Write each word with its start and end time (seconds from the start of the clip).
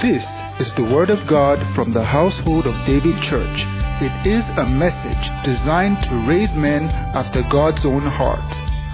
This 0.00 0.22
is 0.60 0.68
the 0.76 0.84
Word 0.84 1.10
of 1.10 1.26
God 1.28 1.58
from 1.74 1.92
the 1.92 2.04
household 2.04 2.68
of 2.68 2.86
David 2.86 3.16
Church. 3.28 3.58
It 4.00 4.28
is 4.30 4.44
a 4.56 4.64
message 4.64 5.24
designed 5.44 5.96
to 6.04 6.24
raise 6.28 6.54
men 6.54 6.84
after 7.18 7.42
God's 7.50 7.84
own 7.84 8.02
heart. 8.06 8.38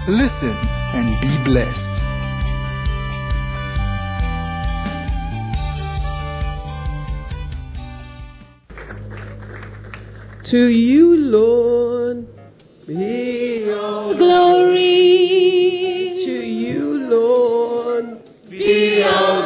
Listen 0.09 0.57
and 0.97 1.21
be 1.21 1.37
blessed. 1.45 1.95
To 10.49 10.65
you, 10.65 11.17
Lord, 11.17 12.27
be 12.87 13.69
all 13.71 14.15
glory. 14.17 15.43
To 16.25 16.31
you, 16.31 17.09
Lord, 17.11 18.23
Be 18.49 19.03
all 19.03 19.44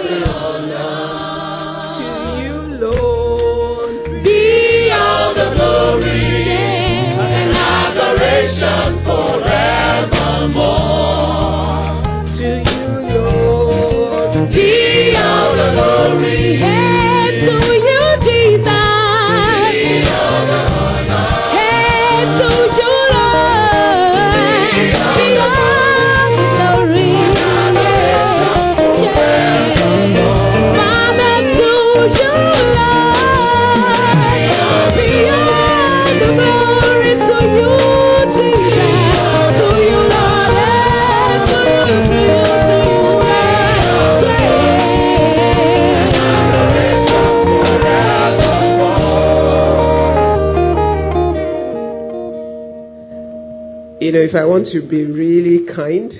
If 54.30 54.36
I 54.36 54.46
want 54.46 54.68
to 54.74 54.88
be 54.88 55.06
really 55.06 55.66
kind, 55.76 56.14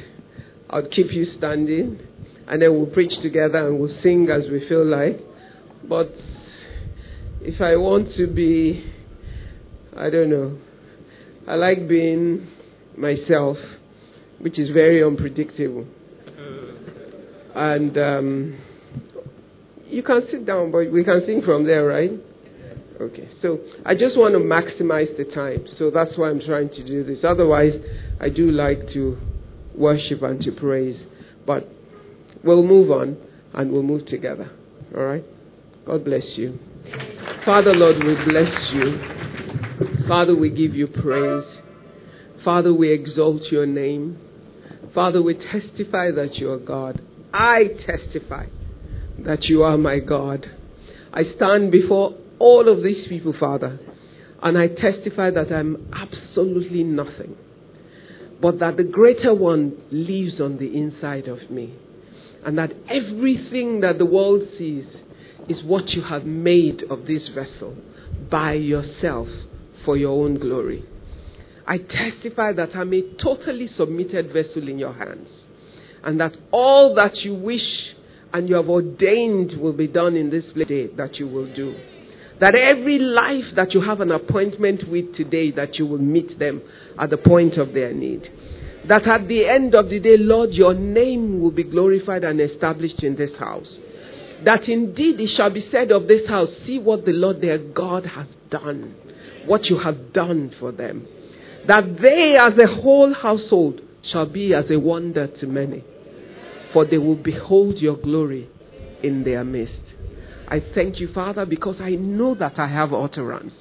I'll 0.68 0.88
keep 0.88 1.12
you 1.12 1.28
standing 1.38 2.00
and 2.48 2.60
then 2.60 2.74
we'll 2.74 2.88
preach 2.88 3.12
together 3.22 3.68
and 3.68 3.80
we'll 3.80 3.96
sing 4.02 4.28
as 4.32 4.50
we 4.50 4.68
feel 4.68 4.84
like. 4.84 5.20
But 5.88 6.12
if 7.40 7.62
I 7.62 7.76
want 7.76 8.08
to 8.18 8.26
be, 8.26 8.84
I 9.96 10.10
don't 10.10 10.32
know, 10.32 10.58
I 11.48 11.54
like 11.54 11.88
being 11.88 12.48
myself, 12.98 13.58
which 14.40 14.58
is 14.58 14.72
very 14.72 15.04
unpredictable. 15.04 15.86
And 17.54 17.96
um, 17.96 18.60
you 19.86 20.02
can 20.02 20.24
sit 20.32 20.48
down, 20.48 20.72
but 20.72 20.92
we 20.92 21.04
can 21.04 21.22
sing 21.28 21.44
from 21.46 21.64
there, 21.64 21.86
right? 21.86 22.10
Okay, 23.00 23.30
so 23.42 23.60
I 23.86 23.96
just 23.96 24.18
want 24.18 24.34
to 24.34 24.40
maximize 24.40 25.16
the 25.16 25.24
time, 25.24 25.66
so 25.78 25.90
that's 25.90 26.18
why 26.18 26.30
I'm 26.30 26.42
trying 26.42 26.70
to 26.70 26.86
do 26.86 27.06
this. 27.06 27.20
Otherwise, 27.24 27.74
I 28.20 28.28
do 28.28 28.52
like 28.52 28.90
to 28.92 29.18
worship 29.74 30.22
and 30.22 30.42
to 30.42 30.52
praise, 30.52 31.00
but 31.46 31.66
we'll 32.44 32.64
move 32.64 32.92
on 32.92 33.18
and 33.54 33.72
we'll 33.72 33.84
move 33.84 34.06
together. 34.06 34.52
All 34.94 35.04
right? 35.04 35.24
God 35.86 36.04
bless 36.04 36.26
you. 36.38 36.60
Father, 37.46 37.74
Lord, 37.74 38.04
we 38.04 38.16
bless 38.26 38.72
you. 38.74 40.06
Father, 40.06 40.36
we 40.36 40.50
give 40.50 40.76
you 40.76 40.88
praise. 40.88 41.46
Father, 42.44 42.74
we 42.74 42.92
exalt 42.92 43.44
your 43.50 43.66
name. 43.66 44.20
Father, 44.94 45.22
we 45.22 45.36
testify 45.36 46.12
that 46.12 46.36
you 46.36 46.52
are 46.52 46.60
God. 46.60 47.02
I 47.34 47.66
testify 47.86 48.48
that 49.20 49.46
you 49.46 49.64
are 49.64 49.78
my 49.78 50.00
God. 50.00 50.46
I 51.14 51.24
stand 51.36 51.72
before 51.72 52.16
all 52.40 52.68
of 52.70 52.84
these 52.84 53.08
people, 53.08 53.34
Father, 53.40 53.80
and 54.42 54.58
I 54.58 54.68
testify 54.68 55.32
that 55.32 55.52
I'm 55.52 55.92
absolutely 55.94 56.84
nothing, 56.84 57.36
but 58.42 58.60
that 58.60 58.78
the 58.78 58.84
greater 58.84 59.34
one 59.34 59.78
lives 59.92 60.40
on 60.40 60.58
the 60.58 60.78
inside 60.78 61.28
of 61.28 61.52
me, 61.52 61.76
and 62.46 62.58
that 62.58 62.72
everything 62.90 63.82
that 63.82 63.98
the 63.98 64.06
world 64.06 64.44
sees 64.58 64.86
is 65.50 65.64
what 65.64 65.90
you 65.90 66.02
have 66.04 66.24
made 66.26 66.84
of 66.90 67.06
this 67.06 67.28
vessel 67.36 67.76
by 68.32 68.54
yourself 68.54 69.28
for 69.84 69.98
your 69.98 70.24
own 70.24 70.40
glory. 70.40 70.86
I 71.68 71.78
testify 71.78 72.54
that 72.54 72.76
I'm 72.76 72.94
a 72.94 73.02
totally 73.22 73.70
submitted 73.78 74.32
vessel 74.32 74.68
in 74.68 74.80
your 74.80 74.94
hands, 74.94 75.28
and 76.04 76.20
that 76.20 76.36
all 76.52 76.96
that 76.96 77.18
you 77.18 77.36
wish 77.36 77.96
and 78.32 78.48
you 78.48 78.56
have 78.56 78.70
ordained 78.70 79.60
will 79.60 79.74
be 79.74 79.88
done 79.88 80.16
in 80.16 80.30
this 80.30 80.46
day 80.68 80.88
that 80.96 81.16
you 81.16 81.28
will 81.28 81.54
do. 81.54 81.76
That 82.40 82.56
every 82.56 83.00
life 83.00 83.56
that 83.56 83.74
you 83.74 83.82
have 83.82 84.00
an 84.00 84.12
appointment 84.12 84.90
with 84.90 85.16
today, 85.16 85.52
that 85.52 85.76
you 85.76 85.86
will 85.86 85.98
meet 85.98 86.40
them 86.40 86.62
at 86.98 87.10
the 87.10 87.18
point 87.18 87.58
of 87.58 87.74
their 87.74 87.94
need. 87.94 88.30
That 88.88 89.06
at 89.08 89.28
the 89.28 89.46
end 89.46 89.76
of 89.76 89.90
the 89.90 90.00
day, 90.00 90.16
Lord, 90.18 90.52
your 90.52 90.74
name 90.74 91.42
will 91.42 91.52
be 91.52 91.64
glorified 91.64 92.24
and 92.24 92.40
established 92.40 93.04
in 93.04 93.18
this 93.18 93.38
house. 93.38 93.68
That 94.46 94.70
indeed 94.70 95.20
it 95.20 95.36
shall 95.36 95.50
be 95.50 95.68
said 95.70 95.92
of 95.92 96.08
this 96.08 96.28
house, 96.30 96.50
see 96.66 96.80
what 96.80 97.06
the 97.06 97.12
Lord 97.12 97.42
their 97.42 97.58
God 97.58 98.06
has 98.06 98.28
done, 98.50 98.96
what 99.46 99.66
you 99.66 99.80
have 99.80 100.14
done 100.14 100.56
for 100.60 100.72
them. 100.72 101.06
That 101.68 101.98
they 102.02 102.38
as 102.40 102.54
a 102.58 102.82
whole 102.82 103.14
household 103.14 103.82
shall 104.12 104.28
be 104.28 104.54
as 104.54 104.66
a 104.72 104.80
wonder 104.80 105.28
to 105.28 105.46
many, 105.46 105.84
for 106.72 106.86
they 106.86 106.98
will 106.98 107.22
behold 107.22 107.78
your 107.80 107.98
glory 107.98 108.50
in 109.04 109.26
their 109.26 109.44
midst. 109.44 109.89
I 110.50 110.64
thank 110.74 111.00
you, 111.00 111.14
Father, 111.14 111.46
because 111.46 111.76
I 111.80 111.92
know 111.92 112.34
that 112.34 112.58
I 112.58 112.68
have 112.68 112.92
utterance. 112.92 113.54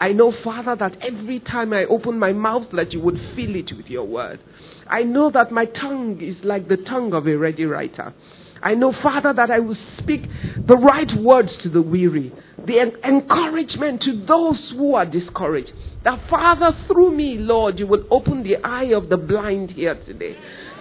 I 0.00 0.12
know, 0.12 0.32
Father, 0.44 0.76
that 0.76 0.96
every 1.02 1.40
time 1.40 1.72
I 1.72 1.84
open 1.84 2.16
my 2.16 2.32
mouth, 2.32 2.68
that 2.72 2.92
you 2.92 3.00
would 3.00 3.18
fill 3.34 3.56
it 3.56 3.72
with 3.76 3.86
your 3.86 4.04
word. 4.04 4.38
I 4.88 5.02
know 5.02 5.32
that 5.32 5.50
my 5.50 5.64
tongue 5.64 6.20
is 6.22 6.36
like 6.44 6.68
the 6.68 6.76
tongue 6.76 7.12
of 7.12 7.26
a 7.26 7.34
ready 7.34 7.64
writer. 7.64 8.14
I 8.62 8.74
know, 8.74 8.92
Father, 9.02 9.32
that 9.32 9.50
I 9.50 9.58
will 9.58 9.76
speak 9.98 10.22
the 10.66 10.76
right 10.76 11.10
words 11.20 11.50
to 11.64 11.68
the 11.68 11.82
weary, 11.82 12.32
the 12.64 12.78
en- 12.78 12.96
encouragement 13.04 14.02
to 14.02 14.24
those 14.24 14.72
who 14.76 14.94
are 14.94 15.06
discouraged. 15.06 15.72
That, 16.04 16.20
Father, 16.30 16.70
through 16.86 17.16
me, 17.16 17.36
Lord, 17.38 17.80
you 17.80 17.88
will 17.88 18.04
open 18.12 18.44
the 18.44 18.56
eye 18.64 18.92
of 18.94 19.08
the 19.08 19.16
blind 19.16 19.72
here 19.72 20.00
today. 20.06 20.36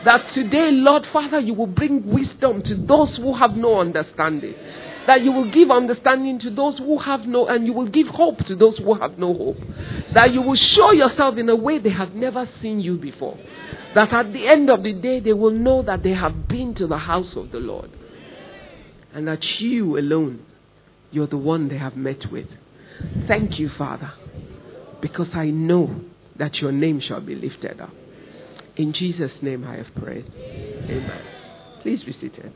That 0.06 0.34
today, 0.36 0.70
Lord, 0.72 1.04
Father, 1.12 1.40
you 1.40 1.56
will 1.56 1.68
bring 1.68 2.06
wisdom 2.06 2.62
to 2.64 2.76
those 2.76 3.18
who 3.18 3.36
have 3.36 3.52
no 3.52 3.80
understanding 3.80 4.54
that 5.08 5.22
you 5.22 5.32
will 5.32 5.50
give 5.50 5.72
understanding 5.72 6.40
to 6.42 6.50
those 6.50 6.78
who 6.78 7.00
have 7.00 7.22
no, 7.22 7.48
and 7.48 7.66
you 7.66 7.74
will 7.74 7.88
give 7.88 8.08
hope 8.08 8.40
to 8.46 8.56
those 8.56 8.78
who 8.78 8.94
have 8.94 9.18
no 9.18 9.34
hope. 9.34 9.58
That 10.14 10.34
you 10.34 10.42
will 10.42 10.58
show 10.58 10.92
yourself 10.92 11.38
in 11.38 11.48
a 11.50 11.56
way 11.56 11.80
they 11.80 11.92
have 11.92 12.14
never 12.14 12.48
seen 12.62 12.82
you 12.82 12.98
before. 12.98 13.38
That 13.96 14.12
at 14.12 14.34
the 14.34 14.48
end 14.48 14.70
of 14.70 14.84
the 14.84 14.94
day, 14.94 15.22
they 15.22 15.34
will 15.34 15.52
know 15.52 15.82
that 15.82 16.04
they 16.04 16.14
have 16.14 16.48
been 16.50 16.76
to 16.76 16.88
the 16.88 16.98
house 16.98 17.34
of 17.38 17.52
the 17.52 17.60
Lord. 17.60 17.90
And 19.14 19.28
that 19.30 19.44
you 19.60 19.98
alone, 19.98 20.46
you're 21.10 21.28
the 21.28 21.38
one 21.38 21.70
they 21.70 21.78
have 21.78 21.96
met 21.96 22.30
with. 22.30 22.48
Thank 23.28 23.60
you, 23.60 23.70
Father, 23.78 24.12
because 25.02 25.30
I 25.34 25.46
know 25.46 26.02
that 26.38 26.56
your 26.56 26.74
name 26.74 27.00
shall 27.00 27.22
be 27.22 27.36
lifted 27.36 27.80
up. 27.80 27.94
In 28.76 28.94
Jesus' 28.94 29.32
name 29.42 29.64
I 29.64 29.78
have 29.78 29.88
prayed. 29.96 30.26
Amen. 30.36 31.22
Please 31.82 32.04
be 32.04 32.14
seated. 32.14 32.52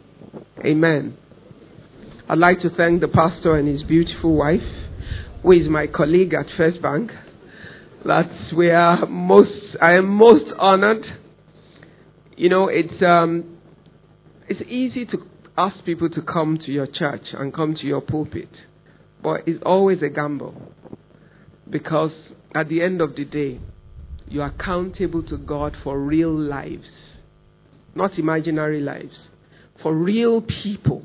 Amen. 0.64 1.18
I'd 2.32 2.38
like 2.38 2.62
to 2.62 2.70
thank 2.70 3.02
the 3.02 3.10
pastor 3.10 3.58
and 3.58 3.68
his 3.68 3.84
beautiful 3.84 4.38
wife, 4.38 4.62
who 5.44 5.52
is 5.52 5.68
my 5.68 5.86
colleague 5.86 6.34
at 6.34 6.46
First 6.56 6.82
Bank. 6.82 7.12
That 8.06 8.32
we 8.56 8.72
are 8.72 9.06
most, 9.06 9.76
I 9.82 9.96
am 9.96 10.08
most 10.08 10.46
honored. 10.58 11.04
You 12.38 12.48
know, 12.48 12.70
it's 12.70 13.04
um, 13.04 13.58
it's 14.48 14.62
easy 14.62 15.06
to 15.08 15.18
ask 15.58 15.84
people 15.84 16.10
to 16.10 16.22
come 16.22 16.58
to 16.66 16.72
your 16.72 16.88
church 16.88 17.26
and 17.34 17.54
come 17.54 17.76
to 17.76 17.86
your 17.86 18.00
pulpit, 18.00 18.48
but 19.22 19.42
it's 19.46 19.62
always 19.66 20.02
a 20.02 20.08
gamble 20.08 20.56
because 21.70 22.14
at 22.56 22.70
the 22.70 22.82
end 22.82 23.02
of 23.02 23.18
the 23.18 23.26
day, 23.26 23.60
you 24.30 24.42
are 24.42 24.54
accountable 24.58 25.24
to 25.24 25.38
God 25.38 25.76
for 25.84 26.00
real 26.00 26.34
lives, 26.34 26.88
not 27.94 28.18
imaginary 28.18 28.80
lives, 28.80 29.18
for 29.84 29.94
real 29.94 30.42
people 30.42 31.04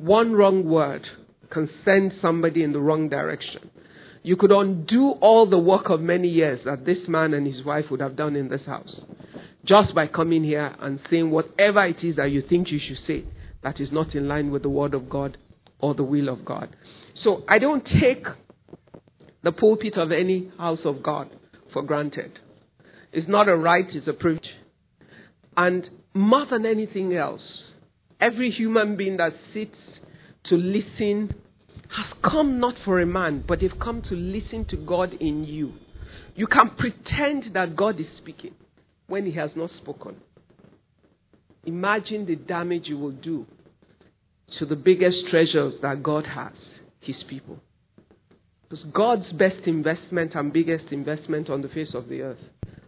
one 0.00 0.32
wrong 0.32 0.64
word 0.64 1.06
can 1.50 1.68
send 1.84 2.14
somebody 2.22 2.62
in 2.62 2.72
the 2.72 2.80
wrong 2.80 3.08
direction. 3.08 3.70
You 4.22 4.36
could 4.36 4.50
undo 4.50 5.10
all 5.20 5.48
the 5.48 5.58
work 5.58 5.90
of 5.90 6.00
many 6.00 6.28
years 6.28 6.60
that 6.64 6.86
this 6.86 7.06
man 7.06 7.34
and 7.34 7.46
his 7.46 7.64
wife 7.64 7.86
would 7.90 8.00
have 8.00 8.16
done 8.16 8.34
in 8.34 8.48
this 8.48 8.64
house 8.66 9.00
just 9.64 9.94
by 9.94 10.06
coming 10.06 10.42
here 10.42 10.74
and 10.80 11.00
saying 11.10 11.30
whatever 11.30 11.84
it 11.84 12.02
is 12.02 12.16
that 12.16 12.30
you 12.30 12.42
think 12.42 12.70
you 12.70 12.78
should 12.78 12.98
say 13.06 13.24
that 13.62 13.78
is 13.80 13.92
not 13.92 14.14
in 14.14 14.26
line 14.26 14.50
with 14.50 14.62
the 14.62 14.70
Word 14.70 14.94
of 14.94 15.10
God 15.10 15.36
or 15.78 15.94
the 15.94 16.02
will 16.02 16.28
of 16.28 16.44
God. 16.44 16.74
So 17.22 17.44
I 17.46 17.58
don't 17.58 17.86
take 18.00 18.24
the 19.42 19.52
pulpit 19.52 19.96
of 19.96 20.12
any 20.12 20.50
house 20.58 20.80
of 20.84 21.02
God 21.02 21.28
for 21.72 21.82
granted. 21.82 22.38
It's 23.12 23.28
not 23.28 23.48
a 23.48 23.56
right, 23.56 23.86
it's 23.90 24.08
a 24.08 24.12
privilege. 24.12 24.48
And 25.56 25.88
more 26.14 26.46
than 26.46 26.64
anything 26.64 27.14
else, 27.14 27.42
every 28.20 28.50
human 28.50 28.96
being 28.96 29.18
that 29.18 29.34
sits 29.52 29.76
to 30.44 30.56
listen 30.56 31.34
has 31.96 32.06
come 32.22 32.60
not 32.60 32.74
for 32.84 33.00
a 33.00 33.06
man, 33.06 33.44
but 33.46 33.60
they've 33.60 33.78
come 33.80 34.02
to 34.02 34.14
listen 34.14 34.64
to 34.66 34.76
God 34.76 35.14
in 35.14 35.44
you. 35.44 35.72
You 36.34 36.46
can 36.46 36.70
pretend 36.78 37.54
that 37.54 37.76
God 37.76 37.98
is 38.00 38.06
speaking 38.18 38.54
when 39.06 39.26
He 39.26 39.32
has 39.32 39.50
not 39.56 39.70
spoken. 39.78 40.16
Imagine 41.64 42.26
the 42.26 42.36
damage 42.36 42.86
you 42.86 42.96
will 42.96 43.10
do 43.10 43.46
to 44.58 44.66
the 44.66 44.76
biggest 44.76 45.18
treasures 45.28 45.74
that 45.82 46.02
God 46.02 46.26
has 46.26 46.52
His 47.00 47.16
people. 47.28 47.58
Because 48.62 48.84
God's 48.92 49.32
best 49.32 49.66
investment 49.66 50.34
and 50.34 50.52
biggest 50.52 50.86
investment 50.92 51.50
on 51.50 51.60
the 51.60 51.68
face 51.68 51.92
of 51.92 52.08
the 52.08 52.22
earth 52.22 52.38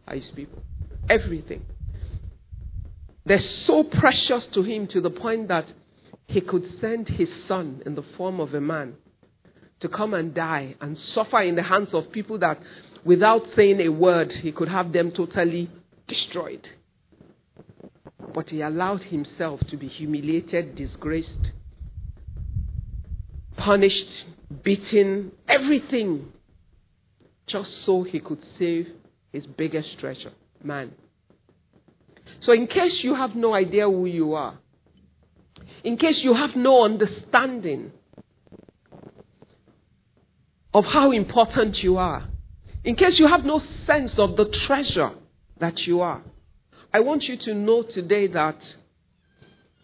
are 0.07 0.15
His 0.15 0.31
people. 0.35 0.63
Everything. 1.11 1.65
They're 3.27 3.41
so 3.67 3.85
precious 3.85 4.45
to 4.55 4.63
Him 4.63 4.87
to 4.93 5.01
the 5.01 5.11
point 5.11 5.49
that 5.49 5.67
He 6.33 6.41
could 6.41 6.65
send 6.81 7.09
His 7.09 7.29
Son 7.47 7.83
in 7.85 7.95
the 7.95 8.05
form 8.17 8.41
of 8.41 8.55
a 8.55 8.61
man 8.61 8.95
to 9.81 9.89
come 9.89 10.15
and 10.15 10.33
die 10.33 10.75
and 10.81 10.97
suffer 11.15 11.43
in 11.43 11.57
the 11.57 11.63
hands 11.63 11.91
of 11.93 12.11
people 12.11 12.39
that, 12.39 12.59
without 13.05 13.43
saying 13.55 13.83
a 13.83 13.91
word, 13.91 14.33
He 14.41 14.51
could 14.51 14.69
have 14.69 14.95
them 14.95 15.13
totally 15.13 15.71
destroyed. 16.09 16.67
But 18.35 18.49
He 18.49 18.63
allowed 18.63 19.03
Himself 19.03 19.61
to 19.69 19.77
be 19.77 19.89
humiliated, 19.89 20.75
disgraced, 20.75 21.53
punished, 23.59 24.25
beaten, 24.65 25.33
everything, 25.47 26.33
just 27.47 27.69
so 27.85 28.05
He 28.05 28.21
could 28.21 28.41
save 28.59 28.87
His 29.35 29.45
biggest 29.47 29.99
treasure, 29.99 30.33
man. 30.65 30.93
So, 32.41 32.53
in 32.53 32.69
case 32.69 33.01
you 33.03 33.15
have 33.15 33.37
no 33.37 33.53
idea 33.53 33.85
who 33.85 34.07
you 34.07 34.33
are, 34.33 34.59
in 35.85 35.97
case 35.97 36.21
you 36.23 36.35
have 36.35 36.51
no 36.55 36.85
understanding 36.85 37.93
of 40.75 40.85
how 40.85 41.13
important 41.13 41.77
you 41.79 41.97
are, 41.99 42.29
in 42.85 42.97
case 42.97 43.19
you 43.19 43.29
have 43.29 43.45
no 43.45 43.61
sense 43.87 44.13
of 44.17 44.37
the 44.37 44.47
treasure 44.67 45.11
that 45.59 45.79
you 45.81 46.01
are, 46.01 46.23
I 46.93 47.01
want 47.01 47.25
you 47.25 47.37
to 47.45 47.55
know 47.55 47.83
today 47.83 48.27
that 48.29 48.59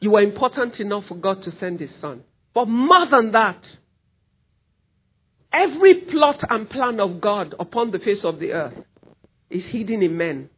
you 0.00 0.14
are 0.16 0.22
important 0.22 0.76
enough 0.78 1.04
for 1.08 1.16
God 1.16 1.42
to 1.44 1.52
send 1.58 1.80
His 1.80 1.90
Son. 2.00 2.22
But 2.54 2.66
more 2.66 3.06
than 3.10 3.32
that, 3.32 3.60
every 5.52 6.02
plot 6.10 6.40
and 6.48 6.68
plan 6.68 7.00
of 7.00 7.20
God 7.20 7.54
upon 7.58 7.90
the 7.90 7.98
face 7.98 8.20
of 8.24 8.38
the 8.38 8.52
earth 8.52 8.74
is 9.50 9.64
hidden 9.70 10.02
in 10.02 10.16
men. 10.16 10.50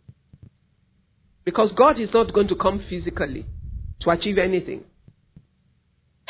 Because 1.45 1.73
God 1.77 1.99
is 1.99 2.11
not 2.13 2.33
going 2.33 2.49
to 2.49 2.57
come 2.57 2.85
physically 2.89 3.47
to 4.01 4.11
achieve 4.11 4.39
anything. 4.39 4.85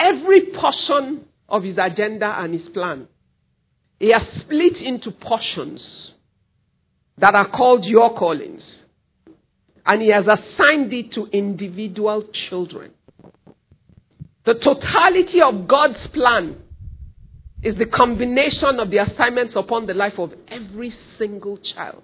Every 0.01 0.53
portion 0.59 1.27
of 1.47 1.63
his 1.63 1.77
agenda 1.77 2.35
and 2.39 2.55
his 2.55 2.69
plan, 2.71 3.07
he 3.99 4.13
has 4.13 4.23
split 4.41 4.77
into 4.79 5.11
portions 5.11 5.83
that 7.19 7.35
are 7.35 7.51
called 7.51 7.85
your 7.85 8.17
callings. 8.17 8.63
And 9.85 10.01
he 10.01 10.09
has 10.09 10.25
assigned 10.25 10.93
it 10.93 11.13
to 11.13 11.27
individual 11.27 12.25
children. 12.49 12.93
The 14.47 14.55
totality 14.55 15.43
of 15.43 15.69
God's 15.69 16.07
plan 16.15 16.57
is 17.63 17.77
the 17.77 17.85
combination 17.85 18.81
of 18.81 18.91
the 18.91 18.99
assignments 18.99 19.53
upon 19.55 19.87
the 19.87 19.93
life 19.93 20.19
of 20.19 20.33
every 20.49 20.95
single 21.19 21.59
child. 21.75 22.03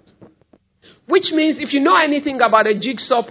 Which 1.07 1.31
means 1.31 1.57
if 1.59 1.73
you 1.73 1.79
know 1.79 1.95
anything 1.95 2.41
about 2.41 2.67
a 2.67 2.77
jigsaw 2.77 3.23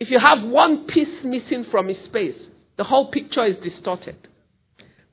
if 0.00 0.10
you 0.10 0.18
have 0.18 0.42
one 0.48 0.86
piece 0.86 1.24
missing 1.24 1.66
from 1.70 1.90
its 1.90 2.04
space, 2.06 2.36
the 2.78 2.84
whole 2.84 3.10
picture 3.10 3.44
is 3.44 3.56
distorted. 3.62 4.16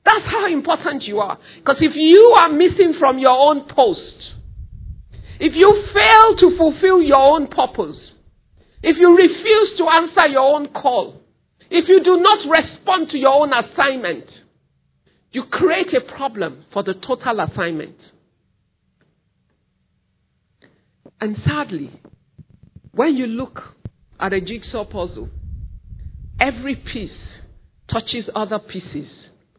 That's 0.04 0.24
how 0.26 0.46
important 0.46 1.02
you 1.02 1.18
are. 1.18 1.36
Because 1.58 1.78
if 1.80 1.96
you 1.96 2.34
are 2.38 2.48
missing 2.48 2.94
from 2.98 3.18
your 3.18 3.36
own 3.36 3.66
post, 3.68 4.34
if 5.40 5.52
you 5.54 5.68
fail 5.92 6.36
to 6.36 6.56
fulfill 6.56 7.02
your 7.02 7.18
own 7.18 7.48
purpose, 7.48 7.98
if 8.82 8.96
you 8.96 9.16
refuse 9.16 9.78
to 9.78 9.88
answer 9.88 10.28
your 10.28 10.54
own 10.54 10.68
call, 10.68 11.20
if 11.68 11.88
you 11.88 12.02
do 12.04 12.18
not 12.18 12.38
respond 12.48 13.10
to 13.10 13.18
your 13.18 13.32
own 13.32 13.52
assignment, 13.52 14.26
you 15.32 15.42
create 15.50 15.92
a 15.92 16.00
problem 16.00 16.64
for 16.72 16.84
the 16.84 16.94
total 16.94 17.40
assignment. 17.40 17.96
And 21.20 21.36
sadly, 21.44 22.00
when 22.92 23.16
you 23.16 23.26
look 23.26 23.74
at 24.20 24.32
a 24.32 24.40
jigsaw 24.40 24.84
puzzle, 24.84 25.30
every 26.38 26.76
piece 26.76 27.10
touches 27.90 28.28
other 28.34 28.58
pieces 28.58 29.08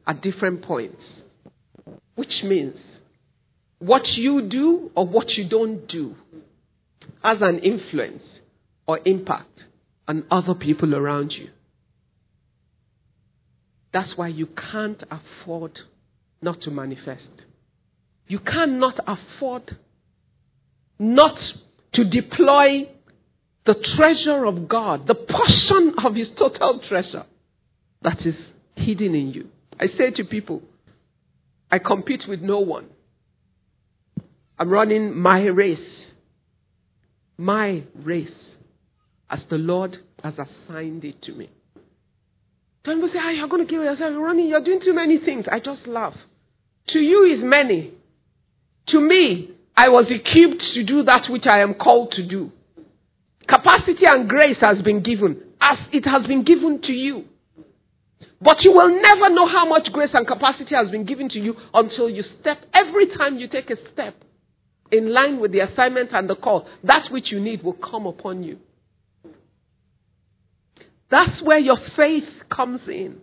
at 0.06 0.22
different 0.22 0.64
points. 0.64 1.02
Which 2.16 2.44
means 2.44 2.76
what 3.80 4.06
you 4.08 4.50
do 4.50 4.92
or 4.96 5.06
what 5.06 5.30
you 5.32 5.48
don't 5.48 5.88
do 5.88 6.16
has 7.24 7.38
an 7.42 7.60
influence 7.60 8.24
or 8.88 9.00
impact 9.06 9.64
on 10.08 10.26
other 10.32 10.56
people 10.56 10.96
around 10.96 11.32
you. 11.32 11.50
That's 13.94 14.16
why 14.16 14.30
you 14.30 14.48
can't 14.48 15.04
afford 15.12 15.80
not 16.42 16.62
to 16.62 16.72
manifest. 16.72 17.30
You 18.28 18.40
cannot 18.40 19.00
afford 19.08 19.78
not 21.00 21.38
to 21.94 22.04
deploy 22.04 22.90
the 23.66 23.76
treasure 23.96 24.46
of 24.46 24.68
God, 24.68 25.08
the 25.08 25.16
portion 25.16 25.94
of 26.04 26.16
His 26.16 26.28
total 26.38 26.82
treasure 26.88 27.26
that 28.02 28.26
is 28.26 28.36
hidden 28.76 29.16
in 29.16 29.32
you. 29.32 29.50
I 29.80 29.88
say 29.98 30.12
to 30.12 30.24
people, 30.24 30.62
I 31.72 31.80
compete 31.80 32.24
with 32.28 32.42
no 32.42 32.60
one. 32.60 32.88
I'm 34.60 34.70
running 34.70 35.16
my 35.18 35.42
race. 35.46 35.80
My 37.38 37.84
race. 37.96 38.30
As 39.30 39.40
the 39.50 39.58
Lord 39.58 39.98
has 40.24 40.34
assigned 40.36 41.04
it 41.04 41.22
to 41.24 41.34
me. 41.34 41.50
Some 42.86 42.95
people 42.95 43.10
say, 43.12 43.19
ah, 43.21 43.31
you're 43.31 43.50
going 43.50 43.66
to 43.66 43.69
kill 43.69 43.83
yourself. 43.83 44.12
You're 44.12 44.24
running. 44.24 44.48
You're 44.48 44.64
doing 44.64 44.80
too 44.83 44.94
many 44.94 45.19
things. 45.19 45.45
I 45.52 45.60
just 45.60 45.86
laugh. 45.86 46.16
To 46.90 47.00
you 47.00 47.26
is 47.26 47.44
many. 47.44 47.92
To 48.88 49.02
me, 49.02 49.52
I 49.76 49.90
was 49.90 50.06
equipped 50.10 50.64
to 50.74 50.83
do 50.83 51.04
that 51.04 51.30
which 51.30 51.44
I 51.45 51.60
am 51.60 51.74
called 51.74 52.14
to 52.14 52.26
do. 52.26 52.52
Capacity 53.48 54.06
and 54.06 54.30
grace 54.30 54.57
has 54.62 54.81
been 54.81 55.04
given 55.04 55.42
as 55.60 55.78
it 55.92 56.06
has 56.06 56.26
been 56.26 56.44
given 56.44 56.81
to 56.81 56.94
you. 56.94 57.26
But 58.40 58.64
you 58.64 58.72
will 58.72 59.02
never 59.02 59.30
know 59.30 59.48
how 59.48 59.68
much 59.68 59.92
grace 59.92 60.12
and 60.14 60.28
capacity 60.28 60.76
has 60.76 60.90
been 60.92 61.06
given 61.06 61.30
to 61.30 61.40
you 61.40 61.56
until 61.74 62.10
you 62.10 62.24
step, 62.40 62.60
every 62.74 63.08
time 63.08 63.38
you 63.40 63.48
take 63.48 63.70
a 63.72 63.78
step 63.94 64.16
in 64.92 65.12
line 65.12 65.40
with 65.40 65.52
the 65.52 65.60
assignment 65.60 66.12
and 66.14 66.30
the 66.30 66.36
call, 66.36 66.68
that 66.84 67.12
which 67.12 67.32
you 67.32 67.40
need 67.40 67.64
will 67.64 67.74
come 67.74 68.06
upon 68.06 68.44
you. 68.44 68.60
That's 71.10 71.42
where 71.42 71.58
your 71.58 71.78
faith 71.96 72.28
comes 72.54 72.82
in. 72.88 73.18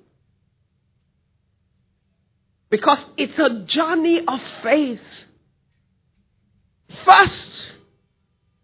Because 2.71 2.99
it's 3.17 3.39
a 3.39 3.65
journey 3.67 4.21
of 4.27 4.41
faith. 4.63 4.99
First, 7.07 7.33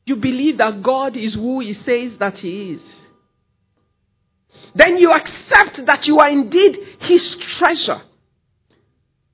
you 0.04 0.16
believe 0.16 0.59
that 0.59 0.83
God 0.83 1.16
is 1.16 1.35
who 1.35 1.61
He 1.61 1.75
says 1.75 2.19
that 2.19 2.38
He 2.38 2.73
is. 2.73 2.80
Then 4.74 4.98
you 4.98 5.12
accept 5.12 5.86
that 5.86 6.06
you 6.06 6.18
are 6.18 6.30
indeed 6.30 6.76
His 7.00 7.22
treasure. 7.58 8.02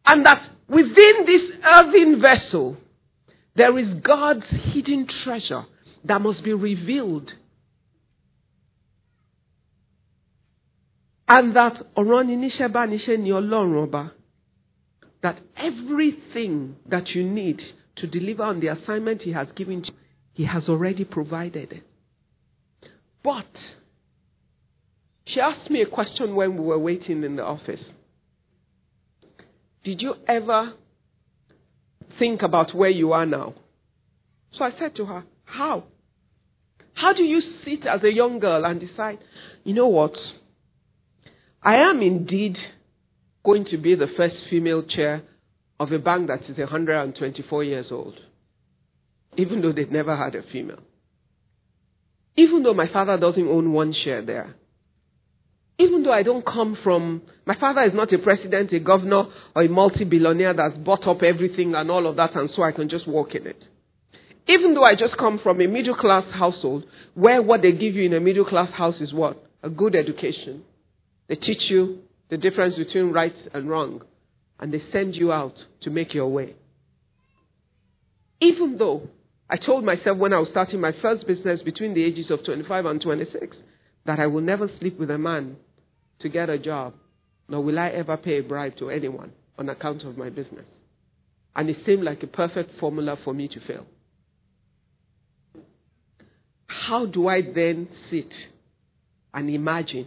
And 0.07 0.25
that 0.25 0.43
within 0.69 1.27
this 1.27 1.43
earthen 1.65 2.21
vessel, 2.21 2.77
there 3.55 3.79
is 3.79 4.01
God's 4.03 4.47
hidden 4.49 5.07
treasure 5.25 5.65
that 6.05 6.21
must 6.21 6.45
be 6.45 6.53
revealed. 6.53 7.33
And 11.29 11.57
that. 11.57 11.75
That 15.23 15.41
everything 15.57 16.77
that 16.87 17.09
you 17.09 17.25
need 17.25 17.61
to 17.97 18.07
deliver 18.07 18.45
on 18.45 18.61
the 18.61 18.69
assignment 18.69 19.23
He 19.23 19.33
has 19.33 19.49
given 19.57 19.83
you, 19.83 19.93
He 20.35 20.45
has 20.45 20.69
already 20.69 21.05
provided 21.05 21.73
it. 21.73 21.83
But 23.25 23.47
she 25.27 25.41
asked 25.41 25.71
me 25.71 25.83
a 25.83 25.87
question 25.87 26.35
when 26.35 26.57
we 26.57 26.65
were 26.65 26.79
waiting 26.79 27.25
in 27.25 27.37
the 27.37 27.43
office. 27.43 27.81
Did 29.85 30.01
you 30.01 30.15
ever 30.29 30.75
think 32.19 32.43
about 32.43 32.75
where 32.75 32.91
you 32.91 33.13
are 33.13 33.27
now? 33.27 33.55
So 34.53 34.65
I 34.65 34.71
said 34.79 34.97
to 34.97 35.05
her, 35.07 35.25
How? 35.45 35.85
How 36.95 37.13
do 37.13 37.23
you 37.23 37.41
sit 37.65 37.87
as 37.87 38.03
a 38.03 38.13
young 38.13 38.39
girl 38.39 38.65
and 38.65 38.81
decide, 38.81 39.19
you 39.65 39.75
know 39.75 39.89
what? 39.89 40.15
I 41.63 41.77
am 41.77 42.01
indeed 42.01 42.57
going 43.45 43.67
to 43.67 43.77
be 43.77 43.95
the 43.95 44.09
first 44.17 44.37
female 44.49 44.83
chair 44.83 45.23
of 45.79 45.93
a 45.93 45.99
bank 45.99 46.29
that 46.29 46.49
is 46.49 46.57
124 46.57 47.65
years 47.65 47.87
old, 47.91 48.15
even 49.37 49.61
though 49.61 49.73
they've 49.73 49.91
never 49.91 50.17
had 50.17 50.35
a 50.35 50.43
female. 50.51 50.81
Even 52.37 52.63
though 52.63 52.75
my 52.75 52.91
father 52.91 53.19
doesn't 53.19 53.49
own 53.49 53.73
one 53.73 53.95
share 54.05 54.23
there. 54.23 54.55
Even 55.79 56.03
though 56.03 56.13
I 56.13 56.23
don't 56.23 56.45
come 56.45 56.77
from, 56.83 57.23
my 57.45 57.55
father 57.55 57.83
is 57.83 57.93
not 57.93 58.13
a 58.13 58.19
president, 58.19 58.73
a 58.73 58.81
governor, 58.81 59.27
or 59.55 59.63
a 59.63 59.69
multi 59.69 60.05
billionaire 60.05 60.55
that's 60.55 60.77
bought 60.79 61.07
up 61.07 61.23
everything 61.23 61.75
and 61.75 61.91
all 61.91 62.07
of 62.07 62.17
that, 62.17 62.35
and 62.35 62.51
so 62.51 62.63
I 62.63 62.73
can 62.73 62.89
just 62.89 63.07
walk 63.07 63.35
in 63.35 63.47
it. 63.47 63.63
Even 64.49 64.75
though 64.75 64.85
I 64.85 64.95
just 64.95 65.19
come 65.19 65.39
from 65.43 65.61
a 65.61 65.67
middle 65.67 65.95
class 65.95 66.25
household, 66.33 66.85
where 67.15 67.43
what 67.43 67.63
they 67.63 67.73
give 67.73 67.95
you 67.95 68.05
in 68.05 68.15
a 68.15 68.21
middle 68.21 68.45
class 68.45 68.71
house 68.73 69.01
is 69.01 69.13
what? 69.13 69.43
A 69.63 69.69
good 69.69 69.95
education. 69.95 70.63
They 71.29 71.35
teach 71.35 71.69
you 71.69 71.99
the 72.31 72.39
difference 72.39 72.77
between 72.77 73.13
right 73.13 73.35
and 73.53 73.69
wrong, 73.69 74.03
and 74.59 74.73
they 74.73 74.83
send 74.93 75.15
you 75.15 75.31
out 75.33 75.55
to 75.83 75.91
make 75.91 76.15
your 76.15 76.29
way. 76.29 76.55
Even 78.41 78.79
though 78.79 79.09
I 79.51 79.57
told 79.57 79.85
myself 79.85 80.17
when 80.17 80.33
I 80.33 80.39
was 80.39 80.49
starting 80.51 80.81
my 80.81 80.93
first 81.03 81.27
business 81.27 81.61
between 81.63 81.95
the 81.95 82.05
ages 82.05 82.31
of 82.31 82.45
25 82.45 82.87
and 82.87 83.01
26 83.01 83.57
that 84.07 84.21
I 84.21 84.27
will 84.27 84.41
never 84.41 84.71
sleep 84.79 84.99
with 84.99 85.11
a 85.11 85.19
man 85.19 85.57
to 86.21 86.29
get 86.29 86.49
a 86.49 86.59
job, 86.59 86.95
nor 87.49 87.63
will 87.63 87.79
I 87.79 87.89
ever 87.89 88.17
pay 88.17 88.39
a 88.39 88.43
bribe 88.43 88.77
to 88.79 88.91
anyone 88.91 89.33
on 89.59 89.69
account 89.69 90.03
of 90.05 90.17
my 90.17 90.31
business. 90.31 90.67
And 91.55 91.69
it 91.69 91.79
seemed 91.85 92.05
like 92.05 92.23
a 92.23 92.27
perfect 92.27 92.79
formula 92.79 93.17
for 93.25 93.35
me 93.35 93.49
to 93.49 93.61
fail. 93.61 93.87
How 96.67 97.07
do 97.07 97.29
I 97.29 97.41
then 97.43 97.89
sit 98.11 98.33
and 99.35 99.51
imagine 99.51 100.07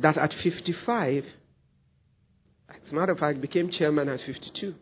that 0.00 0.16
at 0.16 0.32
55, 0.42 1.24
as 2.70 2.76
a 2.90 2.94
matter 2.94 3.12
of 3.12 3.18
fact, 3.18 3.40
became 3.40 3.70
chairman 3.70 4.08
at 4.08 4.20
52, 4.24 4.74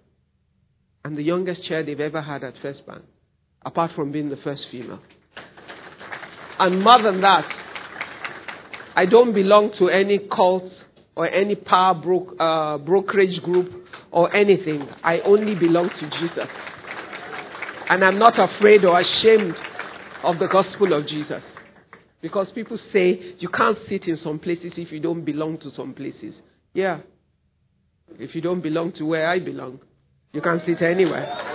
and 1.04 1.16
the 1.16 1.22
youngest 1.22 1.64
chair 1.64 1.82
they've 1.82 1.98
ever 1.98 2.22
had 2.22 2.44
at 2.44 2.54
First 2.62 2.86
Bank, 2.86 3.02
apart 3.64 3.92
from 3.96 4.12
being 4.12 4.28
the 4.28 4.36
first 4.36 4.66
female. 4.70 5.00
And 6.58 6.82
more 6.82 7.02
than 7.02 7.20
that, 7.20 7.44
I 8.96 9.06
don't 9.06 9.32
belong 9.32 9.72
to 9.78 9.88
any 9.88 10.18
cult 10.18 10.72
or 11.14 11.28
any 11.28 11.54
power 11.54 11.94
bro- 11.94 12.34
uh, 12.36 12.78
brokerage 12.78 13.40
group 13.42 13.86
or 14.10 14.34
anything. 14.34 14.88
I 15.02 15.20
only 15.20 15.54
belong 15.54 15.90
to 15.90 16.10
Jesus. 16.18 16.48
And 17.88 18.04
I'm 18.04 18.18
not 18.18 18.38
afraid 18.38 18.84
or 18.84 18.98
ashamed 18.98 19.54
of 20.22 20.38
the 20.38 20.48
gospel 20.48 20.92
of 20.92 21.06
Jesus. 21.06 21.42
Because 22.20 22.48
people 22.52 22.78
say 22.92 23.34
you 23.38 23.48
can't 23.48 23.78
sit 23.88 24.08
in 24.08 24.16
some 24.22 24.38
places 24.38 24.72
if 24.76 24.90
you 24.90 25.00
don't 25.00 25.24
belong 25.24 25.58
to 25.58 25.70
some 25.76 25.94
places. 25.94 26.34
Yeah. 26.74 27.00
If 28.18 28.34
you 28.34 28.40
don't 28.40 28.60
belong 28.60 28.92
to 28.92 29.04
where 29.04 29.28
I 29.28 29.38
belong, 29.38 29.80
you 30.32 30.40
can't 30.40 30.62
sit 30.66 30.82
anywhere. 30.82 31.47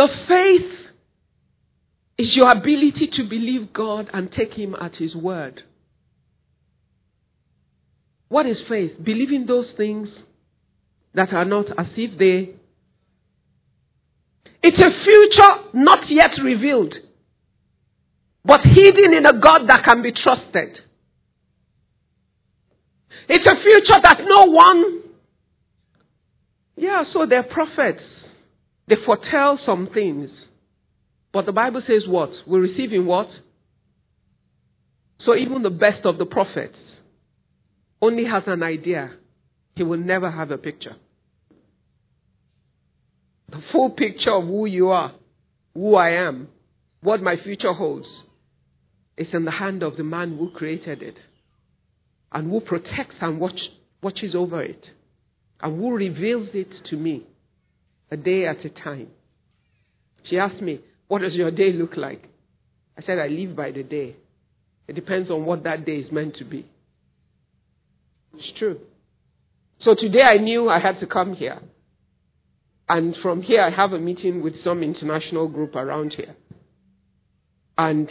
The 0.00 0.08
faith 0.28 0.72
is 2.16 2.34
your 2.34 2.50
ability 2.50 3.10
to 3.16 3.24
believe 3.28 3.70
God 3.74 4.08
and 4.14 4.32
take 4.32 4.54
Him 4.54 4.74
at 4.74 4.94
His 4.94 5.14
word. 5.14 5.62
What 8.30 8.46
is 8.46 8.56
faith? 8.66 8.92
Believing 9.02 9.44
those 9.44 9.66
things 9.76 10.08
that 11.12 11.34
are 11.34 11.44
not 11.44 11.66
as 11.78 11.88
if 11.98 12.18
they. 12.18 12.54
It's 14.62 14.82
a 14.82 15.04
future 15.04 15.68
not 15.74 16.08
yet 16.08 16.30
revealed, 16.42 16.94
but 18.42 18.60
hidden 18.62 19.12
in 19.12 19.26
a 19.26 19.38
God 19.38 19.66
that 19.68 19.84
can 19.86 20.00
be 20.00 20.12
trusted. 20.12 20.78
It's 23.28 23.50
a 23.50 23.62
future 23.62 24.00
that 24.02 24.20
no 24.26 24.46
one. 24.46 25.02
Yeah, 26.78 27.04
so 27.12 27.26
they're 27.26 27.42
prophets. 27.42 28.02
They 28.90 28.96
foretell 29.06 29.56
some 29.64 29.86
things. 29.94 30.30
But 31.32 31.46
the 31.46 31.52
Bible 31.52 31.80
says 31.86 32.08
what? 32.08 32.32
We're 32.44 32.60
receiving 32.60 33.06
what? 33.06 33.28
So 35.20 35.36
even 35.36 35.62
the 35.62 35.70
best 35.70 36.04
of 36.04 36.18
the 36.18 36.26
prophets 36.26 36.76
only 38.02 38.24
has 38.24 38.42
an 38.48 38.64
idea. 38.64 39.12
He 39.76 39.84
will 39.84 39.98
never 39.98 40.28
have 40.28 40.50
a 40.50 40.58
picture. 40.58 40.96
The 43.48 43.62
full 43.70 43.90
picture 43.90 44.32
of 44.32 44.44
who 44.44 44.66
you 44.66 44.88
are, 44.88 45.12
who 45.72 45.94
I 45.94 46.10
am, 46.26 46.48
what 47.00 47.22
my 47.22 47.36
future 47.36 47.72
holds, 47.72 48.08
is 49.16 49.28
in 49.32 49.44
the 49.44 49.52
hand 49.52 49.84
of 49.84 49.98
the 49.98 50.04
man 50.04 50.36
who 50.36 50.50
created 50.50 51.00
it 51.00 51.18
and 52.32 52.50
who 52.50 52.60
protects 52.60 53.16
and 53.20 53.38
watch, 53.38 53.60
watches 54.02 54.34
over 54.34 54.60
it 54.62 54.84
and 55.62 55.78
who 55.78 55.94
reveals 55.94 56.48
it 56.54 56.72
to 56.86 56.96
me 56.96 57.26
a 58.10 58.16
day 58.16 58.46
at 58.46 58.64
a 58.64 58.70
time. 58.70 59.08
She 60.28 60.38
asked 60.38 60.60
me, 60.60 60.80
What 61.08 61.22
does 61.22 61.34
your 61.34 61.50
day 61.50 61.72
look 61.72 61.96
like? 61.96 62.28
I 62.98 63.02
said, 63.02 63.18
I 63.18 63.28
live 63.28 63.56
by 63.56 63.70
the 63.70 63.82
day. 63.82 64.16
It 64.88 64.94
depends 64.94 65.30
on 65.30 65.44
what 65.44 65.62
that 65.64 65.86
day 65.86 65.96
is 65.96 66.10
meant 66.10 66.36
to 66.36 66.44
be. 66.44 66.66
It's 68.34 68.58
true. 68.58 68.80
So 69.82 69.94
today 69.94 70.22
I 70.22 70.36
knew 70.36 70.68
I 70.68 70.80
had 70.80 71.00
to 71.00 71.06
come 71.06 71.34
here. 71.34 71.60
And 72.88 73.16
from 73.22 73.42
here 73.42 73.62
I 73.62 73.70
have 73.70 73.92
a 73.92 73.98
meeting 73.98 74.42
with 74.42 74.62
some 74.64 74.82
international 74.82 75.48
group 75.48 75.76
around 75.76 76.14
here. 76.16 76.34
And 77.78 78.10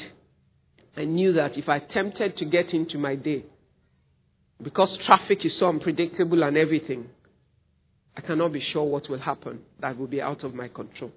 I 0.97 1.03
knew 1.03 1.33
that 1.33 1.57
if 1.57 1.69
I 1.69 1.77
attempted 1.77 2.37
to 2.37 2.45
get 2.45 2.69
into 2.73 2.97
my 2.97 3.15
day, 3.15 3.45
because 4.61 4.97
traffic 5.05 5.45
is 5.45 5.53
so 5.59 5.67
unpredictable 5.67 6.43
and 6.43 6.57
everything, 6.57 7.07
I 8.19 8.21
cannot 8.21 8.51
be 8.51 8.59
sure 8.73 8.83
what 8.83 9.07
will 9.09 9.19
happen 9.19 9.61
that 9.79 9.97
will 9.97 10.07
be 10.07 10.21
out 10.21 10.43
of 10.43 10.53
my 10.53 10.67
control. 10.67 11.13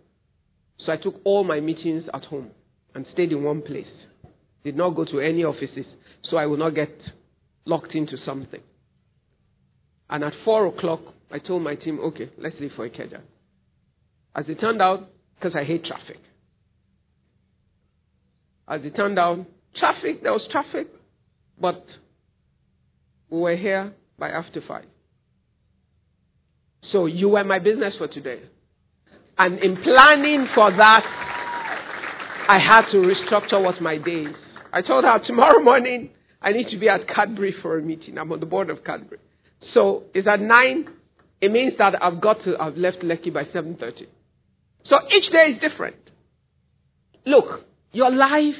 So 0.78 0.92
I 0.92 0.96
took 0.96 1.16
all 1.24 1.42
my 1.42 1.58
meetings 1.58 2.04
at 2.14 2.26
home 2.26 2.50
and 2.94 3.04
stayed 3.12 3.32
in 3.32 3.42
one 3.42 3.60
place. 3.60 3.90
Did 4.62 4.76
not 4.76 4.90
go 4.90 5.04
to 5.06 5.18
any 5.18 5.42
offices, 5.42 5.86
so 6.22 6.36
I 6.36 6.46
will 6.46 6.58
not 6.58 6.76
get 6.76 6.96
locked 7.64 7.96
into 7.96 8.16
something. 8.24 8.60
And 10.10 10.22
at 10.22 10.32
four 10.44 10.66
o'clock, 10.66 11.00
I 11.28 11.40
told 11.40 11.62
my 11.64 11.74
team, 11.74 11.98
okay, 11.98 12.30
let's 12.38 12.54
leave 12.60 12.70
for 12.76 12.88
Ikeja. 12.88 13.20
As 14.36 14.48
it 14.48 14.60
turned 14.60 14.80
out, 14.80 15.10
because 15.34 15.56
I 15.56 15.64
hate 15.64 15.84
traffic. 15.84 16.20
As 18.68 18.80
it 18.84 18.94
turned 18.94 19.18
out, 19.18 19.38
traffic, 19.74 20.22
there 20.22 20.32
was 20.32 20.46
traffic, 20.52 20.86
but 21.60 21.84
we 23.28 23.40
were 23.40 23.56
here 23.56 23.92
by 24.20 24.28
after 24.28 24.60
five. 24.60 24.84
So 26.90 27.06
you 27.06 27.28
were 27.30 27.44
my 27.44 27.58
business 27.58 27.94
for 27.96 28.08
today. 28.08 28.40
And 29.38 29.58
in 29.58 29.76
planning 29.76 30.48
for 30.54 30.70
that, 30.70 31.04
I 32.48 32.58
had 32.58 32.90
to 32.90 32.98
restructure 32.98 33.62
what 33.62 33.80
my 33.80 33.98
days. 33.98 34.34
I 34.72 34.82
told 34.82 35.04
her 35.04 35.18
tomorrow 35.24 35.60
morning 35.62 36.10
I 36.40 36.52
need 36.52 36.68
to 36.70 36.78
be 36.78 36.88
at 36.88 37.06
Cadbury 37.08 37.54
for 37.62 37.78
a 37.78 37.82
meeting. 37.82 38.18
I'm 38.18 38.32
on 38.32 38.40
the 38.40 38.46
board 38.46 38.68
of 38.68 38.84
Cadbury. 38.84 39.18
So 39.74 40.04
it's 40.12 40.26
at 40.26 40.40
nine. 40.40 40.88
It 41.40 41.52
means 41.52 41.74
that 41.78 42.02
I've 42.02 42.20
got 42.20 42.42
to 42.44 42.56
I've 42.58 42.76
left 42.76 42.98
Lekki 42.98 43.32
by 43.32 43.44
seven 43.52 43.76
thirty. 43.76 44.06
So 44.84 44.96
each 45.10 45.30
day 45.30 45.52
is 45.54 45.60
different. 45.60 45.96
Look, 47.24 47.64
your 47.92 48.10
life 48.10 48.54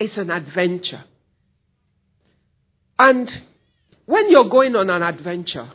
is 0.00 0.10
an 0.16 0.30
adventure. 0.30 1.04
And 2.98 3.28
when 4.06 4.30
you're 4.30 4.48
going 4.48 4.74
on 4.76 4.88
an 4.88 5.02
adventure, 5.02 5.70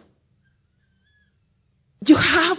you 2.06 2.16
have 2.16 2.58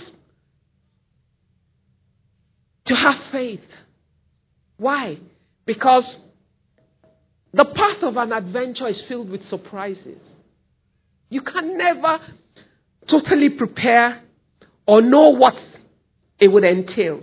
to 2.87 2.95
have 2.95 3.15
faith. 3.33 3.61
Why? 4.77 5.19
Because 5.67 6.05
the 7.53 7.65
path 7.65 8.03
of 8.03 8.17
an 8.17 8.33
adventure 8.33 8.89
is 8.89 9.01
filled 9.09 9.31
with 9.31 9.49
surprises. 9.49 10.19
You 11.29 11.43
can 11.43 11.79
never 11.79 12.19
totally 13.09 13.51
prepare 13.51 14.23
or 14.87 15.01
know 15.03 15.31
what 15.31 15.55
it 16.39 16.49
would 16.49 16.65
entail. 16.65 17.23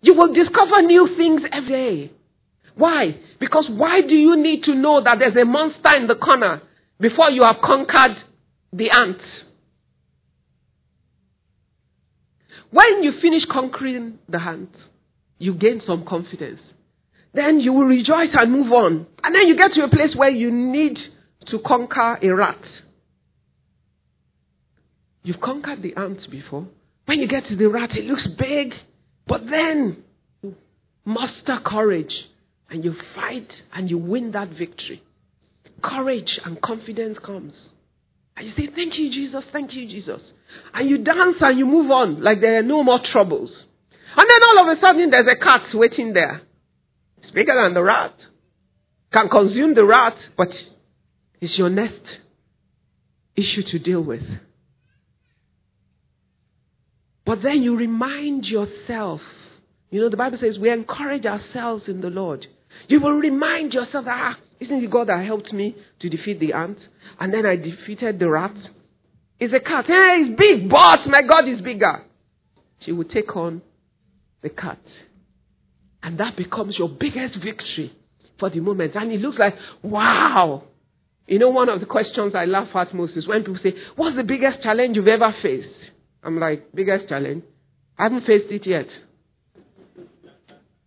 You 0.00 0.14
will 0.14 0.32
discover 0.32 0.82
new 0.82 1.14
things 1.16 1.42
every 1.52 1.70
day. 2.06 2.12
Why? 2.74 3.18
Because 3.40 3.68
why 3.68 4.00
do 4.02 4.14
you 4.14 4.36
need 4.36 4.62
to 4.64 4.74
know 4.74 5.02
that 5.02 5.18
there's 5.18 5.36
a 5.36 5.44
monster 5.44 5.96
in 5.96 6.06
the 6.06 6.14
corner 6.14 6.62
before 7.00 7.30
you 7.30 7.42
have 7.42 7.56
conquered 7.62 8.16
the 8.72 8.90
ant? 8.90 9.18
When 12.70 13.02
you 13.02 13.12
finish 13.22 13.42
conquering 13.50 14.18
the 14.28 14.40
ant, 14.40 14.74
you 15.38 15.54
gain 15.54 15.80
some 15.86 16.04
confidence. 16.06 16.60
Then 17.32 17.60
you 17.60 17.72
will 17.72 17.86
rejoice 17.86 18.30
and 18.32 18.52
move 18.52 18.72
on. 18.72 19.06
And 19.22 19.34
then 19.34 19.46
you 19.46 19.56
get 19.56 19.72
to 19.72 19.84
a 19.84 19.88
place 19.88 20.14
where 20.16 20.30
you 20.30 20.50
need 20.50 20.98
to 21.50 21.58
conquer 21.64 22.18
a 22.22 22.28
rat. 22.34 22.58
You've 25.22 25.40
conquered 25.40 25.82
the 25.82 25.94
ant 25.96 26.20
before. 26.30 26.66
When 27.06 27.20
you 27.20 27.28
get 27.28 27.46
to 27.48 27.56
the 27.56 27.68
rat, 27.68 27.90
it 27.96 28.04
looks 28.04 28.26
big. 28.38 28.72
But 29.26 29.42
then, 29.50 30.04
you 30.42 30.56
muster 31.04 31.58
courage 31.64 32.12
and 32.70 32.84
you 32.84 32.94
fight 33.14 33.48
and 33.74 33.90
you 33.90 33.98
win 33.98 34.32
that 34.32 34.48
victory, 34.50 35.02
courage 35.82 36.38
and 36.44 36.60
confidence 36.60 37.18
comes. 37.24 37.52
And 38.38 38.46
you 38.46 38.52
say, 38.56 38.72
Thank 38.74 38.96
you, 38.96 39.10
Jesus, 39.10 39.42
thank 39.52 39.74
you, 39.74 39.88
Jesus. 39.88 40.20
And 40.72 40.88
you 40.88 40.98
dance 40.98 41.36
and 41.40 41.58
you 41.58 41.66
move 41.66 41.90
on 41.90 42.22
like 42.22 42.40
there 42.40 42.60
are 42.60 42.62
no 42.62 42.84
more 42.84 43.00
troubles. 43.04 43.50
And 44.16 44.30
then 44.30 44.48
all 44.48 44.70
of 44.70 44.78
a 44.78 44.80
sudden 44.80 45.10
there's 45.10 45.26
a 45.26 45.42
cat 45.42 45.62
waiting 45.74 46.12
there. 46.12 46.42
It's 47.22 47.32
bigger 47.32 47.52
than 47.60 47.74
the 47.74 47.82
rat. 47.82 48.14
Can 49.12 49.28
consume 49.28 49.74
the 49.74 49.84
rat, 49.84 50.14
but 50.36 50.48
it's 51.40 51.58
your 51.58 51.68
next 51.68 52.02
issue 53.36 53.62
to 53.72 53.78
deal 53.78 54.02
with. 54.02 54.22
But 57.24 57.42
then 57.42 57.62
you 57.62 57.76
remind 57.76 58.44
yourself. 58.44 59.20
You 59.90 60.02
know, 60.02 60.10
the 60.10 60.16
Bible 60.16 60.38
says 60.40 60.58
we 60.58 60.70
encourage 60.70 61.26
ourselves 61.26 61.84
in 61.88 62.00
the 62.00 62.08
Lord. 62.08 62.46
You 62.86 63.00
will 63.00 63.12
remind 63.12 63.72
yourself 63.72 64.04
that, 64.04 64.36
ah, 64.36 64.36
isn't 64.60 64.84
it 64.84 64.90
God 64.90 65.08
that 65.08 65.24
helped 65.24 65.52
me 65.52 65.76
to 66.00 66.08
defeat 66.08 66.40
the 66.40 66.52
ant? 66.52 66.78
And 67.20 67.32
then 67.32 67.46
I 67.46 67.56
defeated 67.56 68.18
the 68.18 68.28
rat. 68.28 68.54
It's 69.38 69.54
a 69.54 69.60
cat. 69.60 69.86
Hey, 69.86 70.24
it's 70.26 70.38
big, 70.38 70.68
boss. 70.68 70.98
My 71.06 71.22
God 71.22 71.48
is 71.48 71.60
bigger. 71.60 72.04
She 72.84 72.92
will 72.92 73.04
take 73.04 73.34
on 73.36 73.62
the 74.42 74.48
cat. 74.48 74.80
And 76.02 76.18
that 76.18 76.36
becomes 76.36 76.76
your 76.78 76.88
biggest 76.88 77.36
victory 77.42 77.92
for 78.38 78.50
the 78.50 78.60
moment. 78.60 78.94
And 78.94 79.12
it 79.12 79.20
looks 79.20 79.38
like, 79.38 79.54
wow. 79.82 80.64
You 81.26 81.38
know, 81.38 81.50
one 81.50 81.68
of 81.68 81.80
the 81.80 81.86
questions 81.86 82.34
I 82.34 82.46
laugh 82.46 82.68
at 82.74 82.94
most 82.94 83.16
is 83.16 83.28
when 83.28 83.42
people 83.42 83.58
say, 83.62 83.74
What's 83.96 84.16
the 84.16 84.22
biggest 84.22 84.62
challenge 84.62 84.96
you've 84.96 85.08
ever 85.08 85.34
faced? 85.42 85.68
I'm 86.22 86.40
like, 86.40 86.72
Biggest 86.74 87.08
challenge? 87.08 87.44
I 87.98 88.04
haven't 88.04 88.24
faced 88.26 88.50
it 88.50 88.66
yet. 88.66 88.86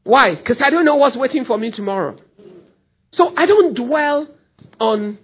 Why? 0.04 0.36
Because 0.36 0.58
I 0.66 0.72
don't 0.72 0.86
know 0.86 0.96
what's 0.96 1.16
waiting 1.16 1.46
for 1.46 1.60
me 1.60 1.72
tomorrow. 1.72 2.18
So 3.14 3.34
I 3.36 3.46
don't 3.46 3.76
dwell 3.76 4.28
on 4.80 5.18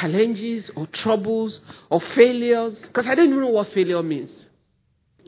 challenges 0.00 0.70
or 0.74 0.86
troubles 1.02 1.58
or 1.90 2.00
failures 2.16 2.76
because 2.82 3.04
I 3.08 3.14
don't 3.14 3.28
even 3.28 3.40
know 3.40 3.48
what 3.48 3.68
failure 3.74 4.02
means. 4.02 4.30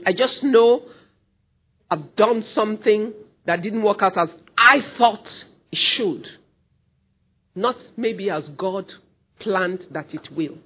I 0.05 0.13
just 0.13 0.43
know 0.43 0.83
I've 1.91 2.17
done 2.17 2.45
something 2.55 3.13
that 3.47 3.63
didn't 3.63 3.83
work 3.83 4.03
out 4.03 4.17
as 4.19 4.29
I 4.59 4.79
thought 4.99 5.27
it 5.71 5.79
should. 5.97 6.27
Not 7.55 7.77
maybe 7.97 8.31
as 8.31 8.45
God 8.57 8.87
planned 9.41 9.81
that 9.93 10.13
it 10.13 10.29
will. 10.35 10.59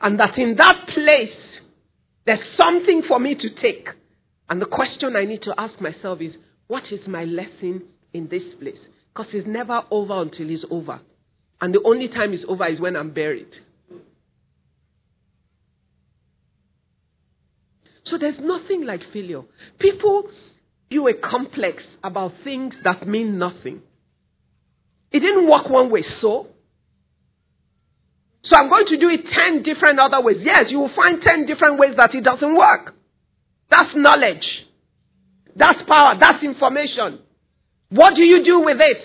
And 0.00 0.18
that 0.18 0.38
in 0.38 0.56
that 0.56 0.88
place, 0.88 1.36
there's 2.24 2.38
something 2.56 3.02
for 3.06 3.18
me 3.18 3.34
to 3.34 3.48
take. 3.60 3.88
And 4.48 4.60
the 4.60 4.66
question 4.66 5.14
I 5.14 5.24
need 5.24 5.42
to 5.42 5.54
ask 5.58 5.80
myself 5.80 6.20
is, 6.20 6.34
what 6.68 6.84
is 6.90 7.06
my 7.06 7.24
lesson 7.24 7.82
in 8.12 8.28
this 8.28 8.42
place? 8.60 8.78
Because 9.14 9.32
it's 9.32 9.46
never 9.46 9.82
over 9.90 10.22
until 10.22 10.50
it's 10.50 10.64
over. 10.70 11.00
And 11.60 11.74
the 11.74 11.82
only 11.84 12.08
time 12.08 12.32
it's 12.32 12.44
over 12.48 12.66
is 12.66 12.80
when 12.80 12.96
I'm 12.96 13.12
buried. 13.12 13.50
So 18.06 18.18
there's 18.18 18.38
nothing 18.40 18.84
like 18.84 19.02
failure. 19.12 19.42
People 19.78 20.24
view 20.88 21.06
a 21.08 21.14
complex 21.14 21.82
about 22.02 22.32
things 22.42 22.74
that 22.82 23.06
mean 23.06 23.38
nothing. 23.38 23.82
It 25.12 25.20
didn't 25.20 25.48
work 25.48 25.68
one 25.68 25.90
way, 25.90 26.04
so. 26.20 26.48
So 28.44 28.56
I'm 28.56 28.68
going 28.68 28.86
to 28.86 28.96
do 28.98 29.08
it 29.08 29.20
10 29.32 29.62
different 29.62 30.00
other 30.00 30.20
ways. 30.22 30.38
Yes, 30.40 30.64
you 30.68 30.78
will 30.78 30.94
find 30.94 31.20
10 31.22 31.46
different 31.46 31.78
ways 31.78 31.94
that 31.98 32.14
it 32.14 32.24
doesn't 32.24 32.56
work. 32.56 32.94
That's 33.70 33.90
knowledge. 33.94 34.46
That's 35.54 35.78
power. 35.86 36.14
That's 36.18 36.42
information. 36.42 37.20
What 37.90 38.14
do 38.14 38.22
you 38.22 38.44
do 38.44 38.60
with 38.60 38.78
it? 38.80 38.98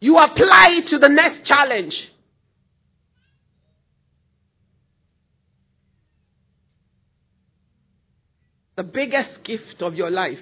You 0.00 0.18
apply 0.18 0.68
it 0.70 0.90
to 0.90 0.98
the 0.98 1.08
next 1.08 1.46
challenge. 1.46 1.94
The 8.76 8.82
biggest 8.82 9.44
gift 9.44 9.82
of 9.82 9.94
your 9.94 10.10
life 10.10 10.38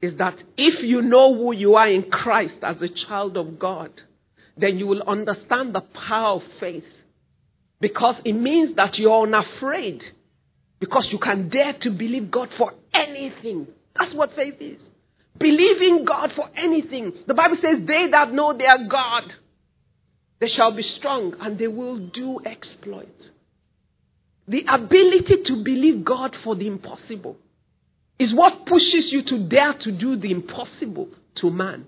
is 0.00 0.16
that 0.18 0.36
if 0.56 0.82
you 0.84 1.02
know 1.02 1.34
who 1.34 1.52
you 1.52 1.74
are 1.74 1.88
in 1.88 2.04
Christ 2.04 2.54
as 2.62 2.76
a 2.80 2.88
child 3.08 3.36
of 3.36 3.58
God, 3.58 3.90
then 4.56 4.78
you 4.78 4.86
will 4.86 5.02
understand 5.02 5.74
the 5.74 5.80
power 5.80 6.36
of 6.36 6.42
faith. 6.60 6.84
Because 7.80 8.14
it 8.24 8.34
means 8.34 8.76
that 8.76 8.96
you're 8.96 9.26
unafraid. 9.26 10.02
Because 10.78 11.08
you 11.10 11.18
can 11.18 11.48
dare 11.48 11.74
to 11.82 11.90
believe 11.90 12.30
God 12.30 12.48
for 12.56 12.74
anything. 12.94 13.66
That's 13.98 14.14
what 14.14 14.36
faith 14.36 14.54
is. 14.60 14.78
Believing 15.40 16.04
God 16.06 16.32
for 16.36 16.50
anything. 16.54 17.14
The 17.26 17.32
Bible 17.32 17.56
says, 17.62 17.86
They 17.86 18.08
that 18.10 18.32
know 18.32 18.56
their 18.56 18.86
God, 18.88 19.24
they 20.38 20.48
shall 20.48 20.76
be 20.76 20.84
strong 20.98 21.34
and 21.40 21.58
they 21.58 21.66
will 21.66 21.98
do 21.98 22.40
exploits. 22.44 23.08
The 24.46 24.64
ability 24.68 25.44
to 25.46 25.64
believe 25.64 26.04
God 26.04 26.36
for 26.44 26.54
the 26.56 26.66
impossible 26.66 27.38
is 28.18 28.34
what 28.34 28.66
pushes 28.66 29.08
you 29.10 29.22
to 29.24 29.48
dare 29.48 29.74
to 29.80 29.92
do 29.92 30.16
the 30.16 30.30
impossible 30.30 31.08
to 31.36 31.50
man. 31.50 31.86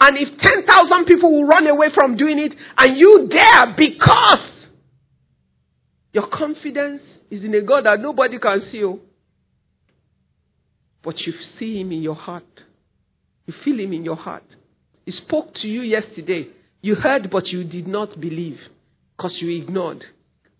And 0.00 0.16
if 0.16 0.36
10,000 0.40 1.04
people 1.04 1.30
will 1.30 1.46
run 1.46 1.66
away 1.68 1.88
from 1.94 2.16
doing 2.16 2.38
it 2.38 2.52
and 2.76 2.96
you 2.96 3.28
dare 3.30 3.74
because 3.76 4.50
your 6.12 6.26
confidence 6.26 7.02
is 7.30 7.44
in 7.44 7.54
a 7.54 7.62
God 7.62 7.84
that 7.84 8.00
nobody 8.00 8.38
can 8.38 8.62
see 8.72 8.78
you, 8.78 9.00
but 11.02 11.18
you 11.20 11.32
see 11.58 11.80
Him 11.80 11.92
in 11.92 12.02
your 12.02 12.14
heart. 12.14 12.44
You 13.46 13.54
feel 13.64 13.78
Him 13.80 13.92
in 13.92 14.04
your 14.04 14.16
heart. 14.16 14.44
He 15.04 15.12
spoke 15.12 15.54
to 15.62 15.68
you 15.68 15.82
yesterday. 15.82 16.48
You 16.82 16.94
heard, 16.94 17.30
but 17.30 17.46
you 17.46 17.64
did 17.64 17.86
not 17.86 18.20
believe 18.20 18.58
because 19.16 19.36
you 19.40 19.62
ignored. 19.62 20.04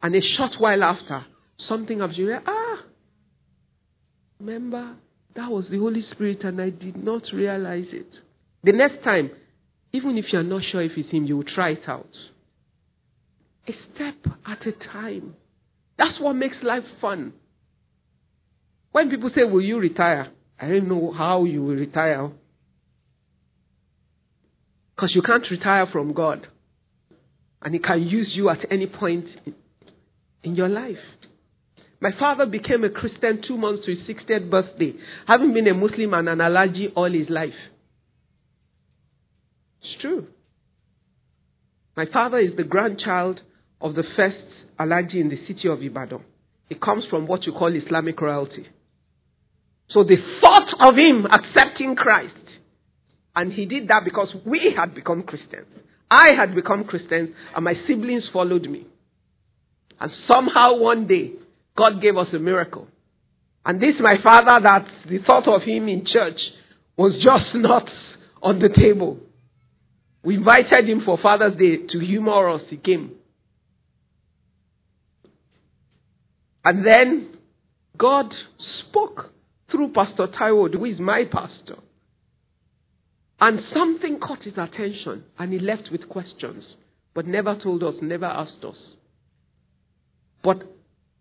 And 0.03 0.15
a 0.15 0.21
short 0.37 0.53
while 0.59 0.83
after, 0.83 1.25
something 1.69 2.01
happens. 2.01 2.19
You 2.19 2.37
ah, 2.47 2.79
remember, 4.39 4.97
that 5.37 5.51
was 5.51 5.67
the 5.71 5.79
Holy 5.79 6.05
Spirit, 6.11 6.43
and 6.45 6.61
I 6.61 6.71
did 6.71 6.97
not 6.97 7.23
realize 7.33 7.87
it. 7.93 8.09
The 8.65 8.73
next 8.73 9.03
time, 9.05 9.31
even 9.93 10.19
if 10.19 10.27
you're 10.33 10.43
not 10.43 10.63
sure 10.71 10.83
if 10.83 10.93
it's 10.97 11.11
Him, 11.11 11.25
you 11.25 11.37
will 11.39 11.45
try 11.45 11.71
it 11.71 11.89
out. 11.89 12.11
A 13.69 13.73
step 13.95 14.17
at 14.47 14.67
a 14.67 14.73
time. 14.73 15.35
That's 15.99 16.19
what 16.21 16.35
makes 16.35 16.57
life 16.63 16.85
fun. 17.01 17.35
When 18.93 19.11
people 19.11 19.31
say, 19.35 19.45
Will 19.45 19.63
you 19.63 19.79
retire? 19.79 20.29
I 20.61 20.69
don't 20.69 20.89
know 20.89 21.13
how 21.13 21.45
you 21.45 21.63
will 21.63 21.77
retire. 21.77 22.31
Because 24.95 25.15
you 25.15 25.23
can't 25.23 25.49
retire 25.51 25.87
from 25.87 26.13
God. 26.13 26.47
And 27.63 27.75
He 27.75 27.81
can 27.81 28.03
use 28.03 28.33
you 28.35 28.51
at 28.51 28.59
any 28.71 28.87
point 28.87 29.27
in 30.43 30.55
your 30.55 30.69
life. 30.69 30.99
My 32.01 32.13
father 32.19 32.47
became 32.47 32.83
a 32.85 32.91
Christian 32.91 33.43
two 33.47 33.59
months 33.59 33.85
to 33.85 33.95
his 33.95 34.07
60th 34.09 34.51
birthday, 34.51 34.95
having 35.27 35.53
been 35.53 35.69
a 35.69 35.75
Muslim 35.75 36.15
and 36.15 36.29
an 36.31 36.39
Alhaji 36.39 36.93
all 36.97 37.11
his 37.11 37.29
life. 37.29 37.53
It's 39.83 40.01
true. 40.01 40.27
My 41.97 42.07
father 42.07 42.39
is 42.39 42.57
the 42.57 42.65
grandchild 42.65 43.41
of 43.83 43.95
the 43.95 44.05
first 44.17 44.39
Alhaji 44.79 45.17
in 45.17 45.29
the 45.29 45.47
city 45.47 45.69
of 45.69 45.83
Ibadan. 45.83 46.25
He 46.71 46.75
comes 46.75 47.05
from 47.11 47.27
what 47.27 47.45
you 47.45 47.53
call 47.53 47.75
Islamic 47.75 48.19
royalty. 48.21 48.67
So 49.93 50.05
they 50.05 50.17
thought 50.41 50.89
of 50.89 50.97
him 50.97 51.27
accepting 51.27 51.97
Christ. 51.97 52.35
And 53.35 53.53
he 53.53 53.67
did 53.67 53.89
that 53.89 54.03
because 54.05 54.35
we 54.45 54.75
had 54.77 54.95
become 54.95 55.23
Christians. 55.23 55.67
I 56.11 56.31
had 56.37 56.55
become 56.55 56.85
Christians, 56.85 57.31
and 57.55 57.65
my 57.65 57.75
siblings 57.87 58.29
followed 58.33 58.63
me. 58.63 58.87
And 60.01 60.11
somehow 60.27 60.77
one 60.77 61.07
day, 61.07 61.33
God 61.77 62.01
gave 62.03 62.17
us 62.17 62.29
a 62.33 62.39
miracle. 62.39 62.89
And 63.65 63.81
this, 63.81 63.95
my 64.01 64.17
father, 64.23 64.61
that 64.65 64.87
the 65.09 65.19
thought 65.19 65.47
of 65.47 65.63
him 65.63 65.89
in 65.89 66.05
church 66.05 66.41
was 66.97 67.15
just 67.23 67.55
not 67.55 67.89
on 68.43 68.59
the 68.59 68.69
table. 68.69 69.21
We 70.23 70.37
invited 70.37 70.89
him 70.89 71.03
for 71.05 71.19
Father's 71.19 71.57
Day 71.57 71.87
to 71.89 71.99
humor 72.01 72.51
us. 72.51 72.63
He 72.69 72.77
came. 72.77 73.13
And 76.65 76.85
then 76.85 77.37
God 77.97 78.33
spoke 78.81 79.30
through 79.81 79.93
Pastor 79.95 80.27
Taiwo, 80.27 80.75
who 80.75 80.85
is 80.85 81.01
my 81.01 81.25
pastor. 81.25 81.77
And 83.41 83.61
something 83.73 84.21
caught 84.21 84.43
his 84.43 84.59
attention, 84.59 85.25
and 85.39 85.53
he 85.53 85.59
left 85.59 85.89
with 85.91 86.07
questions, 86.07 86.65
but 87.15 87.27
never 87.27 87.57
told 87.57 87.83
us, 87.83 87.95
never 88.03 88.27
asked 88.27 88.63
us. 88.63 88.77
But 90.45 90.63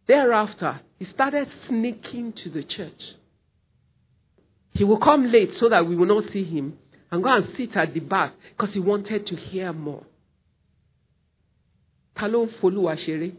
thereafter, 0.07 0.81
he 0.97 1.05
started 1.05 1.47
sneaking 1.69 2.33
to 2.43 2.49
the 2.49 2.63
church. 2.63 3.01
He 4.73 4.83
will 4.83 4.99
come 4.99 5.31
late 5.31 5.51
so 5.59 5.69
that 5.69 5.87
we 5.87 5.95
will 5.95 6.07
not 6.07 6.31
see 6.33 6.43
him 6.43 6.77
and 7.11 7.23
go 7.23 7.33
and 7.33 7.47
sit 7.57 7.77
at 7.77 7.93
the 7.93 8.01
back 8.01 8.33
because 8.57 8.73
he 8.73 8.81
wanted 8.81 9.25
to 9.27 9.35
hear 9.37 9.71
more. 9.71 10.03
Talon 12.17 12.49
follow 12.59 12.89
Ashere. 12.89 13.31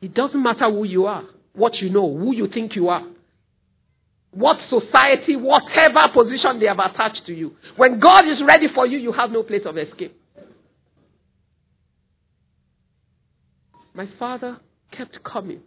It 0.00 0.12
doesn't 0.12 0.42
matter 0.42 0.68
who 0.68 0.82
you 0.82 1.06
are, 1.06 1.22
what 1.54 1.76
you 1.76 1.90
know, 1.90 2.16
who 2.16 2.34
you 2.34 2.48
think 2.48 2.74
you 2.74 2.88
are. 2.88 3.11
What 4.32 4.58
society, 4.68 5.36
whatever 5.36 6.08
position 6.12 6.58
they 6.58 6.66
have 6.66 6.78
attached 6.78 7.26
to 7.26 7.34
you. 7.34 7.54
When 7.76 8.00
God 8.00 8.26
is 8.26 8.42
ready 8.46 8.66
for 8.74 8.86
you, 8.86 8.98
you 8.98 9.12
have 9.12 9.30
no 9.30 9.42
place 9.42 9.62
of 9.66 9.76
escape. 9.76 10.18
My 13.94 14.08
father 14.18 14.58
kept 14.90 15.22
coming. 15.22 15.60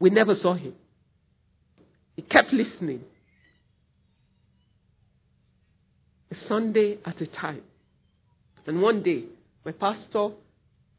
We 0.00 0.08
never 0.08 0.34
saw 0.40 0.54
him. 0.54 0.74
He 2.16 2.22
kept 2.22 2.52
listening. 2.52 3.02
A 6.30 6.36
Sunday 6.48 6.98
at 7.04 7.20
a 7.20 7.26
time. 7.26 7.62
And 8.66 8.80
one 8.80 9.02
day, 9.02 9.24
my 9.64 9.72
pastor, 9.72 10.30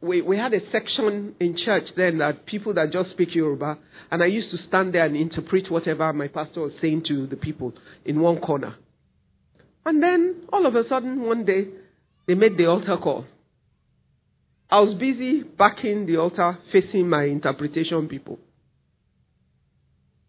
we, 0.02 0.22
we 0.22 0.38
had 0.38 0.54
a 0.54 0.60
section 0.72 1.36
in 1.40 1.58
church 1.58 1.84
then 1.98 2.20
that 2.20 2.46
people 2.46 2.74
that 2.76 2.92
just 2.92 3.12
speak 3.12 3.36
Yoruba, 3.36 3.78
and 4.12 4.24
I 4.24 4.28
used 4.28 4.52
to 4.52 4.58
stand 4.68 4.94
there 4.94 5.06
and 5.06 5.16
interpret 5.16 5.70
whatever 5.70 6.12
my 6.14 6.28
pastor 6.30 6.62
was 6.62 6.72
saying 6.82 7.04
to 7.10 7.28
the 7.28 7.36
people 7.36 7.74
in 8.06 8.20
one 8.22 8.40
corner. 8.40 8.76
And 9.86 10.02
then, 10.02 10.44
all 10.54 10.66
of 10.66 10.76
a 10.76 10.88
sudden, 10.88 11.22
one 11.22 11.46
day, 11.46 11.66
they 12.28 12.36
made 12.36 12.58
the 12.58 12.68
altar 12.68 12.98
call. 12.98 13.26
I 14.70 14.80
was 14.82 14.94
busy 15.00 15.42
backing 15.44 16.06
the 16.06 16.18
altar, 16.18 16.60
facing 16.72 17.10
my 17.10 17.24
interpretation 17.24 18.08
people. 18.08 18.40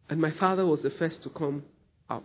And 0.08 0.20
my 0.20 0.32
father 0.40 0.64
was 0.66 0.80
the 0.82 0.90
first 0.98 1.22
to 1.24 1.30
come 1.30 1.62
out. 2.08 2.24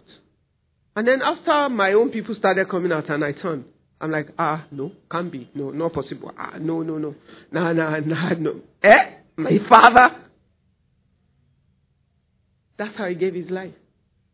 And 0.96 1.08
then 1.08 1.22
after 1.22 1.68
my 1.70 1.92
own 1.94 2.10
people 2.12 2.36
started 2.36 2.70
coming 2.70 2.92
out 2.92 3.10
and 3.10 3.24
I 3.24 3.34
turned, 3.34 3.66
I'm 4.06 4.12
like, 4.12 4.28
ah, 4.38 4.66
no, 4.72 4.92
can't 5.12 5.32
be. 5.32 5.50
No, 5.56 5.72
not 5.72 5.94
possible. 5.94 6.32
Ah, 6.38 6.58
no, 6.60 6.84
no, 6.84 7.00
no. 7.00 7.16
Nah, 7.52 7.74
nah, 7.74 7.98
nah, 8.00 8.30
no. 8.38 8.62
Eh? 8.84 8.90
My 9.36 9.58
father? 9.68 10.16
That's 12.78 12.96
how 12.96 13.08
he 13.08 13.16
gave 13.16 13.34
his 13.34 13.50
life. 13.50 13.74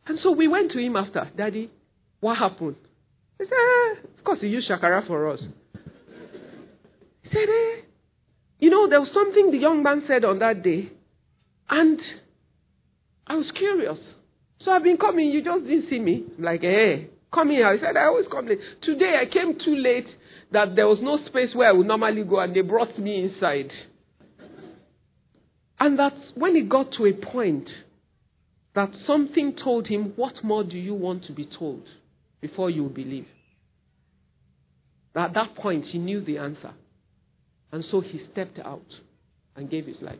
And 0.05 0.19
so 0.21 0.31
we 0.31 0.49
went 0.49 0.71
to 0.73 0.79
him 0.79 0.97
after, 0.97 1.31
Daddy, 1.37 1.71
what 2.19 2.37
happened? 2.37 2.75
He 3.39 3.45
said, 3.45 3.53
eh, 3.53 3.99
of 4.17 4.23
course 4.25 4.39
he 4.41 4.47
used 4.47 4.69
Shakara 4.69 5.07
for 5.07 5.31
us. 5.31 5.39
He 7.23 7.29
said, 7.29 7.47
eh, 7.47 7.81
you 8.59 8.69
know, 8.69 8.89
there 8.89 8.99
was 8.99 9.09
something 9.13 9.51
the 9.51 9.57
young 9.57 9.83
man 9.83 10.03
said 10.05 10.25
on 10.25 10.39
that 10.39 10.63
day, 10.63 10.91
and 11.69 11.99
I 13.25 13.35
was 13.35 13.49
curious. 13.57 13.97
So 14.59 14.71
I've 14.71 14.83
been 14.83 14.97
coming, 14.97 15.29
you 15.29 15.41
just 15.41 15.63
didn't 15.63 15.89
see 15.89 15.99
me. 15.99 16.25
I'm 16.37 16.43
like, 16.43 16.61
hey, 16.61 17.09
come 17.33 17.49
here. 17.49 17.67
I 17.67 17.79
said, 17.79 17.97
I 17.97 18.05
always 18.05 18.25
come 18.31 18.47
late. 18.47 18.59
Today 18.83 19.15
I 19.19 19.25
came 19.25 19.57
too 19.63 19.75
late 19.75 20.07
that 20.51 20.75
there 20.75 20.87
was 20.87 20.99
no 21.01 21.17
space 21.25 21.49
where 21.53 21.69
I 21.69 21.71
would 21.71 21.87
normally 21.87 22.23
go, 22.23 22.39
and 22.39 22.55
they 22.55 22.61
brought 22.61 22.97
me 22.99 23.23
inside. 23.23 23.71
And 25.79 25.97
that's 25.97 26.31
when 26.35 26.55
it 26.55 26.69
got 26.69 26.91
to 26.97 27.05
a 27.05 27.13
point 27.13 27.67
that 28.75 28.91
something 29.07 29.55
told 29.61 29.87
him, 29.87 30.13
What 30.15 30.43
more 30.43 30.63
do 30.63 30.77
you 30.77 30.93
want 30.93 31.25
to 31.25 31.33
be 31.33 31.47
told 31.57 31.83
before 32.39 32.69
you 32.69 32.83
believe? 32.89 33.27
At 35.15 35.33
that 35.33 35.55
point, 35.55 35.85
he 35.85 35.97
knew 35.97 36.23
the 36.23 36.37
answer. 36.37 36.71
And 37.71 37.83
so 37.89 38.01
he 38.01 38.21
stepped 38.31 38.59
out 38.59 38.85
and 39.55 39.69
gave 39.69 39.85
his 39.85 39.97
life. 40.01 40.19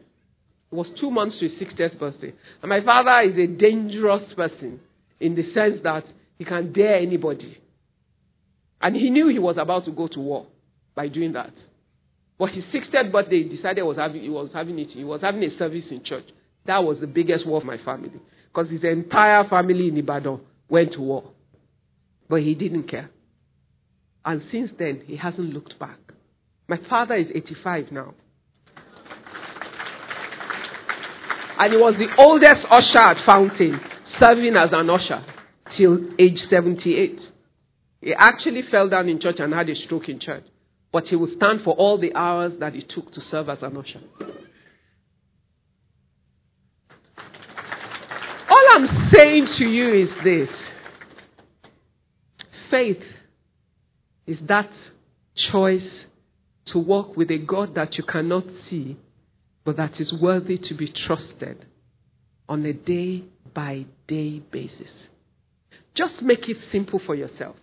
It 0.72 0.76
was 0.76 0.88
two 1.00 1.12
months 1.12 1.40
to 1.40 1.50
his 1.50 1.60
60th 1.60 2.00
birthday. 2.00 2.34
And 2.62 2.70
my 2.70 2.82
father 2.82 3.30
is 3.30 3.38
a 3.38 3.48
dangerous 3.48 4.34
person 4.36 4.80
in 5.20 5.36
the 5.36 5.44
sense 5.54 5.80
that 5.84 6.06
he 6.38 6.46
can 6.46 6.72
dare 6.74 6.96
anybody. 6.96 7.58
And 8.82 8.96
he 8.96 9.10
knew 9.10 9.28
he 9.28 9.40
was 9.40 9.58
about 9.60 9.86
to 9.86 9.92
go 9.92 10.08
to 10.08 10.20
war 10.20 10.48
by 10.96 11.08
doing 11.08 11.34
that. 11.34 11.54
But 12.40 12.50
his 12.50 12.64
60th 12.74 13.12
birthday, 13.12 13.44
he 13.44 13.56
decided 13.56 13.84
was 13.84 13.98
having, 13.98 14.24
he 14.24 14.30
was 14.30 14.50
having 14.54 14.80
it. 14.80 14.90
He 14.90 15.04
was 15.04 15.22
having 15.22 15.44
a 15.44 15.56
service 15.58 15.86
in 15.92 16.04
church. 16.04 16.26
That 16.66 16.84
was 16.84 17.00
the 17.00 17.08
biggest 17.08 17.46
war 17.46 17.60
of 17.60 17.66
my 17.66 17.78
family. 17.78 18.12
Because 18.52 18.72
his 18.72 18.84
entire 18.84 19.48
family 19.48 19.90
in 19.90 19.98
Ibadan 19.98 20.40
went 20.68 20.94
to 20.94 21.02
war. 21.02 21.32
But 22.28 22.42
he 22.42 22.56
didn't 22.56 22.90
care. 22.90 23.12
And 24.26 24.42
since 24.52 24.72
then, 24.80 25.04
he 25.06 25.16
hasn't 25.18 25.54
looked 25.54 25.78
back. 25.78 26.00
My 26.68 26.78
father 26.90 27.16
is 27.16 27.28
85 27.34 27.92
now. 27.92 28.14
And 31.60 31.74
he 31.74 31.78
was 31.78 31.94
the 32.00 32.08
oldest 32.18 32.66
usher 32.72 32.98
at 32.98 33.24
Fountain, 33.26 33.80
serving 34.20 34.56
as 34.56 34.70
an 34.72 34.90
usher 34.90 35.24
till 35.78 36.00
age 36.20 36.40
78. 36.50 37.20
He 38.02 38.14
actually 38.18 38.64
fell 38.70 38.90
down 38.90 39.10
in 39.10 39.20
church 39.20 39.38
and 39.40 39.54
had 39.54 39.70
a 39.70 39.76
stroke 39.76 40.10
in 40.10 40.20
church. 40.20 40.44
But 40.92 41.06
he 41.06 41.16
would 41.16 41.36
stand 41.38 41.62
for 41.64 41.74
all 41.74 41.98
the 41.98 42.14
hours 42.16 42.54
that 42.60 42.76
it 42.76 42.92
took 42.94 43.14
to 43.14 43.22
serve 43.30 43.50
as 43.50 43.60
an 43.62 43.78
usher. 43.78 44.02
All 48.50 48.66
I'm 48.72 49.12
saying 49.14 49.48
to 49.58 49.64
you 49.64 50.04
is 50.04 50.10
this 50.24 50.50
faith 52.70 53.04
is 54.26 54.38
that 54.48 54.70
choice 55.52 55.88
to 56.68 56.80
walk 56.80 57.18
with 57.18 57.30
a 57.32 57.38
God 57.38 57.76
that 57.76 57.96
you 57.98 58.04
cannot 58.04 58.46
see, 58.70 58.98
but 59.66 59.78
that 59.78 60.00
is 60.00 60.14
worthy 60.22 60.58
to 60.58 60.74
be 60.74 60.92
trusted 61.08 61.66
on 62.48 62.66
a 62.66 62.74
day 62.74 63.24
by 63.54 63.86
day 64.08 64.40
basis. 64.40 64.90
Just 65.96 66.22
make 66.22 66.48
it 66.48 66.58
simple 66.72 67.02
for 67.06 67.16
yourself. 67.16 67.56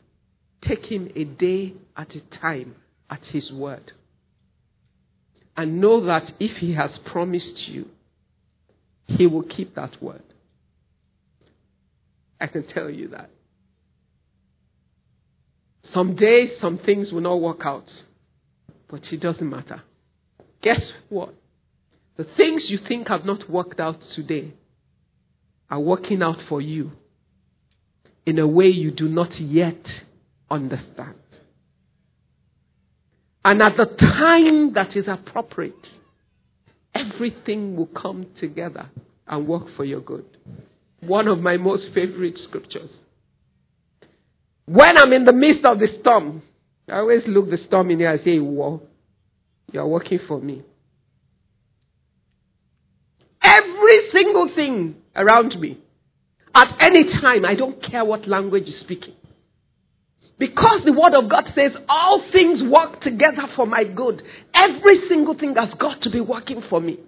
Take 0.67 0.85
Him 0.87 1.09
a 1.17 1.25
day 1.25 1.75
at 1.97 2.14
a 2.14 2.21
time 2.41 2.77
at 3.09 3.21
His 3.33 3.51
word. 3.53 3.93
And 5.57 5.81
know 5.81 6.05
that 6.07 6.33
if 6.38 6.59
He 6.59 6.75
has 6.75 6.91
promised 7.07 7.69
you, 7.69 7.87
He 9.07 9.27
will 9.27 9.43
keep 9.43 9.75
that 9.75 10.03
word. 10.03 10.23
I 12.41 12.47
can 12.47 12.67
tell 12.67 12.91
you 12.91 13.09
that. 13.09 13.31
Some 15.95 16.17
days, 16.17 16.51
some 16.61 16.79
things 16.79 17.11
will 17.11 17.23
not 17.23 17.41
work 17.41 17.62
out, 17.64 17.88
but 18.91 19.01
it 19.11 19.21
doesn't 19.21 19.49
matter. 19.49 19.83
Guess 20.62 20.81
what? 21.09 21.35
The 22.17 22.27
things 22.37 22.64
you 22.69 22.79
think 22.87 23.09
have 23.09 23.25
not 23.25 23.49
worked 23.49 23.81
out 23.81 23.99
today 24.14 24.53
are 25.71 25.81
working 25.81 26.23
out 26.23 26.38
for 26.49 26.61
you 26.61 26.93
in 28.29 28.38
a 28.38 28.47
way 28.47 28.67
you 28.67 28.91
do 28.91 29.09
not 29.09 29.41
yet 29.41 29.83
understand. 30.51 31.14
And 33.43 33.62
at 33.62 33.79
the 33.79 33.87
time 33.87 34.75
that 34.75 34.95
is 34.95 35.07
appropriate, 35.09 35.73
everything 36.95 37.75
will 37.75 37.87
come 37.87 38.27
together 38.38 38.91
and 39.27 39.49
work 39.49 39.69
for 39.77 39.85
your 39.87 40.03
good. 40.03 40.27
One 41.01 41.27
of 41.27 41.38
my 41.38 41.57
most 41.57 41.85
favorite 41.95 42.38
scriptures. 42.47 42.91
When 44.67 44.99
I'm 44.99 45.14
in 45.14 45.25
the 45.25 45.33
midst 45.33 45.64
of 45.64 45.79
the 45.79 45.88
storm, 46.03 46.43
I 46.87 46.99
always 46.99 47.23
look 47.27 47.49
the 47.49 47.57
storm 47.67 47.91
in 47.91 47.99
the 47.99 48.09
eye 48.09 48.12
and 48.12 48.21
say, 48.27 48.38
Whoa, 48.38 48.83
you're 49.73 49.87
working 49.87 50.19
for 50.29 50.38
me. 50.38 50.62
Every 53.43 54.11
single 54.12 54.51
thing 54.55 54.97
around 55.17 55.59
me, 55.59 55.79
at 56.54 56.76
any 56.80 57.04
time, 57.20 57.44
I 57.44 57.54
don't 57.54 57.82
care 57.82 58.04
what 58.04 58.26
language 58.26 58.68
is 58.68 58.80
speaking. 58.80 59.14
Because 60.38 60.82
the 60.84 60.92
Word 60.92 61.14
of 61.14 61.28
God 61.28 61.44
says 61.54 61.72
all 61.88 62.22
things 62.32 62.62
work 62.62 63.00
together 63.02 63.48
for 63.56 63.66
my 63.66 63.84
good. 63.84 64.22
Every 64.54 65.08
single 65.08 65.37
thing 65.37 65.56
has 65.56 65.74
got 65.78 66.02
to 66.02 66.11
be 66.11 66.20
working 66.20 66.62
for 66.70 66.80
me. 66.80 66.98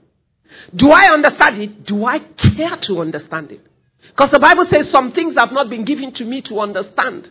Do 0.74 0.90
I 0.90 1.12
understand 1.12 1.62
it? 1.62 1.86
Do 1.86 2.04
I 2.04 2.18
care 2.18 2.76
to 2.88 3.00
understand 3.00 3.52
it? 3.52 3.64
Because 4.08 4.30
the 4.32 4.40
Bible 4.40 4.66
says 4.70 4.86
some 4.92 5.12
things 5.12 5.36
have 5.38 5.52
not 5.52 5.70
been 5.70 5.84
given 5.84 6.12
to 6.14 6.24
me 6.24 6.42
to 6.42 6.58
understand. 6.58 7.30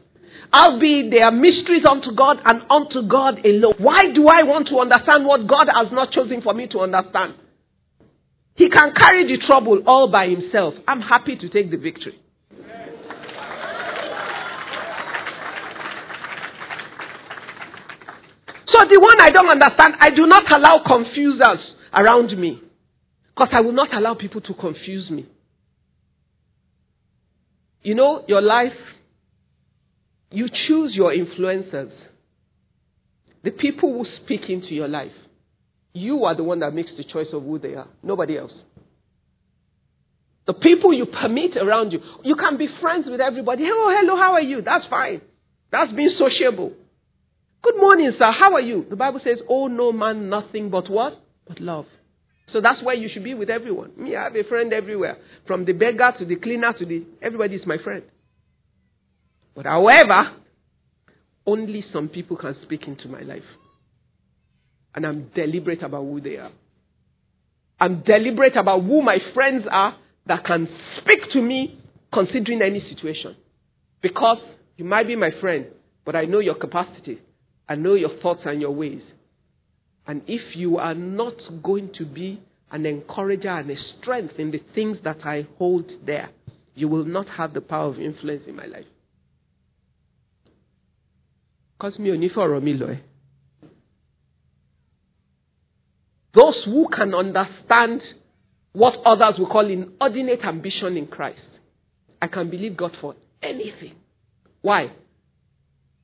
Albeit 0.53 1.11
they 1.11 1.21
are 1.21 1.31
mysteries 1.31 1.83
unto 1.89 2.15
God 2.15 2.37
and 2.45 2.61
unto 2.69 3.07
God 3.07 3.45
alone. 3.45 3.75
Why 3.77 4.11
do 4.13 4.27
I 4.27 4.43
want 4.43 4.69
to 4.69 4.79
understand 4.79 5.25
what 5.25 5.47
God 5.47 5.67
has 5.67 5.91
not 5.91 6.11
chosen 6.11 6.41
for 6.41 6.53
me 6.53 6.67
to 6.69 6.79
understand? 6.79 7.35
He 8.59 8.69
can 8.69 8.93
carry 8.93 9.23
the 9.25 9.41
trouble 9.47 9.81
all 9.87 10.11
by 10.11 10.27
himself. 10.27 10.73
I'm 10.85 10.99
happy 10.99 11.37
to 11.37 11.47
take 11.47 11.71
the 11.71 11.77
victory. 11.77 12.19
So 18.67 18.85
the 18.91 18.99
one 18.99 19.21
I 19.21 19.29
don't 19.29 19.49
understand, 19.49 19.95
I 20.01 20.09
do 20.09 20.27
not 20.27 20.51
allow 20.51 20.83
confusers 20.85 21.73
around 21.93 22.37
me. 22.37 22.61
Because 23.29 23.47
I 23.53 23.61
will 23.61 23.71
not 23.71 23.93
allow 23.93 24.15
people 24.15 24.41
to 24.41 24.53
confuse 24.53 25.09
me. 25.09 25.25
You 27.81 27.95
know, 27.95 28.25
your 28.27 28.41
life, 28.41 28.73
you 30.31 30.49
choose 30.67 30.93
your 30.93 31.13
influencers. 31.13 31.93
The 33.41 33.51
people 33.51 33.93
who 33.93 34.05
speak 34.21 34.49
into 34.49 34.73
your 34.75 34.89
life. 34.89 35.13
You 35.93 36.25
are 36.25 36.35
the 36.35 36.43
one 36.43 36.59
that 36.59 36.73
makes 36.73 36.91
the 36.95 37.03
choice 37.03 37.27
of 37.33 37.43
who 37.43 37.59
they 37.59 37.75
are, 37.75 37.87
nobody 38.03 38.37
else. 38.37 38.53
The 40.45 40.53
people 40.53 40.93
you 40.93 41.05
permit 41.05 41.57
around 41.57 41.91
you, 41.91 42.01
you 42.23 42.35
can 42.35 42.57
be 42.57 42.67
friends 42.81 43.07
with 43.09 43.21
everybody. 43.21 43.63
Hello, 43.65 43.95
hello, 43.95 44.15
how 44.15 44.33
are 44.33 44.41
you? 44.41 44.61
That's 44.61 44.85
fine. 44.87 45.21
That's 45.71 45.91
being 45.91 46.11
sociable. 46.17 46.73
Good 47.61 47.77
morning, 47.77 48.11
sir. 48.17 48.31
How 48.31 48.53
are 48.53 48.61
you? 48.61 48.85
The 48.89 48.95
Bible 48.95 49.19
says, 49.23 49.39
Oh, 49.47 49.67
no 49.67 49.91
man, 49.91 50.29
nothing 50.29 50.69
but 50.69 50.89
what? 50.89 51.21
But 51.47 51.59
love. 51.59 51.85
So 52.51 52.61
that's 52.61 52.81
why 52.81 52.93
you 52.93 53.09
should 53.13 53.23
be 53.23 53.33
with 53.33 53.49
everyone. 53.49 53.91
Me, 53.97 54.15
I 54.15 54.23
have 54.23 54.35
a 54.35 54.43
friend 54.43 54.73
everywhere. 54.73 55.17
From 55.45 55.65
the 55.65 55.73
beggar 55.73 56.13
to 56.17 56.25
the 56.25 56.37
cleaner 56.37 56.73
to 56.73 56.85
the. 56.85 57.03
Everybody 57.21 57.55
is 57.55 57.65
my 57.67 57.77
friend. 57.77 58.03
But 59.55 59.65
however, 59.65 60.31
only 61.45 61.83
some 61.91 62.09
people 62.09 62.37
can 62.37 62.55
speak 62.63 62.87
into 62.87 63.07
my 63.07 63.21
life. 63.21 63.43
And 64.95 65.05
I'm 65.05 65.29
deliberate 65.35 65.83
about 65.83 66.03
who 66.03 66.19
they 66.21 66.37
are. 66.37 66.51
I'm 67.79 68.01
deliberate 68.01 68.55
about 68.57 68.81
who 68.83 69.01
my 69.01 69.17
friends 69.33 69.65
are 69.69 69.95
that 70.25 70.43
can 70.45 70.67
speak 70.97 71.19
to 71.33 71.41
me 71.41 71.79
considering 72.13 72.61
any 72.61 72.81
situation. 72.89 73.35
Because 74.01 74.39
you 74.77 74.85
might 74.85 75.07
be 75.07 75.15
my 75.15 75.31
friend, 75.39 75.67
but 76.05 76.15
I 76.15 76.25
know 76.25 76.39
your 76.39 76.55
capacity. 76.55 77.19
I 77.67 77.75
know 77.75 77.93
your 77.93 78.17
thoughts 78.21 78.41
and 78.45 78.59
your 78.59 78.71
ways. 78.71 79.01
And 80.07 80.23
if 80.27 80.55
you 80.55 80.77
are 80.77 80.95
not 80.95 81.35
going 81.61 81.91
to 81.97 82.05
be 82.05 82.41
an 82.71 82.85
encourager 82.85 83.49
and 83.49 83.69
a 83.69 83.75
strength 83.99 84.35
in 84.39 84.51
the 84.51 84.61
things 84.73 84.97
that 85.03 85.25
I 85.25 85.47
hold 85.57 85.85
there, 86.05 86.29
you 86.75 86.87
will 86.87 87.05
not 87.05 87.27
have 87.29 87.53
the 87.53 87.61
power 87.61 87.89
of 87.89 87.99
influence 87.99 88.43
in 88.47 88.55
my 88.55 88.65
life. 88.65 88.85
Because 91.77 91.97
mi 91.99 92.09
ò 92.09 92.17
ní 92.17 92.29
fọ̀rọ̀. 92.29 92.99
Those 96.33 96.61
who 96.65 96.87
can 96.89 97.13
understand 97.13 98.01
what 98.73 98.95
others 99.05 99.39
will 99.39 99.49
call 99.49 99.67
inordinate 99.67 100.43
ambition 100.43 100.95
in 100.95 101.07
Christ, 101.07 101.39
I 102.21 102.27
can 102.27 102.49
believe 102.49 102.77
God 102.77 102.95
for 103.01 103.15
anything. 103.41 103.95
Why? 104.61 104.91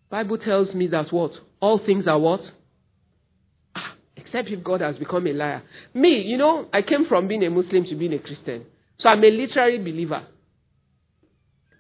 Bible 0.09 0.37
tells 0.37 0.73
me 0.73 0.87
that 0.87 1.11
what? 1.11 1.31
All 1.59 1.79
things 1.85 2.07
are 2.07 2.19
what? 2.19 2.41
Ah, 3.75 3.95
except 4.15 4.49
if 4.49 4.63
God 4.63 4.81
has 4.81 4.97
become 4.97 5.27
a 5.27 5.33
liar. 5.33 5.63
Me, 5.93 6.21
you 6.21 6.37
know, 6.37 6.67
I 6.73 6.81
came 6.81 7.05
from 7.07 7.27
being 7.27 7.43
a 7.43 7.49
Muslim 7.49 7.85
to 7.85 7.95
being 7.95 8.13
a 8.13 8.19
Christian. 8.19 8.65
So 8.99 9.09
I'm 9.09 9.23
a 9.23 9.29
literary 9.29 9.77
believer. 9.77 10.25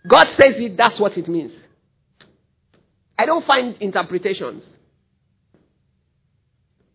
God 0.07 0.25
says 0.39 0.53
it, 0.57 0.77
that's 0.77 0.99
what 0.99 1.17
it 1.17 1.27
means. 1.27 1.51
I 3.17 3.25
don't 3.25 3.45
find 3.45 3.75
interpretations. 3.79 4.63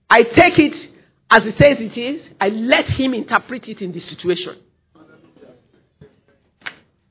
I 0.09 0.23
take 0.23 0.59
it 0.59 0.90
as 1.31 1.43
it 1.45 1.55
says 1.59 1.77
it 1.79 1.99
is. 1.99 2.23
I 2.41 2.49
let 2.49 2.87
Him 2.87 3.15
interpret 3.15 3.69
it 3.69 3.81
in 3.81 3.93
the 3.93 4.01
situation. 4.01 4.57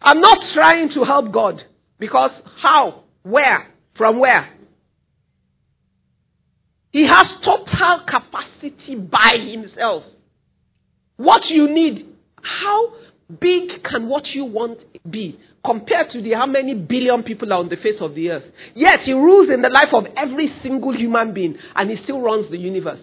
I'm 0.01 0.21
not 0.21 0.53
trying 0.53 0.89
to 0.93 1.03
help 1.03 1.31
God 1.31 1.61
because 1.97 2.31
how? 2.61 3.03
Where? 3.23 3.67
From 3.95 4.19
where? 4.19 4.49
He 6.91 7.05
has 7.05 7.25
total 7.43 8.01
capacity 8.07 8.95
by 8.95 9.33
himself. 9.37 10.03
What 11.17 11.45
you 11.47 11.69
need, 11.69 12.07
how 12.41 12.93
big 13.39 13.83
can 13.83 14.07
what 14.07 14.25
you 14.27 14.45
want 14.45 14.79
be 15.07 15.39
compared 15.63 16.09
to 16.11 16.21
the 16.21 16.31
how 16.31 16.47
many 16.47 16.73
billion 16.73 17.21
people 17.21 17.53
are 17.53 17.59
on 17.59 17.69
the 17.69 17.75
face 17.75 17.97
of 17.99 18.15
the 18.15 18.31
earth? 18.31 18.45
Yet 18.73 19.01
he 19.01 19.13
rules 19.13 19.49
in 19.53 19.61
the 19.61 19.69
life 19.69 19.93
of 19.93 20.05
every 20.17 20.51
single 20.63 20.95
human 20.95 21.33
being 21.33 21.57
and 21.75 21.91
he 21.91 21.97
still 22.03 22.21
runs 22.21 22.49
the 22.49 22.57
universe. 22.57 23.01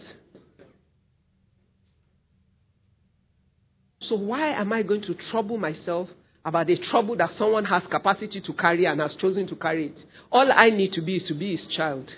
So 4.00 4.16
why 4.16 4.50
am 4.52 4.72
I 4.72 4.82
going 4.82 5.02
to 5.02 5.14
trouble 5.30 5.58
myself 5.58 6.08
about 6.44 6.70
a 6.70 6.76
trouble 6.90 7.16
that 7.16 7.30
someone 7.38 7.64
has 7.64 7.82
capacity 7.90 8.40
to 8.40 8.52
carry 8.52 8.84
and 8.86 9.00
has 9.00 9.14
chosen 9.20 9.46
to 9.48 9.56
carry 9.56 9.86
it? 9.86 9.96
All 10.30 10.50
I 10.52 10.70
need 10.70 10.92
to 10.92 11.02
be 11.02 11.16
is 11.16 11.28
to 11.28 11.34
be 11.34 11.56
his 11.56 11.66
child. 11.76 12.08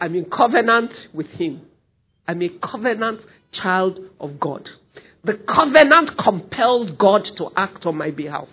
I'm 0.00 0.14
in 0.14 0.26
covenant 0.26 0.90
with 1.14 1.28
him. 1.28 1.62
I'm 2.26 2.42
a 2.42 2.48
covenant 2.48 3.20
child 3.52 3.98
of 4.18 4.38
God. 4.40 4.68
The 5.24 5.34
covenant 5.34 6.18
compels 6.22 6.90
God 6.98 7.22
to 7.38 7.48
act 7.56 7.84
on 7.86 7.96
my 7.96 8.10
behalf. 8.10 8.48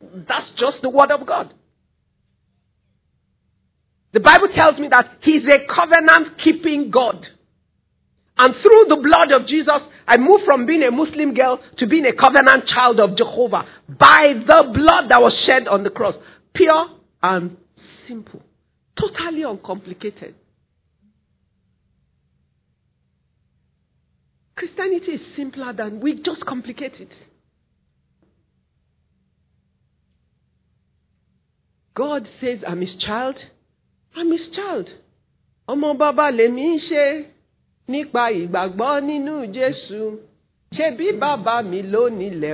That's 0.00 0.50
just 0.58 0.78
the 0.82 0.90
word 0.90 1.10
of 1.10 1.26
God. 1.26 1.54
The 4.12 4.20
Bible 4.20 4.48
tells 4.54 4.78
me 4.78 4.88
that 4.90 5.18
He's 5.22 5.42
a 5.44 5.72
covenant 5.72 6.38
keeping 6.42 6.90
God. 6.90 7.24
And 8.42 8.54
through 8.62 8.86
the 8.88 8.96
blood 8.96 9.32
of 9.38 9.46
Jesus, 9.46 9.82
I 10.08 10.16
moved 10.16 10.44
from 10.46 10.64
being 10.64 10.82
a 10.82 10.90
Muslim 10.90 11.34
girl 11.34 11.60
to 11.76 11.86
being 11.86 12.06
a 12.06 12.14
covenant 12.14 12.66
child 12.66 12.98
of 12.98 13.14
Jehovah 13.14 13.66
by 13.86 14.28
the 14.32 14.70
blood 14.72 15.10
that 15.10 15.20
was 15.20 15.34
shed 15.46 15.68
on 15.68 15.82
the 15.82 15.90
cross. 15.90 16.14
Pure 16.54 16.86
and 17.22 17.58
simple. 18.08 18.40
Totally 18.98 19.42
uncomplicated. 19.42 20.34
Christianity 24.56 25.12
is 25.12 25.20
simpler 25.36 25.74
than 25.74 26.00
we 26.00 26.22
just 26.22 26.46
complicate 26.46 26.94
it. 26.94 27.10
God 31.94 32.26
says, 32.40 32.60
I'm 32.66 32.80
his 32.80 32.96
child. 33.06 33.36
I'm 34.16 34.32
his 34.32 34.48
child. 34.56 34.88
Ọmọ 35.68 35.98
bàbá 35.98 36.30
nípa 37.92 38.22
ìgbàgbọ́ 38.40 38.92
nínú 39.08 39.34
Jésù. 39.56 40.00
Ṣé 40.76 40.86
bí 40.96 41.06
bàbá 41.20 41.54
mi 41.70 41.80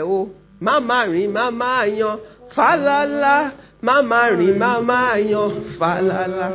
o? 0.01 0.19
Má 0.61 0.81
má 0.81 0.99
rìn 1.13 1.31
má 1.37 1.51
má 1.51 1.85
yan 1.99 2.19
fàlàlà. 2.55 3.37
Má 3.87 3.95
má 4.11 4.21
rìn 4.39 4.59
má 4.63 4.71
má 4.81 5.01
yan 5.31 5.51
fàlàlà. 5.79 6.49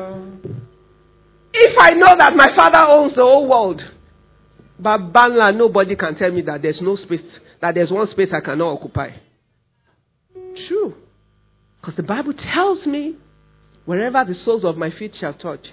If 1.53 1.73
I 1.77 1.91
know 1.99 2.13
that 2.17 2.33
my 2.35 2.47
father 2.55 2.83
owns 2.95 3.13
the 3.15 3.21
whole 3.21 3.47
world, 3.47 3.81
Babanla, 4.81 5.55
nobody 5.55 5.95
can 5.95 6.15
tell 6.15 6.31
me 6.31 6.41
that 6.41 6.61
there's 6.61 6.81
no 6.81 6.95
space, 6.95 7.21
that 7.61 7.75
there's 7.75 7.91
one 7.91 8.09
space 8.09 8.29
I 8.33 8.39
cannot 8.39 8.73
occupy. 8.77 9.09
True. 10.67 10.95
Because 11.79 11.95
the 11.97 12.03
Bible 12.03 12.33
tells 12.33 12.85
me, 12.85 13.15
wherever 13.85 14.23
the 14.25 14.35
soles 14.43 14.63
of 14.63 14.77
my 14.77 14.89
feet 14.89 15.13
shall 15.19 15.33
touch, 15.33 15.65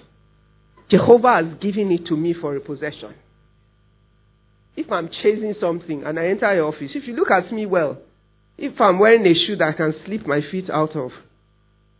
Jehovah 0.89 1.43
has 1.43 1.53
given 1.59 1.91
it 1.91 2.05
to 2.07 2.17
me 2.17 2.33
for 2.33 2.55
a 2.55 2.59
possession. 2.59 3.13
If 4.75 4.91
I'm 4.91 5.09
chasing 5.09 5.55
something 5.59 6.03
and 6.03 6.19
I 6.19 6.27
enter 6.27 6.53
your 6.55 6.67
office, 6.67 6.91
if 6.95 7.07
you 7.07 7.15
look 7.15 7.31
at 7.31 7.51
me 7.51 7.65
well, 7.65 7.99
if 8.57 8.79
I'm 8.81 8.99
wearing 8.99 9.25
a 9.25 9.33
shoe 9.33 9.55
that 9.57 9.67
I 9.67 9.73
can 9.73 9.93
slip 10.05 10.25
my 10.25 10.41
feet 10.41 10.69
out 10.69 10.95
of, 10.95 11.11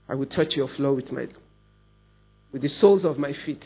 I 0.07 0.15
will 0.15 0.25
touch 0.25 0.55
your 0.55 0.69
floor 0.69 0.93
with 0.93 1.11
my 1.11 1.27
with 2.51 2.63
the 2.63 2.69
soles 2.81 3.05
of 3.05 3.17
my 3.19 3.33
feet. 3.45 3.63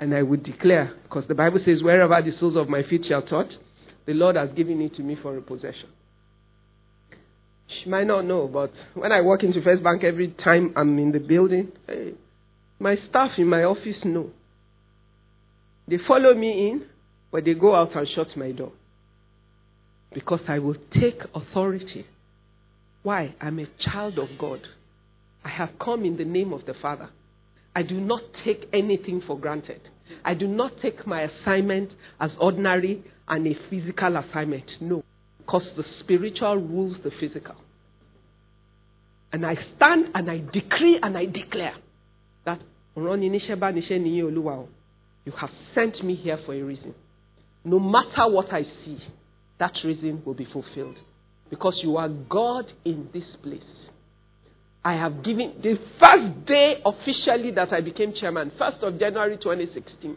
And 0.00 0.14
I 0.14 0.22
would 0.22 0.42
declare, 0.42 0.94
because 1.04 1.28
the 1.28 1.34
Bible 1.34 1.60
says, 1.64 1.82
wherever 1.82 2.20
the 2.22 2.36
soles 2.38 2.56
of 2.56 2.68
my 2.68 2.82
feet 2.82 3.04
shall 3.06 3.22
touch, 3.22 3.50
the 4.06 4.14
Lord 4.14 4.36
has 4.36 4.50
given 4.56 4.80
it 4.80 4.94
to 4.96 5.02
me 5.02 5.16
for 5.22 5.36
a 5.36 5.42
possession. 5.42 5.88
She 7.68 7.88
might 7.88 8.06
not 8.06 8.24
know, 8.24 8.48
but 8.48 8.72
when 8.94 9.12
I 9.12 9.20
walk 9.20 9.44
into 9.44 9.62
First 9.62 9.84
Bank 9.84 10.02
every 10.02 10.28
time 10.28 10.72
I'm 10.74 10.98
in 10.98 11.12
the 11.12 11.20
building, 11.20 11.70
hey, 11.86 12.14
my 12.80 12.96
staff 13.08 13.32
in 13.36 13.46
my 13.46 13.62
office 13.62 13.98
know. 14.04 14.30
They 15.86 15.98
follow 16.08 16.34
me 16.34 16.68
in, 16.70 16.86
but 17.30 17.44
they 17.44 17.54
go 17.54 17.76
out 17.76 17.94
and 17.94 18.08
shut 18.08 18.34
my 18.36 18.52
door. 18.52 18.72
Because 20.12 20.40
I 20.48 20.58
will 20.58 20.76
take 20.98 21.20
authority. 21.34 22.06
Why? 23.02 23.34
I'm 23.40 23.58
a 23.58 23.66
child 23.78 24.18
of 24.18 24.28
God. 24.38 24.60
I 25.44 25.50
have 25.50 25.70
come 25.78 26.04
in 26.04 26.16
the 26.16 26.24
name 26.24 26.52
of 26.52 26.64
the 26.64 26.74
Father. 26.74 27.10
I 27.76 27.82
do 27.82 28.00
not 28.00 28.22
take 28.44 28.68
anything 28.72 29.22
for 29.26 29.38
granted. 29.38 29.80
I 30.24 30.34
do 30.34 30.48
not 30.48 30.72
take 30.82 31.06
my 31.06 31.22
assignment 31.22 31.92
as 32.18 32.30
ordinary 32.40 33.04
and 33.28 33.46
a 33.46 33.56
physical 33.68 34.16
assignment. 34.16 34.64
No. 34.80 35.04
Because 35.38 35.68
the 35.76 35.84
spiritual 36.00 36.56
rules 36.56 36.96
the 37.04 37.12
physical. 37.20 37.56
And 39.32 39.46
I 39.46 39.56
stand 39.76 40.06
and 40.14 40.30
I 40.30 40.38
decree 40.38 40.98
and 41.00 41.16
I 41.16 41.26
declare 41.26 41.74
that 42.44 42.60
you 42.94 43.06
have 45.32 45.50
sent 45.74 46.04
me 46.04 46.14
here 46.14 46.38
for 46.44 46.54
a 46.54 46.62
reason. 46.62 46.94
No 47.64 47.78
matter 47.78 48.30
what 48.30 48.52
I 48.52 48.62
see, 48.62 48.98
that 49.58 49.72
reason 49.84 50.22
will 50.24 50.34
be 50.34 50.46
fulfilled. 50.46 50.96
Because 51.50 51.80
you 51.82 51.96
are 51.96 52.08
God 52.08 52.66
in 52.84 53.08
this 53.12 53.36
place. 53.42 53.62
I 54.82 54.94
have 54.94 55.22
given 55.22 55.60
the 55.62 55.78
first 55.98 56.46
day 56.46 56.80
officially 56.84 57.50
that 57.52 57.72
I 57.72 57.82
became 57.82 58.14
chairman, 58.14 58.50
1st 58.58 58.82
of 58.82 58.98
January 58.98 59.36
2016. 59.36 60.16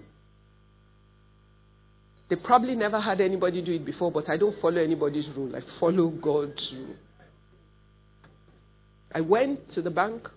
They 2.29 2.37
probably 2.37 2.75
never 2.75 2.99
had 2.99 3.19
anybody 3.19 3.61
do 3.61 3.73
it 3.73 3.85
before, 3.85 4.11
but 4.11 4.29
I 4.29 4.37
don't 4.37 4.59
follow 4.61 4.81
anybody's 4.81 5.27
rule. 5.35 5.55
I 5.55 5.59
follow 5.79 6.09
God's 6.09 6.71
rule. 6.73 6.95
I 9.13 9.21
went 9.21 9.73
to 9.75 9.81
the 9.81 9.91
bank 9.91 10.27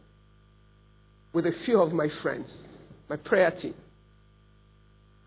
with 1.37 1.46
a 1.46 1.53
few 1.64 1.81
of 1.81 1.92
my 1.92 2.09
friends, 2.22 2.49
my 3.09 3.16
prayer 3.16 3.51
team. 3.51 3.75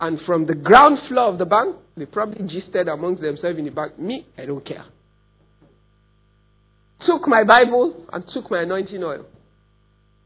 And 0.02 0.20
from 0.26 0.46
the 0.46 0.56
ground 0.56 0.98
floor 1.08 1.32
of 1.32 1.38
the 1.38 1.46
bank, 1.46 1.76
they 1.96 2.06
probably 2.06 2.48
gisted 2.48 2.88
amongst 2.88 3.22
themselves 3.22 3.58
in 3.60 3.66
the 3.66 3.72
bank. 3.72 4.00
Me, 4.00 4.26
I 4.38 4.46
don't 4.46 4.66
care 4.66 4.86
took 7.06 7.28
my 7.28 7.44
Bible 7.44 8.06
and 8.12 8.24
took 8.34 8.50
my 8.52 8.62
anointing 8.62 9.04
oil. 9.04 9.26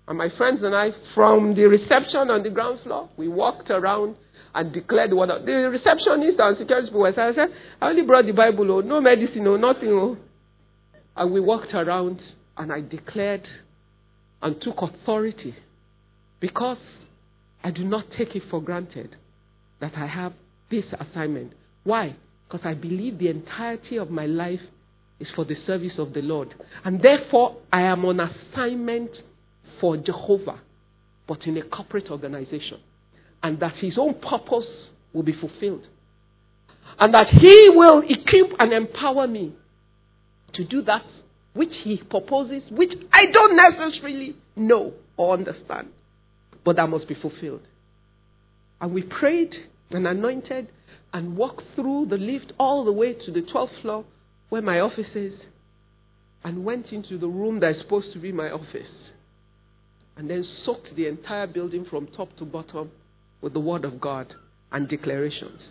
And 0.08 0.18
my 0.18 0.30
friends 0.38 0.60
and 0.64 0.76
I, 0.76 0.90
from 1.16 1.56
the 1.56 1.64
reception 1.64 2.30
on 2.30 2.44
the 2.44 2.50
ground 2.50 2.80
floor, 2.84 3.10
we 3.16 3.28
walked 3.28 3.70
around 3.70 4.18
and 4.54 4.74
declared. 4.74 5.12
Of, 5.12 5.46
the 5.46 5.70
receptionist 5.72 6.40
and 6.40 6.58
security 6.58 6.88
people 6.88 7.02
were 7.02 7.14
saying, 7.16 7.34
I 7.34 7.36
said, 7.36 7.50
I 7.82 7.90
only 7.90 8.02
brought 8.02 8.26
the 8.26 8.34
Bible, 8.34 8.70
oh, 8.72 8.82
no 8.82 9.00
medicine, 9.00 9.48
oh, 9.48 9.56
nothing. 9.56 9.90
Oh. 9.90 10.18
And 11.16 11.32
we 11.32 11.40
walked 11.40 11.74
around 11.74 12.22
and 12.58 12.72
I 12.72 12.82
declared 12.82 13.48
and 14.42 14.62
took 14.62 14.82
authority 14.82 15.56
because 16.44 16.78
I 17.64 17.72
do 17.72 17.86
not 17.86 18.04
take 18.18 18.36
it 18.36 18.44
for 18.52 18.62
granted 18.62 19.16
that 19.80 19.94
I 19.96 20.08
have 20.08 20.34
this 20.70 20.84
assignment. 21.00 21.54
Why? 21.86 22.18
Because 22.46 22.66
I 22.66 22.74
believe 22.74 23.18
the 23.18 23.30
entirety 23.30 23.96
of 23.96 24.10
my 24.10 24.26
life 24.26 24.60
is 25.22 25.30
for 25.38 25.46
the 25.46 25.56
service 25.66 25.94
of 25.98 26.12
the 26.14 26.22
Lord. 26.22 26.54
And 26.84 27.02
therefore, 27.02 27.56
I 27.72 27.84
am 27.84 28.04
on 28.04 28.20
assignment 28.20 29.12
for 29.80 29.96
Jehovah, 29.96 30.60
but 31.30 31.48
in 31.48 31.56
a 31.56 31.64
corporate 31.64 32.12
organization. 32.12 32.82
And 33.42 33.62
that 33.62 33.76
His 33.76 33.98
own 33.98 34.16
purpose 34.16 34.68
will 35.14 35.24
be 35.24 35.40
fulfilled. 35.40 35.88
And 37.00 37.14
that 37.14 37.28
He 37.30 37.70
will 37.70 38.04
equip 38.06 38.60
and 38.60 38.74
empower 38.74 39.28
me 39.28 39.56
to 40.56 40.66
do 40.66 40.82
that 40.82 41.06
which 41.54 41.74
He 41.86 42.02
proposes, 42.10 42.64
which 42.70 42.92
I 43.14 43.28
don't 43.32 43.56
necessarily 43.56 44.36
know 44.58 44.92
or 45.16 45.36
understand, 45.36 45.88
but 46.66 46.76
that 46.78 46.88
must 46.88 47.08
be 47.08 47.16
fulfilled. 47.16 47.62
And 48.82 48.94
we 48.94 49.04
prayed 49.04 49.54
and 49.92 50.08
anointed 50.08 50.68
and 51.14 51.38
walked 51.38 51.64
through 51.76 52.08
the 52.10 52.18
lift 52.18 52.54
all 52.60 52.84
the 52.86 52.92
way 52.92 53.14
to 53.14 53.32
the 53.32 53.42
12th 53.42 53.82
floor 53.82 54.06
where 54.50 54.62
my 54.62 54.80
office 54.80 55.16
is 55.16 55.34
and 56.44 56.66
went 56.66 56.88
into 56.88 57.18
the 57.18 57.28
room 57.28 57.60
that 57.60 57.72
is 57.76 57.82
supposed 57.82 58.12
to 58.14 58.20
be 58.20 58.32
my 58.32 58.50
office 58.50 58.90
and 60.18 60.30
then 60.30 60.46
soaked 60.66 60.96
the 60.96 61.08
entire 61.08 61.48
building 61.48 61.86
from 61.90 62.08
top 62.08 62.36
to 62.38 62.46
bottom 62.46 62.92
with 63.42 63.54
the 63.54 63.60
Word 63.60 63.86
of 63.86 64.00
God 64.00 64.34
and 64.72 64.88
declarations. 64.88 65.62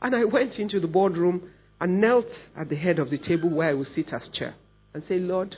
And 0.00 0.14
I 0.14 0.24
went 0.24 0.54
into 0.54 0.80
the 0.80 0.86
boardroom 0.86 1.50
and 1.80 2.00
knelt 2.00 2.26
at 2.58 2.68
the 2.68 2.76
head 2.76 2.98
of 2.98 3.10
the 3.10 3.18
table 3.18 3.50
where 3.50 3.70
I 3.70 3.74
would 3.74 3.88
sit 3.94 4.12
as 4.12 4.22
chair 4.32 4.54
and 4.94 5.02
say, 5.08 5.18
Lord, 5.18 5.56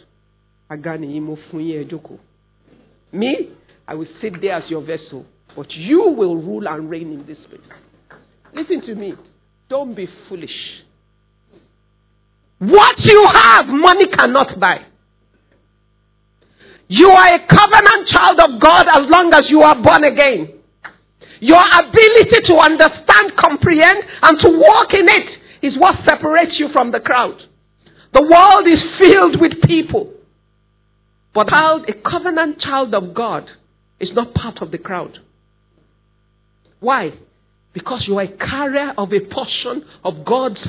agani 0.70 1.16
imo 1.16 1.36
funye 1.50 1.84
ejoko. 1.84 2.18
Me, 3.12 3.50
I 3.92 3.94
will 3.94 4.06
sit 4.22 4.40
there 4.40 4.54
as 4.54 4.70
your 4.70 4.80
vessel, 4.80 5.26
but 5.54 5.70
you 5.72 6.14
will 6.16 6.36
rule 6.36 6.66
and 6.66 6.88
reign 6.88 7.12
in 7.12 7.26
this 7.26 7.36
place. 7.46 7.60
Listen 8.54 8.80
to 8.86 8.94
me. 8.94 9.12
Don't 9.68 9.94
be 9.94 10.08
foolish. 10.30 10.82
What 12.58 12.98
you 13.00 13.28
have, 13.34 13.66
money 13.66 14.06
cannot 14.06 14.58
buy. 14.58 14.86
You 16.88 17.06
are 17.10 17.34
a 17.34 17.46
covenant 17.46 18.08
child 18.08 18.40
of 18.40 18.62
God 18.62 18.86
as 18.88 19.02
long 19.10 19.30
as 19.34 19.50
you 19.50 19.60
are 19.60 19.76
born 19.82 20.04
again. 20.04 20.58
Your 21.40 21.60
ability 21.62 22.46
to 22.46 22.56
understand, 22.56 23.36
comprehend, 23.44 24.04
and 24.22 24.40
to 24.40 24.58
walk 24.58 24.94
in 24.94 25.06
it 25.06 25.38
is 25.66 25.76
what 25.76 25.96
separates 26.08 26.58
you 26.58 26.70
from 26.72 26.92
the 26.92 27.00
crowd. 27.00 27.42
The 28.14 28.22
world 28.22 28.66
is 28.66 28.82
filled 28.98 29.38
with 29.38 29.60
people. 29.68 30.14
But 31.34 31.48
a 31.54 31.92
covenant 32.08 32.58
child 32.58 32.94
of 32.94 33.12
God 33.12 33.50
is 34.02 34.12
not 34.12 34.34
part 34.34 34.60
of 34.60 34.70
the 34.70 34.78
crowd. 34.78 35.18
Why? 36.80 37.12
Because 37.72 38.04
you 38.06 38.18
are 38.18 38.24
a 38.24 38.36
carrier 38.36 38.92
of 38.98 39.12
a 39.12 39.20
portion 39.20 39.84
of 40.04 40.26
God's 40.26 40.60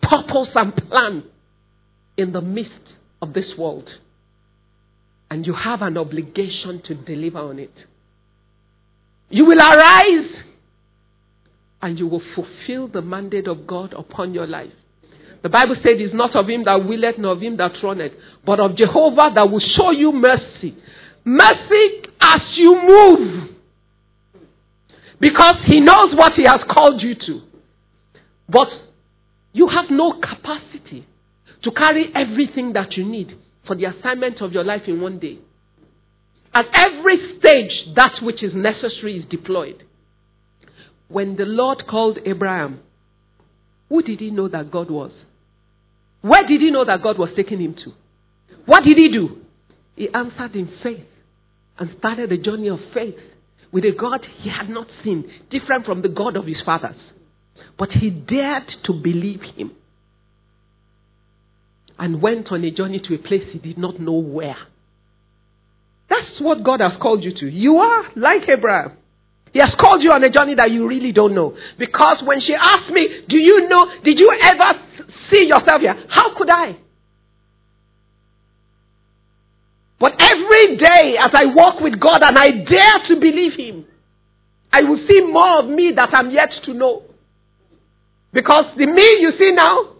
purpose 0.00 0.50
and 0.54 0.76
plan 0.76 1.24
in 2.16 2.32
the 2.32 2.42
midst 2.42 2.94
of 3.20 3.32
this 3.32 3.52
world. 3.58 3.88
And 5.30 5.46
you 5.46 5.54
have 5.54 5.80
an 5.80 5.96
obligation 5.96 6.82
to 6.84 6.94
deliver 6.94 7.38
on 7.38 7.58
it. 7.58 7.72
You 9.30 9.46
will 9.46 9.58
arise 9.58 10.30
and 11.80 11.98
you 11.98 12.06
will 12.06 12.22
fulfill 12.34 12.88
the 12.88 13.00
mandate 13.00 13.48
of 13.48 13.66
God 13.66 13.94
upon 13.94 14.34
your 14.34 14.46
life. 14.46 14.72
The 15.42 15.48
Bible 15.48 15.76
said 15.76 16.00
it's 16.00 16.14
not 16.14 16.36
of 16.36 16.48
him 16.48 16.64
that 16.64 16.86
willeth, 16.86 17.18
nor 17.18 17.32
of 17.32 17.40
him 17.40 17.56
that 17.56 17.72
runneth, 17.82 18.12
but 18.44 18.60
of 18.60 18.76
Jehovah 18.76 19.32
that 19.34 19.50
will 19.50 19.60
show 19.60 19.90
you 19.90 20.12
mercy. 20.12 20.76
Mercy 21.24 22.02
as 22.20 22.40
you 22.56 22.80
move. 22.86 23.50
Because 25.20 25.56
he 25.66 25.80
knows 25.80 26.14
what 26.14 26.32
he 26.34 26.44
has 26.44 26.60
called 26.68 27.00
you 27.00 27.14
to. 27.14 27.42
But 28.48 28.68
you 29.52 29.68
have 29.68 29.90
no 29.90 30.20
capacity 30.20 31.06
to 31.62 31.70
carry 31.70 32.10
everything 32.14 32.72
that 32.72 32.96
you 32.96 33.04
need 33.04 33.38
for 33.66 33.76
the 33.76 33.84
assignment 33.84 34.40
of 34.40 34.52
your 34.52 34.64
life 34.64 34.82
in 34.86 35.00
one 35.00 35.18
day. 35.18 35.38
At 36.52 36.66
every 36.74 37.38
stage, 37.38 37.94
that 37.94 38.18
which 38.20 38.42
is 38.42 38.52
necessary 38.54 39.18
is 39.18 39.24
deployed. 39.30 39.84
When 41.08 41.36
the 41.36 41.44
Lord 41.44 41.84
called 41.88 42.18
Abraham, 42.26 42.80
who 43.88 44.02
did 44.02 44.20
he 44.20 44.30
know 44.30 44.48
that 44.48 44.70
God 44.70 44.90
was? 44.90 45.12
Where 46.20 46.46
did 46.46 46.60
he 46.60 46.70
know 46.70 46.84
that 46.84 47.02
God 47.02 47.18
was 47.18 47.30
taking 47.36 47.60
him 47.60 47.74
to? 47.84 47.92
What 48.66 48.82
did 48.84 48.96
he 48.96 49.10
do? 49.10 49.38
He 49.96 50.08
answered 50.12 50.56
in 50.56 50.70
faith 50.82 51.06
and 51.78 51.94
started 51.98 52.30
a 52.32 52.38
journey 52.38 52.68
of 52.68 52.80
faith 52.92 53.18
with 53.72 53.84
a 53.84 53.92
God 53.92 54.26
he 54.40 54.50
had 54.50 54.68
not 54.68 54.86
seen, 55.02 55.30
different 55.50 55.86
from 55.86 56.02
the 56.02 56.08
God 56.08 56.36
of 56.36 56.46
his 56.46 56.60
fathers. 56.64 56.96
But 57.78 57.90
he 57.90 58.10
dared 58.10 58.70
to 58.84 58.92
believe 58.92 59.40
him 59.56 59.72
and 61.98 62.20
went 62.20 62.50
on 62.50 62.64
a 62.64 62.70
journey 62.70 63.00
to 63.00 63.14
a 63.14 63.18
place 63.18 63.44
he 63.52 63.58
did 63.58 63.78
not 63.78 63.98
know 63.98 64.12
where. 64.12 64.56
That's 66.08 66.40
what 66.40 66.62
God 66.62 66.80
has 66.80 66.92
called 67.00 67.24
you 67.24 67.32
to. 67.32 67.46
You 67.46 67.78
are 67.78 68.04
like 68.16 68.48
Abraham. 68.48 68.98
He 69.52 69.60
has 69.60 69.74
called 69.78 70.02
you 70.02 70.10
on 70.10 70.24
a 70.24 70.30
journey 70.30 70.54
that 70.54 70.70
you 70.70 70.86
really 70.86 71.12
don't 71.12 71.34
know. 71.34 71.56
Because 71.78 72.22
when 72.24 72.40
she 72.40 72.54
asked 72.54 72.90
me, 72.90 73.24
Do 73.28 73.36
you 73.36 73.68
know, 73.68 73.86
did 74.02 74.18
you 74.18 74.30
ever 74.42 74.80
see 75.30 75.44
yourself 75.44 75.80
here? 75.80 75.94
How 76.08 76.36
could 76.36 76.50
I? 76.50 76.76
But 80.02 80.14
every 80.18 80.78
day 80.78 81.16
as 81.16 81.30
I 81.32 81.54
walk 81.54 81.80
with 81.80 82.00
God 82.00 82.22
and 82.22 82.36
I 82.36 82.48
dare 82.48 83.06
to 83.06 83.20
believe 83.20 83.52
Him, 83.52 83.84
I 84.72 84.82
will 84.82 84.98
see 85.08 85.20
more 85.20 85.60
of 85.60 85.68
me 85.68 85.92
that 85.94 86.08
I'm 86.12 86.32
yet 86.32 86.50
to 86.64 86.74
know. 86.74 87.04
Because 88.32 88.64
the 88.76 88.86
me 88.86 89.18
you 89.20 89.30
see 89.38 89.52
now, 89.52 89.92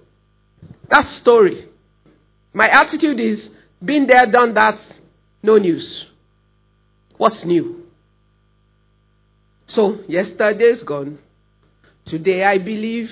that's 0.90 1.20
story. 1.20 1.68
My 2.52 2.66
attitude 2.66 3.20
is, 3.20 3.38
been 3.80 4.08
there, 4.10 4.26
done 4.26 4.54
that, 4.54 4.80
no 5.40 5.58
news. 5.58 6.04
What's 7.16 7.44
new? 7.44 7.84
So, 9.68 9.98
yesterday's 10.08 10.82
gone. 10.84 11.20
Today, 12.06 12.42
I 12.42 12.58
believe 12.58 13.08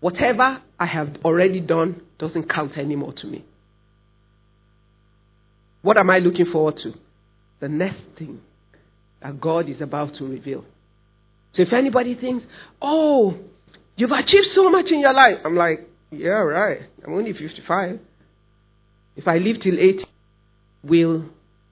whatever 0.00 0.60
I 0.78 0.84
have 0.84 1.16
already 1.24 1.62
done 1.62 2.02
doesn't 2.18 2.52
count 2.52 2.76
anymore 2.76 3.14
to 3.22 3.26
me. 3.26 3.46
What 5.86 6.00
am 6.00 6.10
I 6.10 6.18
looking 6.18 6.46
forward 6.46 6.78
to? 6.82 6.94
The 7.60 7.68
next 7.68 8.02
thing 8.18 8.40
that 9.22 9.40
God 9.40 9.68
is 9.68 9.80
about 9.80 10.16
to 10.16 10.26
reveal. 10.26 10.64
So, 11.54 11.62
if 11.62 11.72
anybody 11.72 12.16
thinks, 12.16 12.44
oh, 12.82 13.36
you've 13.94 14.10
achieved 14.10 14.48
so 14.52 14.68
much 14.68 14.86
in 14.90 14.98
your 14.98 15.14
life, 15.14 15.36
I'm 15.44 15.54
like, 15.54 15.88
yeah, 16.10 16.30
right. 16.30 16.80
I'm 17.06 17.14
only 17.14 17.32
55. 17.34 18.00
If 19.14 19.28
I 19.28 19.36
live 19.36 19.60
till 19.62 19.78
80, 19.78 20.04
will 20.82 21.26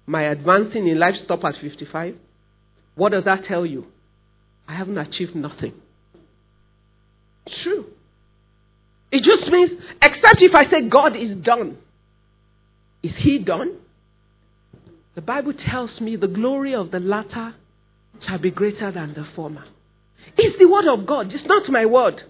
my 0.06 0.22
advancing 0.22 0.86
in 0.86 0.96
life 0.96 1.16
stop 1.24 1.42
at 1.42 1.56
55? 1.60 2.14
What 2.94 3.10
does 3.10 3.24
that 3.24 3.46
tell 3.48 3.66
you? 3.66 3.86
I 4.68 4.76
haven't 4.76 4.96
achieved 4.96 5.34
nothing. 5.34 5.72
True. 7.64 7.86
It 9.10 9.24
just 9.24 9.50
means, 9.50 9.72
except 10.00 10.36
if 10.38 10.54
I 10.54 10.70
say 10.70 10.88
God 10.88 11.16
is 11.16 11.36
done. 11.42 11.78
Is 13.02 13.10
He 13.18 13.40
done? 13.40 13.78
The 15.14 15.22
Bible 15.22 15.52
tells 15.52 16.00
me 16.00 16.16
the 16.16 16.26
glory 16.26 16.74
of 16.74 16.90
the 16.90 17.00
latter 17.00 17.54
shall 18.26 18.38
be 18.38 18.50
greater 18.50 18.90
than 18.90 19.14
the 19.14 19.26
former. 19.36 19.64
It's 20.36 20.58
the 20.58 20.68
word 20.68 20.86
of 20.88 21.06
God, 21.06 21.32
it's 21.32 21.46
not 21.46 21.68
my 21.70 21.86
word. 21.86 22.20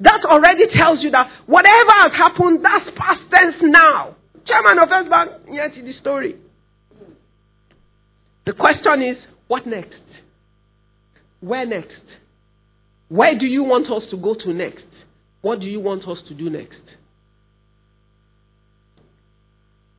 That 0.00 0.24
already 0.24 0.66
tells 0.74 1.02
you 1.02 1.10
that 1.10 1.30
whatever 1.46 1.92
has 2.02 2.12
happened, 2.12 2.64
that's 2.64 2.90
past 2.96 3.20
tense 3.32 3.56
now. 3.62 4.16
Chairman 4.46 4.78
of 4.78 4.88
First 4.88 5.10
Bank, 5.10 5.30
yet 5.50 5.72
the 5.74 5.92
story. 6.00 6.36
The 8.44 8.52
question 8.52 9.02
is, 9.02 9.16
what 9.48 9.66
next? 9.66 9.94
Where 11.40 11.66
next? 11.66 12.02
Where 13.08 13.38
do 13.38 13.46
you 13.46 13.64
want 13.64 13.90
us 13.90 14.08
to 14.10 14.16
go 14.16 14.34
to 14.34 14.52
next? 14.52 14.84
What 15.42 15.60
do 15.60 15.66
you 15.66 15.80
want 15.80 16.06
us 16.08 16.18
to 16.28 16.34
do 16.34 16.50
next? 16.50 16.80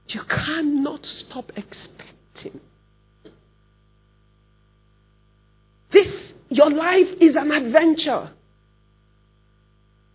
You 0.08 0.22
cannot 0.30 1.02
stop 1.26 1.50
expecting. 1.56 2.17
This, 5.92 6.08
your 6.50 6.72
life 6.72 7.08
is 7.22 7.36
an 7.36 7.52
adventure. 7.52 8.32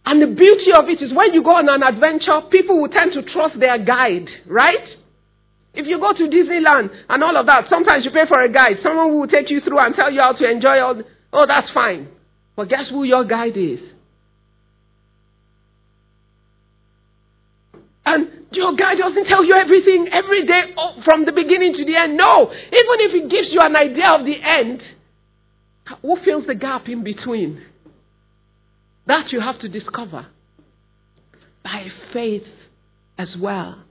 And 0.05 0.21
the 0.21 0.27
beauty 0.27 0.73
of 0.75 0.89
it 0.89 1.01
is 1.01 1.13
when 1.13 1.33
you 1.33 1.43
go 1.43 1.57
on 1.57 1.69
an 1.69 1.83
adventure, 1.83 2.49
people 2.51 2.81
will 2.81 2.89
tend 2.89 3.13
to 3.13 3.23
trust 3.23 3.59
their 3.59 3.79
guide, 3.79 4.29
right? 4.47 4.99
If 5.75 5.87
you 5.87 5.99
go 5.99 6.13
to 6.13 6.25
Disneyland 6.25 6.91
and 7.09 7.25
all 7.25 7.37
of 7.37 7.47
that, 7.47 7.65
sometimes 7.71 8.05
you 8.05 8.11
pay 8.11 8.27
for 8.29 8.41
a 8.41 8.53
guide, 8.53 8.77
someone 8.83 9.19
will 9.19 9.29
take 9.29 9.49
you 9.49 9.61
through 9.61 9.79
and 9.79 9.95
tell 9.95 10.11
you 10.13 10.21
how 10.21 10.33
to 10.33 10.51
enjoy 10.51 10.81
all. 10.81 11.01
Oh, 11.33 11.47
that's 11.47 11.71
fine. 11.73 12.09
But 12.57 12.69
guess 12.69 12.91
who 12.91 13.05
your 13.05 13.25
guide 13.25 13.57
is? 13.57 13.81
And 18.13 18.29
your 18.51 18.77
guide 18.77 18.99
doesn't 18.99 19.25
tell 19.25 19.43
you 19.43 19.55
everything 19.55 20.09
every 20.13 20.45
day 20.47 20.75
from 21.05 21.25
the 21.25 21.33
beginning 21.33 21.73
to 21.73 21.85
the 21.87 21.97
end. 21.97 22.17
No. 22.17 22.53
Even 22.53 22.97
if 23.01 23.13
he 23.13 23.21
gives 23.29 23.49
you 23.51 23.61
an 23.61 23.75
idea 23.75 24.11
of 24.11 24.27
the 24.27 24.37
end, 24.43 24.83
who 26.03 26.17
fills 26.23 26.47
the 26.47 26.55
gap 26.55 26.89
in 26.89 27.03
between? 27.03 27.63
That 29.07 29.33
you 29.33 29.41
have 29.41 29.59
to 29.61 29.69
discover 29.69 30.27
by 31.65 31.87
faith 32.13 32.47
as 33.17 33.29
well. 33.41 33.83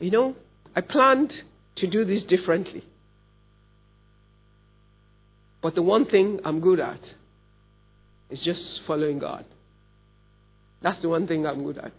You 0.00 0.10
know, 0.10 0.34
I 0.74 0.80
planned 0.80 1.32
to 1.76 1.86
do 1.86 2.04
this 2.04 2.24
differently. 2.24 2.84
But 5.62 5.76
the 5.76 5.82
one 5.82 6.06
thing 6.06 6.40
I'm 6.44 6.60
good 6.60 6.80
at 6.80 7.00
is 8.30 8.40
just 8.40 8.60
following 8.86 9.18
God. 9.18 9.44
That's 10.82 11.00
the 11.02 11.08
one 11.08 11.26
thing 11.26 11.46
I'm 11.46 11.64
good 11.64 11.78
at. 11.78 11.92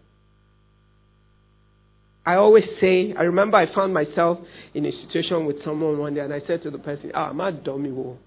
I 2.25 2.35
always 2.35 2.65
say, 2.81 3.13
I 3.17 3.23
remember 3.23 3.55
I 3.55 3.73
found 3.73 3.93
myself 3.93 4.39
in 4.73 4.85
a 4.85 4.91
situation 4.91 5.45
with 5.45 5.63
someone 5.63 5.97
one 5.97 6.13
day, 6.13 6.19
and 6.21 6.33
I 6.33 6.41
said 6.45 6.61
to 6.63 6.71
the 6.71 6.77
person, 6.77 7.11
Ah, 7.15 7.29
I'm 7.29 7.39
a 7.39 7.51
dummy 7.53 7.91
wo. 7.91 8.17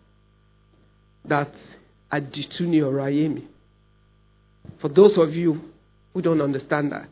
That 1.28 1.52
adituni 2.10 2.82
or 2.82 2.94
ayemi. 2.94 3.44
For 4.80 4.88
those 4.88 5.12
of 5.18 5.34
you 5.34 5.60
who 6.14 6.22
don't 6.22 6.40
understand 6.40 6.92
that, 6.92 7.08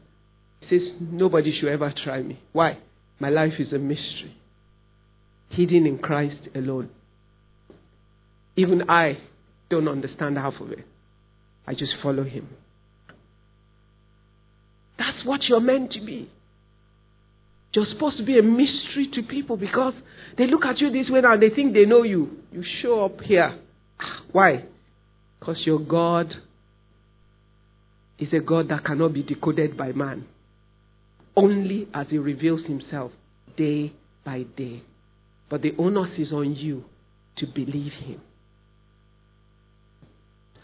he 0.60 0.78
says, 0.78 0.88
Nobody 0.98 1.58
should 1.58 1.68
ever 1.68 1.92
try 2.04 2.22
me. 2.22 2.40
Why? 2.52 2.78
My 3.20 3.28
life 3.28 3.54
is 3.58 3.72
a 3.72 3.78
mystery, 3.78 4.34
hidden 5.50 5.86
in 5.86 5.98
Christ 5.98 6.40
alone. 6.54 6.88
Even 8.56 8.88
I 8.88 9.18
don't 9.70 9.88
understand 9.88 10.36
half 10.36 10.54
of 10.60 10.72
it. 10.72 10.84
I 11.66 11.74
just 11.74 11.94
follow 12.02 12.24
him. 12.24 12.48
That's 14.98 15.24
what 15.24 15.44
you're 15.44 15.60
meant 15.60 15.92
to 15.92 16.04
be. 16.04 16.30
You're 17.72 17.86
supposed 17.86 18.16
to 18.16 18.24
be 18.24 18.38
a 18.38 18.42
mystery 18.42 19.08
to 19.12 19.22
people 19.22 19.56
because 19.56 19.94
they 20.36 20.46
look 20.46 20.64
at 20.64 20.80
you 20.80 20.90
this 20.90 21.08
way 21.10 21.20
now 21.20 21.34
and 21.34 21.42
they 21.42 21.50
think 21.50 21.74
they 21.74 21.84
know 21.84 22.02
you. 22.02 22.38
You 22.50 22.64
show 22.82 23.04
up 23.04 23.20
here. 23.20 23.58
Ah, 24.00 24.22
why? 24.32 24.64
Because 25.38 25.62
your 25.64 25.78
God 25.78 26.34
is 28.18 28.32
a 28.32 28.40
God 28.40 28.68
that 28.70 28.84
cannot 28.84 29.12
be 29.12 29.22
decoded 29.22 29.76
by 29.76 29.92
man. 29.92 30.26
Only 31.36 31.88
as 31.94 32.08
he 32.08 32.18
reveals 32.18 32.64
himself 32.64 33.12
day 33.56 33.92
by 34.24 34.42
day. 34.56 34.82
But 35.48 35.62
the 35.62 35.74
onus 35.78 36.18
is 36.18 36.32
on 36.32 36.56
you 36.56 36.84
to 37.36 37.46
believe 37.46 37.92
him. 37.92 38.20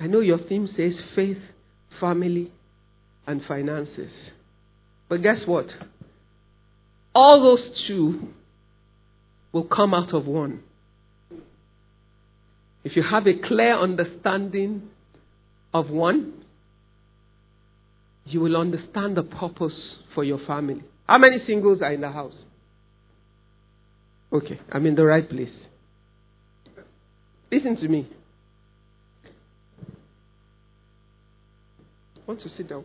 I 0.01 0.07
know 0.07 0.21
your 0.21 0.39
theme 0.39 0.69
says 0.77 0.95
faith, 1.15 1.39
family, 2.01 2.51
and 3.27 3.43
finances. 3.47 4.11
But 5.09 5.23
guess 5.23 5.39
what? 5.47 5.67
All 7.15 7.43
those 7.43 7.87
two 7.87 8.29
will 9.53 9.65
come 9.65 9.95
out 9.95 10.13
of 10.13 10.27
one. 10.27 10.63
If 12.83 12.97
you 12.97 13.03
have 13.03 13.27
a 13.27 13.35
clear 13.47 13.79
understanding 13.79 14.91
of 15.73 15.89
one, 15.91 16.45
you 18.27 18.41
will 18.41 18.57
understand 18.57 19.17
the 19.17 19.23
purpose 19.23 19.77
for 20.15 20.25
your 20.25 20.39
family. 20.47 20.83
How 21.07 21.19
many 21.19 21.39
singles 21.47 21.81
are 21.83 21.93
in 21.93 22.01
the 22.01 22.11
house? 22.11 22.35
Okay, 24.33 24.59
I'm 24.73 24.85
in 24.87 24.95
the 24.95 25.05
right 25.05 25.29
place. 25.29 25.53
Listen 27.51 27.77
to 27.77 27.89
me. 27.89 28.09
Want 32.27 32.41
to 32.43 32.49
sit 32.57 32.69
down. 32.69 32.85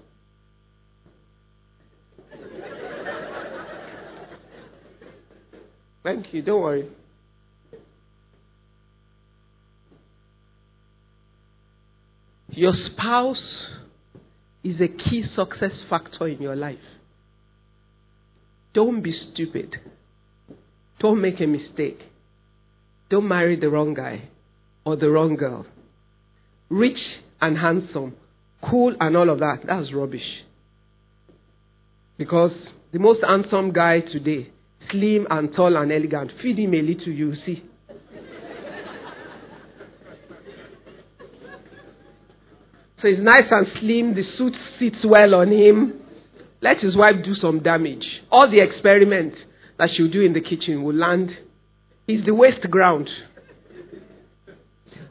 Thank 6.03 6.33
you. 6.33 6.41
Don't 6.41 6.61
worry. 6.61 6.89
Your 12.49 12.73
spouse 12.73 13.67
is 14.63 14.81
a 14.81 14.87
key 14.87 15.23
success 15.35 15.71
factor 15.89 16.27
in 16.27 16.41
your 16.41 16.55
life. 16.55 16.77
Don't 18.73 19.01
be 19.01 19.11
stupid. 19.11 19.75
Don't 20.99 21.21
make 21.21 21.39
a 21.39 21.47
mistake. 21.47 21.99
Don't 23.09 23.27
marry 23.27 23.59
the 23.59 23.69
wrong 23.69 23.93
guy 23.93 24.29
or 24.85 24.95
the 24.95 25.09
wrong 25.09 25.35
girl. 25.35 25.65
Rich 26.69 26.99
and 27.41 27.57
handsome, 27.57 28.15
cool 28.61 28.95
and 28.99 29.15
all 29.15 29.29
of 29.29 29.39
that, 29.39 29.59
that's 29.65 29.93
rubbish. 29.93 30.43
Because 32.17 32.51
the 32.91 32.99
most 32.99 33.23
handsome 33.23 33.71
guy 33.71 34.01
today, 34.01 34.49
slim 34.91 35.27
and 35.29 35.53
tall 35.55 35.77
and 35.77 35.91
elegant, 35.91 36.31
feed 36.41 36.59
him 36.59 36.73
a 36.73 36.81
little, 36.81 37.13
you 37.13 37.35
see. 37.45 37.63
So 43.01 43.07
he's 43.07 43.19
nice 43.19 43.45
and 43.49 43.67
slim, 43.79 44.13
the 44.13 44.23
suit 44.37 44.53
sits 44.77 45.05
well 45.05 45.35
on 45.35 45.51
him. 45.51 46.01
Let 46.61 46.79
his 46.79 46.97
wife 46.97 47.23
do 47.23 47.33
some 47.33 47.59
damage. 47.59 48.05
All 48.29 48.51
the 48.51 48.61
experiment 48.61 49.33
that 49.77 49.89
she'll 49.95 50.11
do 50.11 50.21
in 50.21 50.33
the 50.33 50.41
kitchen 50.41 50.83
will 50.83 50.95
land. 50.95 51.31
He's 52.05 52.25
the 52.25 52.35
waste 52.35 52.69
ground. 52.69 53.09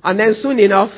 And 0.04 0.20
then 0.20 0.34
soon 0.42 0.58
enough, 0.58 0.90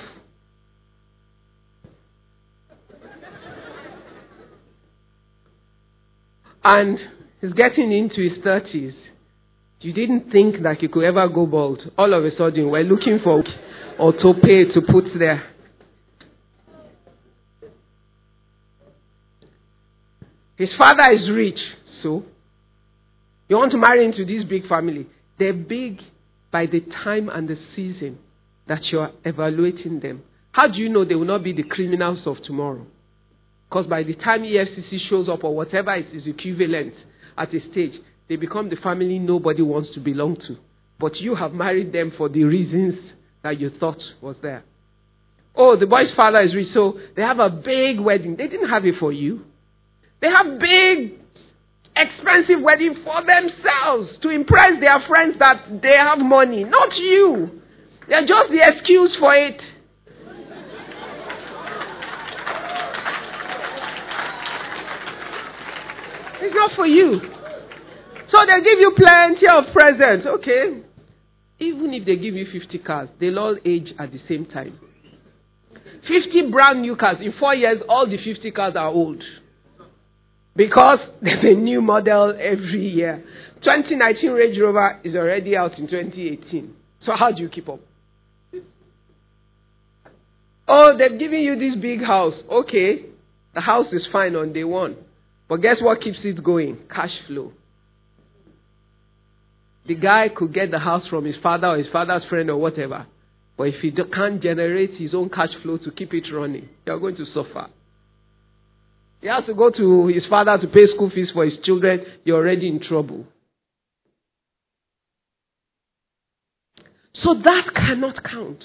and 6.64 6.98
he's 7.40 7.52
getting 7.52 7.92
into 7.92 8.20
his 8.28 8.38
30s. 8.44 8.94
You 9.80 9.92
didn't 9.94 10.30
think 10.30 10.62
that 10.62 10.82
you 10.82 10.88
could 10.88 11.04
ever 11.04 11.26
go 11.28 11.46
bald. 11.46 11.80
All 11.96 12.12
of 12.12 12.24
a 12.24 12.36
sudden, 12.36 12.70
we're 12.70 12.84
looking 12.84 13.18
for 13.24 13.42
auto 13.98 14.34
pay 14.34 14.66
to 14.66 14.82
put 14.82 15.04
there. 15.18 15.44
His 20.56 20.68
father 20.76 21.11
is 21.12 21.30
rich, 21.30 21.58
so 22.02 22.22
you 23.48 23.56
want 23.56 23.72
to 23.72 23.78
marry 23.78 24.04
into 24.04 24.26
this 24.26 24.44
big 24.44 24.68
family. 24.68 25.06
They're 25.38 25.54
big 25.54 26.00
by 26.52 26.66
the 26.66 26.80
time 27.02 27.30
and 27.30 27.48
the 27.48 27.56
season 27.74 28.18
that 28.68 28.84
you're 28.92 29.11
evaluating 29.24 30.00
them. 30.00 30.22
How 30.52 30.68
do 30.68 30.78
you 30.78 30.90
know 30.90 31.06
they 31.06 31.14
will 31.14 31.24
not 31.24 31.42
be 31.42 31.54
the 31.54 31.62
criminals 31.62 32.26
of 32.26 32.42
tomorrow? 32.44 32.86
Because 33.71 33.87
by 33.87 34.03
the 34.03 34.14
time 34.14 34.43
EFCC 34.43 35.09
shows 35.09 35.29
up 35.29 35.45
or 35.45 35.55
whatever 35.55 35.95
is, 35.95 36.07
is 36.12 36.27
equivalent 36.27 36.95
at 37.39 37.55
a 37.55 37.61
stage, 37.71 37.93
they 38.29 38.35
become 38.35 38.68
the 38.68 38.77
family 38.77 39.21
nobody 39.21 39.62
wants 39.62 39.95
to 39.95 40.01
belong 40.01 40.37
to. 40.37 40.57
But 40.99 41.16
you 41.16 41.37
have 41.37 41.53
married 41.53 41.93
them 41.93 42.12
for 42.18 42.29
the 42.29 42.43
reasons 42.43 42.97
that 43.45 43.61
you 43.61 43.71
thought 43.71 44.01
was 44.21 44.35
there. 44.43 44.64
Oh, 45.55 45.77
the 45.77 45.87
boy's 45.87 46.12
father 46.16 46.43
is 46.43 46.55
rich, 46.55 46.68
so 46.75 46.99
they 47.14 47.23
have 47.23 47.39
a 47.39 47.49
big 47.49 48.01
wedding. 48.01 48.37
They 48.37 48.49
didn't 48.49 48.71
have 48.71 48.85
it 48.85 48.97
for 48.99 49.12
you. 49.12 49.43
They 50.21 50.29
have 50.29 50.59
big, 50.59 51.12
expensive 51.97 52.62
wedding 52.62 52.97
for 53.05 53.23
themselves 53.23 54.18
to 54.23 54.31
impress 54.31 54.81
their 54.81 55.01
friends 55.07 55.37
that 55.39 55.81
they 55.81 55.97
have 55.97 56.18
money, 56.18 56.64
not 56.64 56.97
you. 56.97 57.62
They're 58.09 58.27
just 58.27 58.51
the 58.51 58.62
excuse 58.62 59.16
for 59.21 59.33
it. 59.33 59.61
It's 66.41 66.55
not 66.55 66.70
for 66.74 66.86
you. 66.86 67.20
So 68.30 68.38
they 68.47 68.62
give 68.62 68.78
you 68.78 68.95
plenty 68.97 69.47
of 69.49 69.64
presents. 69.72 70.26
Okay. 70.26 70.82
Even 71.59 71.93
if 71.93 72.07
they 72.07 72.16
give 72.16 72.34
you 72.34 72.47
50 72.51 72.78
cars, 72.78 73.09
they'll 73.20 73.38
all 73.38 73.57
age 73.64 73.93
at 73.99 74.12
the 74.12 74.20
same 74.28 74.47
time. 74.47 74.78
50 76.09 76.51
brand 76.51 76.80
new 76.80 76.97
cars. 76.97 77.18
In 77.20 77.34
four 77.38 77.55
years, 77.55 77.82
all 77.88 78.09
the 78.09 78.16
50 78.16 78.51
cars 78.53 78.74
are 78.76 78.88
old. 78.88 79.22
Because 80.57 80.99
there's 81.22 81.45
a 81.45 81.55
new 81.55 81.82
model 81.82 82.30
every 82.30 82.88
year. 82.88 83.22
2019 83.62 84.30
Range 84.30 84.59
Rover 84.59 85.01
is 85.05 85.14
already 85.14 85.57
out 85.57 85.78
in 85.78 85.86
2018. 85.86 86.74
So 87.05 87.12
how 87.16 87.30
do 87.32 87.43
you 87.43 87.49
keep 87.49 87.68
up? 87.68 87.80
Oh, 90.66 90.97
they've 90.97 91.18
given 91.18 91.41
you 91.41 91.59
this 91.59 91.80
big 91.80 92.01
house. 92.01 92.34
Okay. 92.51 93.07
The 93.55 93.61
house 93.61 93.86
is 93.93 94.07
fine 94.12 94.36
on 94.36 94.53
day 94.53 94.64
one. 94.64 94.97
But 95.51 95.62
guess 95.62 95.78
what 95.82 96.01
keeps 96.01 96.20
it 96.22 96.42
going? 96.44 96.78
Cash 96.88 97.11
flow. 97.26 97.53
The 99.84 99.96
guy 99.96 100.28
could 100.28 100.55
get 100.55 100.70
the 100.70 100.78
house 100.78 101.09
from 101.09 101.24
his 101.24 101.34
father 101.42 101.66
or 101.66 101.76
his 101.76 101.88
father's 101.88 102.24
friend 102.26 102.48
or 102.51 102.57
whatever. 102.57 103.05
But 103.59 103.64
if 103.64 103.80
he 103.80 103.90
can't 103.90 104.40
generate 104.40 104.94
his 104.94 105.12
own 105.12 105.28
cash 105.28 105.51
flow 105.61 105.76
to 105.78 105.90
keep 105.90 106.14
it 106.14 106.32
running, 106.32 106.68
you're 106.86 107.01
going 107.01 107.16
to 107.16 107.26
suffer. 107.34 107.66
He 109.20 109.26
has 109.26 109.44
to 109.46 109.55
go 109.55 109.70
to 109.70 110.07
his 110.07 110.24
father 110.26 110.57
to 110.57 110.68
pay 110.68 110.86
school 110.86 111.11
fees 111.11 111.32
for 111.34 111.44
his 111.44 111.59
children. 111.64 112.07
You're 112.22 112.36
already 112.38 112.68
in 112.68 112.80
trouble. 112.80 113.26
So 117.14 117.34
that 117.34 117.74
cannot 117.74 118.22
count. 118.22 118.62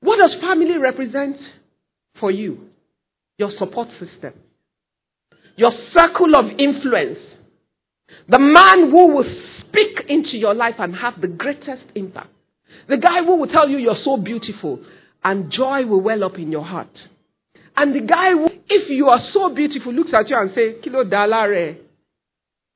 What 0.00 0.18
does 0.18 0.38
family 0.42 0.76
represent 0.76 1.38
for 2.20 2.30
you? 2.30 2.68
Your 3.38 3.50
support 3.58 3.88
system, 4.00 4.32
your 5.56 5.72
circle 5.92 6.34
of 6.36 6.46
influence, 6.58 7.18
the 8.28 8.38
man 8.38 8.90
who 8.90 9.14
will 9.14 9.40
speak 9.60 10.04
into 10.08 10.36
your 10.38 10.54
life 10.54 10.76
and 10.78 10.96
have 10.96 11.20
the 11.20 11.28
greatest 11.28 11.84
impact, 11.94 12.30
the 12.88 12.96
guy 12.96 13.24
who 13.24 13.36
will 13.36 13.48
tell 13.48 13.68
you 13.68 13.78
you're 13.78 14.02
so 14.04 14.16
beautiful 14.16 14.80
and 15.22 15.50
joy 15.50 15.84
will 15.84 16.00
well 16.00 16.24
up 16.24 16.38
in 16.38 16.50
your 16.50 16.64
heart. 16.64 16.96
And 17.76 17.94
the 17.94 18.00
guy 18.00 18.30
who, 18.30 18.48
if 18.68 18.88
you 18.88 19.08
are 19.08 19.20
so 19.32 19.54
beautiful, 19.54 19.92
looks 19.92 20.12
at 20.14 20.30
you 20.30 20.36
and 20.38 20.52
say, 20.54 20.80
Kilo 20.82 21.04
dalare. 21.04 21.78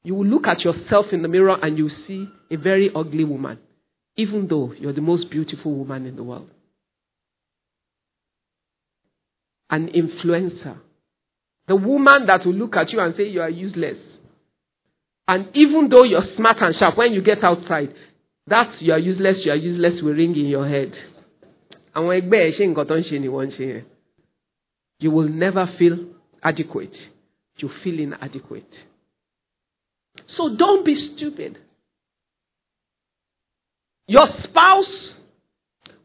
You 0.02 0.14
will 0.14 0.26
look 0.26 0.46
at 0.46 0.60
yourself 0.60 1.06
in 1.12 1.22
the 1.22 1.28
mirror 1.28 1.56
and 1.62 1.78
you 1.78 1.90
see 2.06 2.28
a 2.50 2.56
very 2.56 2.90
ugly 2.94 3.24
woman, 3.24 3.58
even 4.16 4.46
though 4.48 4.72
you're 4.78 4.92
the 4.92 5.00
most 5.00 5.30
beautiful 5.30 5.74
woman 5.74 6.06
in 6.06 6.16
the 6.16 6.22
world. 6.22 6.50
An 9.70 9.88
influencer. 9.88 10.78
The 11.68 11.76
woman 11.76 12.26
that 12.26 12.44
will 12.44 12.54
look 12.54 12.76
at 12.76 12.90
you 12.90 13.00
and 13.00 13.14
say 13.16 13.28
you 13.28 13.40
are 13.40 13.50
useless. 13.50 13.98
And 15.28 15.48
even 15.54 15.88
though 15.88 16.02
you're 16.02 16.26
smart 16.36 16.56
and 16.60 16.74
sharp, 16.74 16.98
when 16.98 17.12
you 17.12 17.22
get 17.22 17.44
outside, 17.44 17.94
that 18.48 18.82
you 18.82 18.92
are 18.92 18.98
useless, 18.98 19.38
you 19.44 19.52
are 19.52 19.56
useless 19.56 20.02
will 20.02 20.14
ring 20.14 20.36
in 20.36 20.46
your 20.46 20.68
head. 20.68 20.92
Tó. 21.94 23.84
You 24.98 25.10
will 25.10 25.28
never 25.28 25.66
feel 25.78 25.98
adequate. 26.42 26.96
You 27.56 27.70
feel 27.84 28.00
inadequate. 28.00 28.72
So 30.36 30.56
don't 30.56 30.84
be 30.84 31.14
stupid. 31.16 31.58
Your 34.06 34.26
spouse 34.42 35.14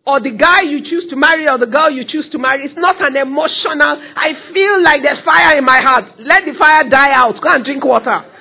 or 0.06 0.20
the 0.20 0.32
guy 0.32 0.62
you 0.62 0.82
choose 0.84 1.10
to 1.10 1.16
marry 1.16 1.50
or 1.50 1.58
the 1.58 1.66
girl 1.66 1.90
you 1.90 2.06
choose 2.08 2.30
to 2.32 2.38
marry 2.38 2.66
is 2.66 2.78
not 2.78 3.02
an 3.02 3.18
emotional, 3.18 3.98
I 4.16 4.34
feel 4.54 4.84
like 4.84 5.02
there's 5.04 5.24
fire 5.26 5.58
in 5.58 5.66
my 5.66 5.80
heart. 5.82 6.20
Let 6.20 6.46
the 6.46 6.54
fire 6.60 6.88
die 6.90 7.12
out. 7.14 7.42
Go 7.42 7.50
and 7.50 7.66
drink 7.66 7.84
water. 7.84 8.32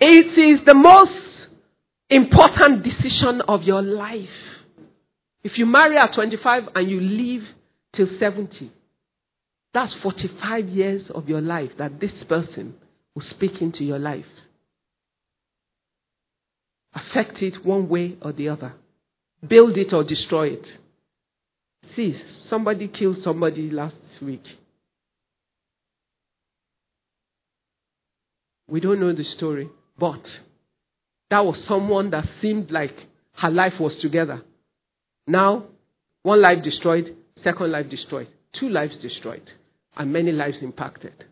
It 0.00 0.38
is 0.38 0.64
the 0.66 0.74
most 0.74 1.12
important 2.08 2.82
decision 2.82 3.42
of 3.46 3.62
your 3.62 3.82
life. 3.82 4.28
If 5.44 5.56
you 5.56 5.66
marry 5.66 5.98
at 5.98 6.14
25 6.14 6.70
and 6.74 6.90
you 6.90 7.00
live 7.00 7.42
till 7.94 8.08
70, 8.18 8.72
that's 9.72 9.94
45 10.02 10.68
years 10.68 11.02
of 11.14 11.28
your 11.28 11.40
life 11.40 11.70
that 11.78 12.00
this 12.00 12.12
person 12.28 12.74
will 13.14 13.24
speak 13.30 13.60
into 13.60 13.84
your 13.84 13.98
life. 13.98 14.24
Affect 16.94 17.42
it 17.42 17.64
one 17.64 17.88
way 17.88 18.16
or 18.20 18.32
the 18.32 18.48
other. 18.48 18.74
Build 19.46 19.76
it 19.76 19.92
or 19.92 20.04
destroy 20.04 20.48
it. 20.48 20.66
See, 21.96 22.20
somebody 22.48 22.88
killed 22.88 23.18
somebody 23.24 23.70
last 23.70 23.96
week. 24.20 24.44
We 28.68 28.80
don't 28.80 29.00
know 29.00 29.12
the 29.12 29.24
story, 29.24 29.68
but 29.98 30.22
that 31.30 31.44
was 31.44 31.56
someone 31.66 32.10
that 32.10 32.28
seemed 32.40 32.70
like 32.70 32.94
her 33.34 33.50
life 33.50 33.74
was 33.80 33.94
together. 34.00 34.42
Now, 35.26 35.64
one 36.22 36.42
life 36.42 36.62
destroyed, 36.62 37.16
second 37.42 37.72
life 37.72 37.88
destroyed, 37.88 38.28
two 38.58 38.68
lives 38.68 38.96
destroyed, 39.00 39.48
and 39.96 40.12
many 40.12 40.32
lives 40.32 40.58
impacted. 40.62 41.24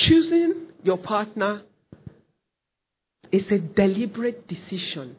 Choosing 0.00 0.54
your 0.82 0.98
partner 0.98 1.62
is 3.30 3.42
a 3.50 3.58
deliberate 3.58 4.46
decision. 4.48 5.16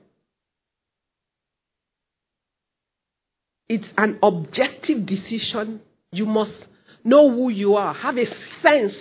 It's 3.69 3.85
an 3.97 4.19
objective 4.21 5.05
decision. 5.05 5.81
You 6.11 6.25
must 6.25 6.51
know 7.03 7.29
who 7.31 7.49
you 7.49 7.75
are, 7.75 7.93
have 7.93 8.17
a 8.17 8.25
sense, 8.61 8.93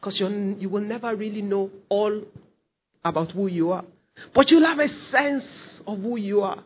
because 0.00 0.18
you 0.18 0.68
will 0.68 0.82
never 0.82 1.14
really 1.14 1.42
know 1.42 1.70
all 1.88 2.22
about 3.04 3.32
who 3.32 3.46
you 3.46 3.72
are. 3.72 3.84
But 4.34 4.50
you'll 4.50 4.66
have 4.66 4.80
a 4.80 4.88
sense 5.12 5.44
of 5.86 5.98
who 5.98 6.16
you 6.16 6.42
are 6.42 6.64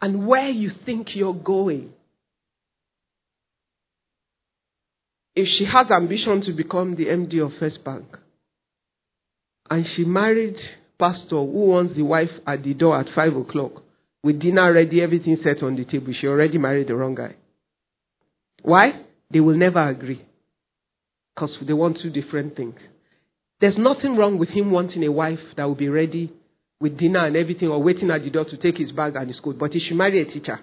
and 0.00 0.26
where 0.26 0.48
you 0.48 0.70
think 0.86 1.14
you're 1.14 1.34
going. 1.34 1.92
If 5.34 5.48
she 5.58 5.64
has 5.64 5.90
ambition 5.90 6.42
to 6.42 6.52
become 6.52 6.94
the 6.94 7.06
MD 7.06 7.44
of 7.44 7.52
First 7.58 7.82
Bank, 7.84 8.04
and 9.70 9.86
she 9.96 10.04
married 10.04 10.56
pastor 10.98 11.36
who 11.36 11.66
wants 11.72 11.94
the 11.96 12.02
wife 12.02 12.30
at 12.46 12.62
the 12.62 12.74
door 12.74 12.98
at 13.00 13.06
five 13.14 13.34
o'clock 13.34 13.82
with 14.22 14.40
dinner 14.40 14.72
ready, 14.72 15.02
everything 15.02 15.36
set 15.42 15.62
on 15.62 15.76
the 15.76 15.84
table, 15.84 16.12
she 16.18 16.26
already 16.26 16.58
married 16.58 16.88
the 16.88 16.94
wrong 16.94 17.14
guy. 17.14 17.34
Why? 18.62 19.04
They 19.30 19.40
will 19.40 19.56
never 19.56 19.88
agree 19.88 20.22
because 21.34 21.56
they 21.66 21.72
want 21.72 21.98
two 22.02 22.10
different 22.10 22.54
things. 22.54 22.76
There's 23.60 23.78
nothing 23.78 24.16
wrong 24.16 24.38
with 24.38 24.50
him 24.50 24.70
wanting 24.70 25.02
a 25.04 25.10
wife 25.10 25.40
that 25.56 25.64
will 25.64 25.74
be 25.74 25.88
ready 25.88 26.32
with 26.80 26.98
dinner 26.98 27.24
and 27.26 27.36
everything 27.36 27.68
or 27.68 27.82
waiting 27.82 28.10
at 28.10 28.22
the 28.22 28.30
door 28.30 28.44
to 28.44 28.56
take 28.56 28.76
his 28.76 28.92
bag 28.92 29.16
and 29.16 29.28
his 29.28 29.40
coat, 29.40 29.56
but 29.58 29.72
he 29.72 29.80
should 29.80 29.96
marry 29.96 30.20
a 30.20 30.24
teacher. 30.24 30.60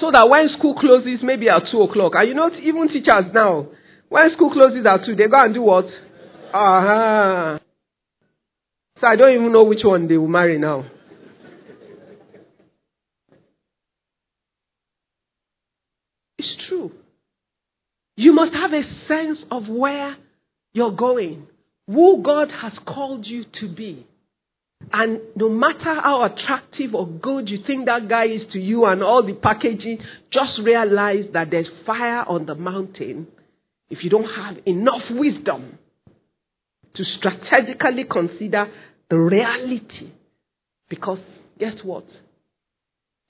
So 0.00 0.10
that 0.12 0.28
when 0.28 0.48
school 0.50 0.74
closes, 0.74 1.20
maybe 1.22 1.48
at 1.48 1.62
2 1.70 1.82
o'clock, 1.82 2.12
and 2.14 2.28
you 2.28 2.34
know, 2.34 2.50
even 2.62 2.88
teachers 2.88 3.32
now, 3.32 3.66
when 4.08 4.30
school 4.32 4.50
closes 4.50 4.86
at 4.86 5.04
2, 5.04 5.14
they 5.16 5.26
go 5.26 5.36
and 5.38 5.54
do 5.54 5.62
what? 5.62 5.86
Uh-huh. 6.52 7.58
So 9.00 9.06
I 9.06 9.16
don't 9.16 9.32
even 9.32 9.52
know 9.52 9.64
which 9.64 9.84
one 9.84 10.08
they 10.08 10.16
will 10.16 10.28
marry 10.28 10.58
now. 10.58 10.84
It's 16.38 16.56
true. 16.68 16.92
You 18.16 18.32
must 18.32 18.54
have 18.54 18.72
a 18.72 18.82
sense 19.06 19.38
of 19.50 19.68
where 19.68 20.16
you're 20.72 20.92
going, 20.92 21.46
who 21.86 22.22
God 22.22 22.50
has 22.50 22.72
called 22.86 23.26
you 23.26 23.44
to 23.60 23.68
be. 23.68 24.06
And 24.92 25.20
no 25.36 25.48
matter 25.48 26.00
how 26.00 26.24
attractive 26.24 26.94
or 26.94 27.06
good 27.06 27.48
you 27.48 27.58
think 27.66 27.86
that 27.86 28.08
guy 28.08 28.26
is 28.26 28.42
to 28.52 28.58
you 28.58 28.84
and 28.86 29.02
all 29.02 29.22
the 29.26 29.34
packaging, 29.34 29.98
just 30.32 30.58
realize 30.62 31.24
that 31.32 31.50
there's 31.50 31.68
fire 31.84 32.24
on 32.26 32.46
the 32.46 32.54
mountain 32.54 33.26
if 33.90 34.04
you 34.04 34.10
don't 34.10 34.24
have 34.24 34.56
enough 34.66 35.02
wisdom 35.10 35.78
to 36.94 37.04
strategically 37.04 38.04
consider 38.04 38.70
the 39.10 39.18
reality. 39.18 40.12
Because 40.88 41.20
guess 41.58 41.74
what? 41.82 42.04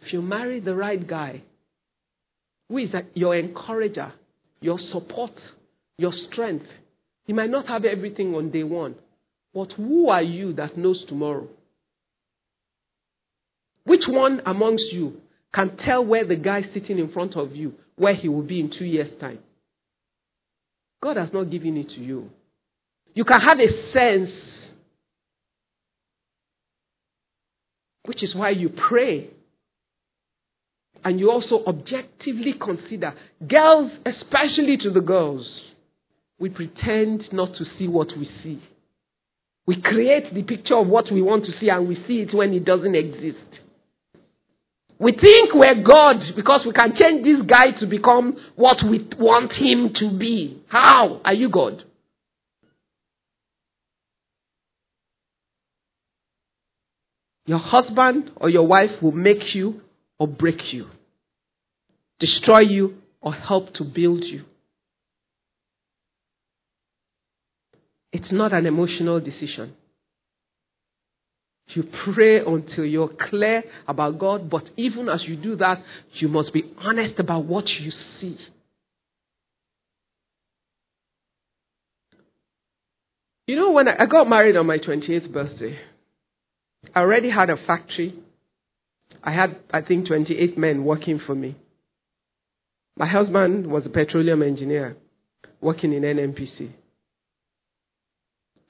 If 0.00 0.12
you 0.12 0.22
marry 0.22 0.61
the 0.61 0.74
right 0.74 1.04
guy, 1.04 1.42
who 2.68 2.78
is 2.78 2.90
your 3.14 3.34
encourager, 3.36 4.12
your 4.61 4.78
support, 4.92 5.32
your 5.96 6.12
strength, 6.30 6.66
he 7.24 7.32
might 7.32 7.50
not 7.50 7.66
have 7.66 7.84
everything 7.84 8.34
on 8.34 8.50
day 8.50 8.62
one, 8.62 8.94
but 9.55 9.72
who 9.72 10.09
are 10.09 10.22
you 10.22 10.53
that 10.55 10.76
knows 10.76 11.05
tomorrow? 11.09 11.49
Which 13.84 14.03
one 14.07 14.42
amongst 14.44 14.92
you 14.92 15.20
can 15.55 15.76
tell 15.78 16.05
where 16.05 16.26
the 16.26 16.36
guy 16.36 16.62
sitting 16.74 16.99
in 16.99 17.11
front 17.11 17.36
of 17.36 17.57
you, 17.57 17.74
where 17.96 18.14
he 18.14 18.28
will 18.28 18.42
be 18.42 18.61
in 18.61 18.70
two 18.70 18.84
years' 18.84 19.18
time? 19.20 19.38
God 21.03 21.16
has 21.16 21.30
not 21.32 21.51
given 21.51 21.76
it 21.76 21.88
to 21.90 22.01
you. 22.01 22.30
You 23.14 23.24
can 23.24 23.40
have 23.40 23.59
a 23.59 23.92
sense, 23.92 24.30
which 28.05 28.22
is 28.22 28.34
why 28.34 28.51
you 28.51 28.68
pray. 28.68 29.30
And 31.05 31.18
you 31.18 31.30
also 31.30 31.64
objectively 31.64 32.55
consider. 32.61 33.14
Girls, 33.46 33.92
especially 34.05 34.76
to 34.82 34.90
the 34.90 35.01
girls, 35.01 35.49
we 36.38 36.51
pretend 36.51 37.24
not 37.32 37.55
to 37.55 37.64
see 37.78 37.88
what 37.88 38.09
we 38.18 38.28
see. 38.42 38.61
We 39.68 39.82
create 39.82 40.32
the 40.32 40.42
picture 40.44 40.76
of 40.76 40.86
what 40.86 41.12
we 41.12 41.20
want 41.20 41.44
to 41.44 41.52
see 41.60 41.68
and 41.68 41.86
we 41.86 41.96
see 42.06 42.22
it 42.22 42.34
when 42.34 42.54
it 42.54 42.64
doesn't 42.64 42.94
exist. 42.94 43.36
We 44.98 45.12
think 45.12 45.50
we're 45.52 45.82
God 45.82 46.22
because 46.34 46.62
we 46.64 46.72
can 46.72 46.96
change 46.96 47.22
this 47.22 47.42
guy 47.46 47.78
to 47.78 47.86
become 47.86 48.38
what 48.56 48.78
we 48.82 49.06
want 49.18 49.52
him 49.52 49.92
to 49.96 50.18
be. 50.18 50.62
How 50.68 51.20
are 51.22 51.34
you 51.34 51.50
God? 51.50 51.84
Your 57.44 57.58
husband 57.58 58.30
or 58.36 58.48
your 58.48 58.66
wife 58.66 59.02
will 59.02 59.12
make 59.12 59.54
you 59.54 59.82
or 60.18 60.26
break 60.26 60.72
you, 60.72 60.86
destroy 62.18 62.60
you 62.60 62.94
or 63.20 63.34
help 63.34 63.74
to 63.74 63.84
build 63.84 64.24
you. 64.24 64.46
It's 68.12 68.32
not 68.32 68.52
an 68.52 68.66
emotional 68.66 69.20
decision. 69.20 69.74
You 71.74 71.84
pray 72.14 72.38
until 72.38 72.84
you're 72.84 73.11
clear 73.28 73.62
about 73.86 74.18
God, 74.18 74.48
but 74.48 74.64
even 74.76 75.09
as 75.09 75.22
you 75.26 75.36
do 75.36 75.56
that, 75.56 75.82
you 76.14 76.28
must 76.28 76.52
be 76.52 76.64
honest 76.78 77.18
about 77.18 77.44
what 77.44 77.66
you 77.66 77.92
see. 78.20 78.38
You 83.46 83.56
know, 83.56 83.70
when 83.72 83.88
I, 83.88 84.06
got 84.06 84.28
married 84.28 84.56
on 84.56 84.66
my 84.66 84.78
28th 84.78 85.32
birthday, 85.32 85.78
I 86.94 87.00
already 87.00 87.30
had 87.30 87.50
a 87.50 87.56
factory. 87.56 88.14
I 89.22 89.32
had, 89.32 89.56
I 89.70 89.82
think, 89.82 90.06
28 90.06 90.56
men 90.56 90.84
working 90.84 91.20
for 91.24 91.34
me. 91.34 91.56
My 92.96 93.06
husband 93.06 93.66
was 93.66 93.84
a 93.86 93.90
petroleum 93.90 94.42
engineer 94.42 94.96
working 95.61 95.92
in 95.92 96.02
NNPC. 96.02 96.72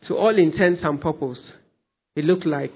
To 0.07 0.17
all 0.17 0.37
intents 0.39 0.81
and 0.85 1.01
purposes, 1.01 1.45
it 2.15 2.25
looked 2.25 2.47
like 2.47 2.75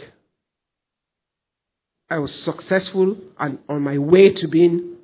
I 2.10 2.18
was 2.18 2.30
successful 2.44 3.16
and 3.38 3.58
on 3.68 3.82
my 3.82 3.96
way 3.98 4.32
to 4.34 4.48
being 4.48 4.96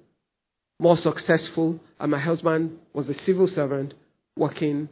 more 0.80 0.98
successful, 1.02 1.80
and 1.98 2.10
my 2.10 2.20
husband 2.20 2.78
was 2.92 3.08
a 3.08 3.14
civil 3.26 3.48
servant 3.52 3.94
working 4.36 4.88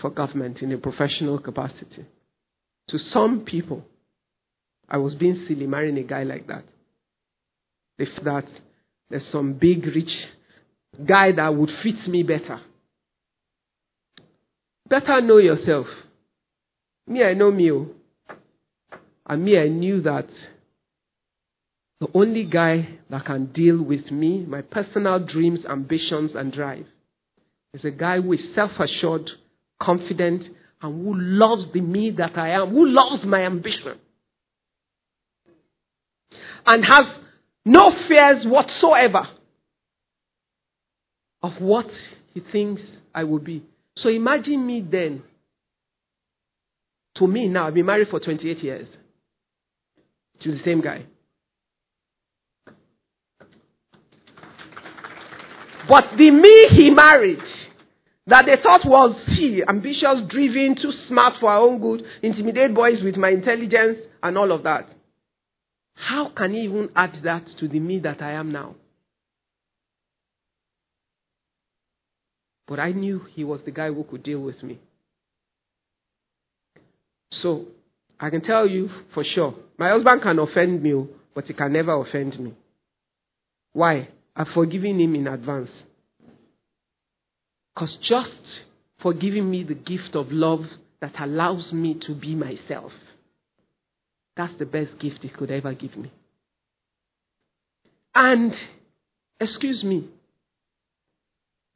for 0.00 0.10
government 0.10 0.58
in 0.62 0.72
a 0.72 0.78
professional 0.78 1.38
capacity. 1.38 2.06
To 2.88 2.98
some 3.12 3.44
people, 3.44 3.84
I 4.88 4.98
was 4.98 5.14
being 5.14 5.44
silly 5.46 5.66
marrying 5.66 5.98
a 5.98 6.02
guy 6.02 6.22
like 6.22 6.46
that. 6.46 6.64
If 7.98 8.08
that 8.24 8.46
there's 9.10 9.24
some 9.30 9.54
big, 9.54 9.84
rich 9.86 10.10
guy 11.06 11.32
that 11.32 11.54
would 11.54 11.70
fit 11.82 12.08
me 12.08 12.22
better. 12.22 12.60
Better 14.88 15.20
know 15.20 15.38
yourself. 15.38 15.86
Me, 17.06 17.22
I 17.22 17.34
know 17.34 17.50
me. 17.50 17.70
oh. 17.70 17.88
And 19.26 19.44
me, 19.44 19.58
I 19.58 19.68
knew 19.68 20.02
that 20.02 20.28
the 22.00 22.08
only 22.14 22.44
guy 22.44 22.98
that 23.08 23.24
can 23.24 23.46
deal 23.46 23.82
with 23.82 24.10
me, 24.10 24.44
my 24.44 24.62
personal 24.62 25.18
dreams, 25.18 25.60
ambitions, 25.68 26.32
and 26.34 26.52
drive, 26.52 26.86
is 27.72 27.84
a 27.84 27.90
guy 27.90 28.20
who 28.20 28.32
is 28.32 28.40
self 28.54 28.72
assured, 28.78 29.30
confident, 29.80 30.44
and 30.82 31.04
who 31.04 31.14
loves 31.16 31.72
the 31.72 31.80
me 31.80 32.10
that 32.18 32.36
I 32.36 32.50
am, 32.50 32.70
who 32.70 32.86
loves 32.86 33.24
my 33.24 33.42
ambition, 33.44 33.98
and 36.66 36.84
has 36.84 37.06
no 37.64 37.90
fears 38.08 38.44
whatsoever 38.44 39.26
of 41.42 41.52
what 41.60 41.86
he 42.34 42.40
thinks 42.40 42.82
I 43.14 43.24
will 43.24 43.38
be. 43.38 43.64
So 43.96 44.08
imagine 44.08 44.66
me 44.66 44.86
then. 44.90 45.22
To 47.16 47.26
me 47.26 47.48
now, 47.48 47.68
I've 47.68 47.74
been 47.74 47.86
married 47.86 48.08
for 48.08 48.20
28 48.20 48.62
years 48.62 48.88
to 50.42 50.50
the 50.52 50.60
same 50.64 50.80
guy. 50.80 51.06
But 55.88 56.04
the 56.16 56.30
me 56.30 56.66
he 56.70 56.90
married, 56.90 57.38
that 58.26 58.44
they 58.46 58.56
thought 58.62 58.86
was 58.86 59.16
she, 59.36 59.62
ambitious, 59.68 60.22
driven, 60.28 60.76
too 60.80 60.92
smart 61.08 61.34
for 61.40 61.50
her 61.50 61.58
own 61.58 61.80
good, 61.80 62.04
intimidate 62.22 62.74
boys 62.74 63.02
with 63.02 63.16
my 63.16 63.28
intelligence 63.30 63.98
and 64.22 64.38
all 64.38 64.50
of 64.50 64.62
that. 64.62 64.88
How 65.94 66.30
can 66.34 66.54
he 66.54 66.62
even 66.62 66.88
add 66.96 67.20
that 67.22 67.44
to 67.60 67.68
the 67.68 67.80
me 67.80 68.00
that 68.00 68.22
I 68.22 68.32
am 68.32 68.50
now? 68.50 68.76
But 72.66 72.80
I 72.80 72.92
knew 72.92 73.20
he 73.34 73.44
was 73.44 73.60
the 73.64 73.70
guy 73.70 73.88
who 73.88 74.04
could 74.04 74.22
deal 74.22 74.40
with 74.40 74.62
me. 74.62 74.80
So, 77.42 77.66
I 78.18 78.30
can 78.30 78.42
tell 78.42 78.68
you 78.68 78.88
for 79.12 79.24
sure, 79.24 79.54
my 79.78 79.90
husband 79.90 80.22
can 80.22 80.38
offend 80.38 80.82
me, 80.82 80.94
oh, 80.94 81.08
but 81.34 81.46
he 81.46 81.52
can 81.52 81.72
never 81.72 81.94
offend 82.00 82.38
me. 82.38 82.54
Why? 83.72 84.08
I've 84.36 84.48
forgiven 84.54 85.00
him 85.00 85.14
in 85.14 85.26
advance. 85.26 85.70
Because 87.74 87.96
just 88.08 88.30
for 89.02 89.12
giving 89.12 89.50
me 89.50 89.64
the 89.64 89.74
gift 89.74 90.14
of 90.14 90.30
love 90.30 90.64
that 91.00 91.14
allows 91.20 91.72
me 91.72 91.98
to 92.06 92.14
be 92.14 92.34
myself, 92.34 92.92
that's 94.36 94.54
the 94.58 94.64
best 94.64 94.98
gift 95.00 95.18
he 95.22 95.28
could 95.28 95.50
ever 95.50 95.74
give 95.74 95.96
me. 95.96 96.10
And, 98.14 98.52
excuse 99.40 99.82
me, 99.82 100.08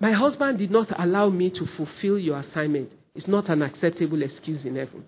my 0.00 0.12
husband 0.12 0.58
did 0.58 0.70
not 0.70 0.88
allow 0.98 1.28
me 1.28 1.50
to 1.50 1.66
fulfill 1.76 2.18
your 2.18 2.38
assignment. 2.38 2.90
It's 3.14 3.26
not 3.26 3.50
an 3.50 3.62
acceptable 3.62 4.22
excuse 4.22 4.64
in 4.64 4.76
heaven. 4.76 5.04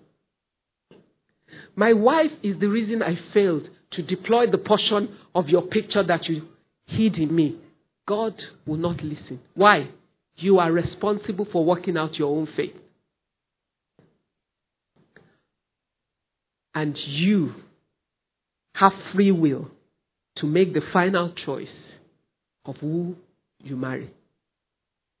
My 1.75 1.93
wife 1.93 2.31
is 2.43 2.59
the 2.59 2.67
reason 2.67 3.01
I 3.01 3.17
failed 3.33 3.67
to 3.91 4.01
deploy 4.01 4.47
the 4.47 4.57
portion 4.57 5.17
of 5.33 5.49
your 5.49 5.63
picture 5.63 6.03
that 6.03 6.27
you 6.27 6.47
hid 6.85 7.15
in 7.15 7.33
me. 7.33 7.57
God 8.07 8.35
will 8.65 8.77
not 8.77 9.03
listen. 9.03 9.39
Why? 9.53 9.89
You 10.35 10.59
are 10.59 10.71
responsible 10.71 11.47
for 11.51 11.63
working 11.63 11.97
out 11.97 12.15
your 12.15 12.35
own 12.35 12.47
faith. 12.55 12.75
And 16.73 16.97
you 17.05 17.53
have 18.75 18.93
free 19.13 19.31
will 19.31 19.69
to 20.37 20.47
make 20.47 20.73
the 20.73 20.81
final 20.93 21.33
choice 21.45 21.67
of 22.65 22.77
who 22.77 23.15
you 23.61 23.75
marry. 23.75 24.13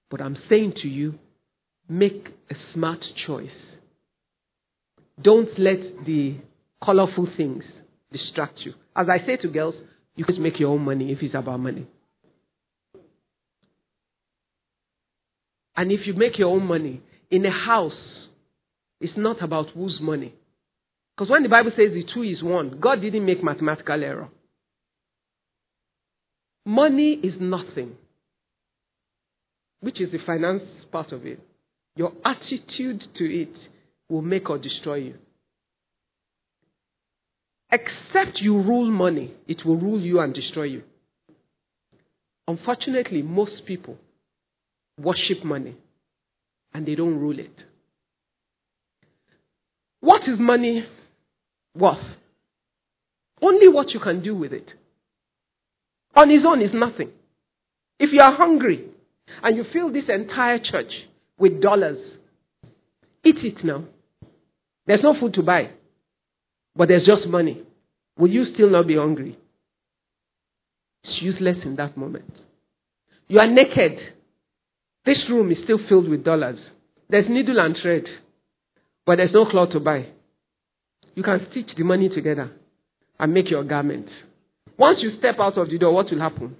But 0.09 0.21
I'm 0.21 0.37
saying 0.49 0.73
to 0.81 0.87
you, 0.87 1.19
make 1.87 2.29
a 2.49 2.55
smart 2.73 3.03
choice. 3.25 3.49
Don't 5.21 5.57
let 5.59 6.05
the 6.05 6.37
colorful 6.83 7.27
things 7.37 7.63
distract 8.11 8.59
you. 8.59 8.73
As 8.95 9.07
I 9.09 9.25
say 9.25 9.37
to 9.37 9.47
girls, 9.47 9.75
you 10.15 10.25
can 10.25 10.41
make 10.41 10.59
your 10.59 10.71
own 10.71 10.81
money 10.81 11.11
if 11.11 11.21
it's 11.21 11.35
about 11.35 11.59
money. 11.59 11.87
And 15.75 15.91
if 15.91 16.05
you 16.05 16.13
make 16.13 16.37
your 16.37 16.49
own 16.49 16.65
money 16.65 17.01
in 17.29 17.45
a 17.45 17.51
house, 17.51 18.27
it's 18.99 19.17
not 19.17 19.41
about 19.41 19.69
whose 19.69 19.99
money. 20.01 20.33
Because 21.15 21.29
when 21.29 21.43
the 21.43 21.49
Bible 21.49 21.71
says 21.75 21.91
the 21.93 22.05
two 22.13 22.23
is 22.23 22.43
one, 22.43 22.79
God 22.79 23.01
didn't 23.01 23.25
make 23.25 23.43
mathematical 23.43 24.03
error. 24.03 24.29
Money 26.65 27.13
is 27.13 27.33
nothing, 27.39 27.93
which 29.79 29.99
is 29.99 30.11
the 30.11 30.19
finance 30.25 30.63
part 30.91 31.11
of 31.11 31.25
it. 31.25 31.39
Your 31.95 32.13
attitude 32.23 33.01
to 33.17 33.23
it 33.23 33.53
will 34.11 34.21
make 34.21 34.49
or 34.49 34.57
destroy 34.57 34.95
you. 34.95 35.15
Except 37.71 38.39
you 38.41 38.61
rule 38.61 38.91
money, 38.91 39.33
it 39.47 39.65
will 39.65 39.77
rule 39.77 40.01
you 40.01 40.19
and 40.19 40.33
destroy 40.33 40.63
you. 40.63 40.83
Unfortunately, 42.47 43.21
most 43.21 43.61
people 43.65 43.97
worship 44.99 45.45
money 45.45 45.77
and 46.73 46.85
they 46.85 46.95
don't 46.95 47.17
rule 47.17 47.39
it. 47.39 47.63
What 50.01 50.23
is 50.23 50.37
money 50.37 50.85
worth? 51.73 52.03
Only 53.41 53.69
what 53.69 53.91
you 53.91 54.01
can 54.01 54.21
do 54.21 54.35
with 54.35 54.51
it. 54.51 54.67
On 56.15 56.29
its 56.29 56.45
own 56.45 56.61
is 56.61 56.71
nothing. 56.73 57.11
If 57.97 58.11
you 58.11 58.19
are 58.19 58.35
hungry 58.35 58.85
and 59.41 59.55
you 59.55 59.63
fill 59.71 59.93
this 59.93 60.09
entire 60.09 60.59
church 60.59 60.91
with 61.37 61.61
dollars, 61.61 61.99
eat 63.23 63.37
it 63.37 63.63
now. 63.63 63.85
There's 64.91 65.03
no 65.03 65.17
food 65.17 65.35
to 65.35 65.41
buy, 65.41 65.69
but 66.75 66.89
there's 66.89 67.05
just 67.05 67.25
money. 67.25 67.63
Will 68.17 68.29
you 68.29 68.43
still 68.53 68.69
not 68.69 68.87
be 68.87 68.97
hungry? 68.97 69.37
It's 71.05 71.21
useless 71.21 71.59
in 71.63 71.77
that 71.77 71.95
moment. 71.95 72.29
You 73.29 73.39
are 73.39 73.47
naked. 73.47 73.99
This 75.05 75.23
room 75.29 75.49
is 75.49 75.59
still 75.63 75.79
filled 75.87 76.09
with 76.09 76.25
dollars. 76.25 76.59
There's 77.07 77.29
needle 77.29 77.61
and 77.61 77.77
thread, 77.81 78.03
but 79.05 79.15
there's 79.15 79.31
no 79.31 79.45
cloth 79.45 79.71
to 79.71 79.79
buy. 79.79 80.07
You 81.15 81.23
can 81.23 81.47
stitch 81.51 81.69
the 81.77 81.85
money 81.85 82.09
together 82.09 82.51
and 83.17 83.33
make 83.33 83.49
your 83.49 83.63
garment. 83.63 84.09
Once 84.77 84.99
you 85.01 85.17
step 85.19 85.39
out 85.39 85.57
of 85.57 85.69
the 85.69 85.77
door, 85.77 85.93
what 85.93 86.11
will 86.11 86.19
happen? 86.19 86.57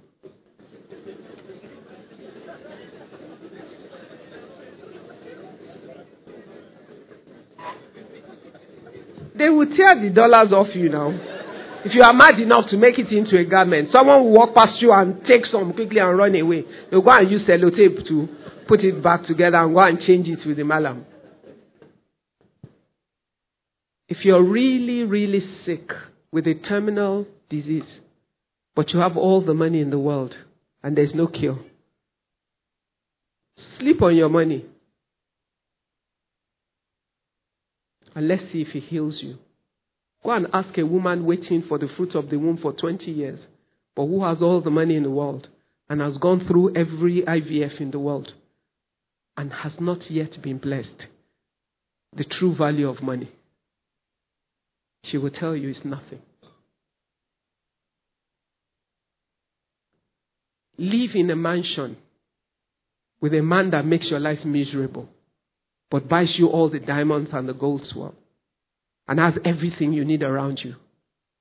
They 9.42 9.50
will 9.50 9.66
tear 9.66 10.00
the 10.00 10.08
dollars 10.10 10.52
off 10.52 10.68
you 10.72 10.88
now. 10.88 11.10
If 11.84 11.92
you 11.96 12.02
are 12.02 12.12
mad 12.12 12.38
enough 12.38 12.70
to 12.70 12.76
make 12.76 12.96
it 12.96 13.10
into 13.10 13.36
a 13.36 13.44
garment, 13.44 13.88
someone 13.92 14.22
will 14.22 14.30
walk 14.30 14.54
past 14.54 14.80
you 14.80 14.92
and 14.92 15.20
take 15.26 15.46
some 15.46 15.72
quickly 15.72 15.98
and 15.98 16.16
run 16.16 16.36
away. 16.36 16.62
They'll 16.88 17.02
go 17.02 17.10
and 17.10 17.28
use 17.28 17.42
sellotape 17.42 18.06
to 18.06 18.28
put 18.68 18.84
it 18.84 19.02
back 19.02 19.26
together 19.26 19.56
and 19.56 19.74
go 19.74 19.80
and 19.80 19.98
change 19.98 20.28
it 20.28 20.46
with 20.46 20.58
the 20.58 20.62
malam. 20.62 21.04
If 24.08 24.24
you're 24.24 24.44
really, 24.44 25.02
really 25.02 25.42
sick 25.66 25.90
with 26.30 26.46
a 26.46 26.54
terminal 26.54 27.26
disease, 27.50 27.90
but 28.76 28.90
you 28.90 29.00
have 29.00 29.16
all 29.16 29.44
the 29.44 29.54
money 29.54 29.80
in 29.80 29.90
the 29.90 29.98
world 29.98 30.36
and 30.84 30.96
there's 30.96 31.16
no 31.16 31.26
cure, 31.26 31.58
sleep 33.80 34.00
on 34.02 34.14
your 34.14 34.28
money. 34.28 34.66
And 38.14 38.28
let's 38.28 38.42
see 38.52 38.62
if 38.62 38.68
he 38.68 38.80
heals 38.80 39.18
you. 39.20 39.38
Go 40.24 40.32
and 40.32 40.46
ask 40.52 40.76
a 40.78 40.86
woman 40.86 41.24
waiting 41.26 41.64
for 41.68 41.78
the 41.78 41.88
fruit 41.96 42.14
of 42.14 42.30
the 42.30 42.38
womb 42.38 42.58
for 42.58 42.72
20 42.72 43.10
years, 43.10 43.40
but 43.96 44.06
who 44.06 44.24
has 44.24 44.38
all 44.40 44.60
the 44.60 44.70
money 44.70 44.96
in 44.96 45.02
the 45.02 45.10
world 45.10 45.48
and 45.88 46.00
has 46.00 46.16
gone 46.18 46.46
through 46.46 46.76
every 46.76 47.22
IVF 47.22 47.80
in 47.80 47.90
the 47.90 47.98
world 47.98 48.32
and 49.36 49.52
has 49.52 49.72
not 49.80 50.10
yet 50.10 50.40
been 50.42 50.58
blessed. 50.58 51.06
The 52.14 52.24
true 52.24 52.54
value 52.54 52.88
of 52.88 53.02
money. 53.02 53.30
She 55.04 55.18
will 55.18 55.30
tell 55.30 55.56
you 55.56 55.70
it's 55.70 55.84
nothing. 55.84 56.20
Live 60.78 61.10
in 61.14 61.30
a 61.30 61.36
mansion 61.36 61.96
with 63.20 63.34
a 63.34 63.42
man 63.42 63.70
that 63.70 63.86
makes 63.86 64.06
your 64.10 64.20
life 64.20 64.44
miserable, 64.44 65.08
but 65.92 66.08
buys 66.08 66.32
you 66.38 66.48
all 66.48 66.70
the 66.70 66.80
diamonds 66.80 67.28
and 67.34 67.46
the 67.46 67.52
gold 67.52 67.82
swirl, 67.92 68.14
and 69.06 69.20
has 69.20 69.34
everything 69.44 69.92
you 69.92 70.06
need 70.06 70.22
around 70.22 70.58
you, 70.64 70.74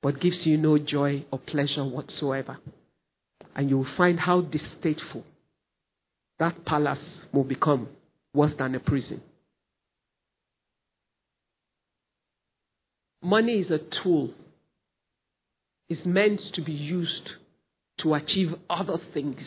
but 0.02 0.20
gives 0.20 0.40
you 0.44 0.58
no 0.58 0.78
joy 0.78 1.24
or 1.32 1.40
pleasure 1.40 1.86
whatsoever. 1.86 2.58
And 3.56 3.70
you 3.70 3.78
will 3.78 3.88
find 3.96 4.20
how 4.20 4.42
distasteful 4.42 5.24
that 6.38 6.66
palace 6.66 7.00
will 7.32 7.46
become 7.46 7.88
worse 8.34 8.52
than 8.60 8.76
a 8.76 8.82
prison. 8.82 9.22
Money 13.24 13.60
is 13.60 13.72
a 13.72 13.80
tool. 14.04 14.32
It's 15.88 16.06
meant 16.06 16.42
to 16.56 16.62
be 16.62 16.74
used 16.74 17.30
to 18.00 18.16
achieve 18.16 18.50
other 18.70 18.98
things. 19.14 19.40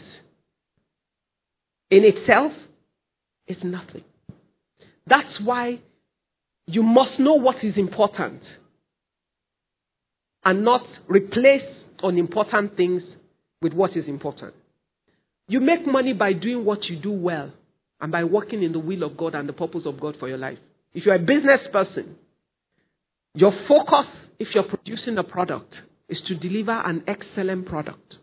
In 1.91 2.05
itself, 2.05 2.53
it's 3.47 3.63
nothing. 3.63 4.05
That's 5.07 5.41
why 5.43 5.81
you 6.67 6.83
must 6.83 7.19
know 7.19 7.35
what 7.35 7.63
is 7.63 7.77
important 7.77 8.43
and 10.45 10.65
not 10.65 10.87
replace 11.09 11.63
unimportant 12.03 12.77
things 12.77 13.03
with 13.61 13.73
what 13.73 13.97
is 13.97 14.07
important. 14.07 14.55
You 15.49 15.61
make 15.61 15.87
money 15.87 16.15
by 16.15 16.33
doing 16.33 16.65
what 16.65 16.85
you 16.85 16.97
do 16.99 17.13
well 17.13 17.53
and 18.01 18.11
by 18.11 18.25
working 18.25 18.63
in 18.63 18.73
the 18.73 18.79
will 18.79 19.03
of 19.03 19.17
God 19.17 19.35
and 19.35 19.49
the 19.49 19.53
purpose 19.53 19.83
of 19.85 20.01
God 20.01 20.17
for 20.19 20.29
your 20.29 20.39
life. 20.39 20.59
If 20.95 21.05
you're 21.05 21.15
a 21.15 21.19
business 21.19 21.61
person, 21.73 22.17
your 23.35 23.53
focus, 23.69 24.07
if 24.39 24.55
you're 24.55 24.65
producing 24.65 25.19
a 25.19 25.25
product, 25.25 25.73
is 26.09 26.23
to 26.29 26.35
deliver 26.35 26.73
an 26.73 27.05
excellent 27.07 27.67
product. 27.67 28.17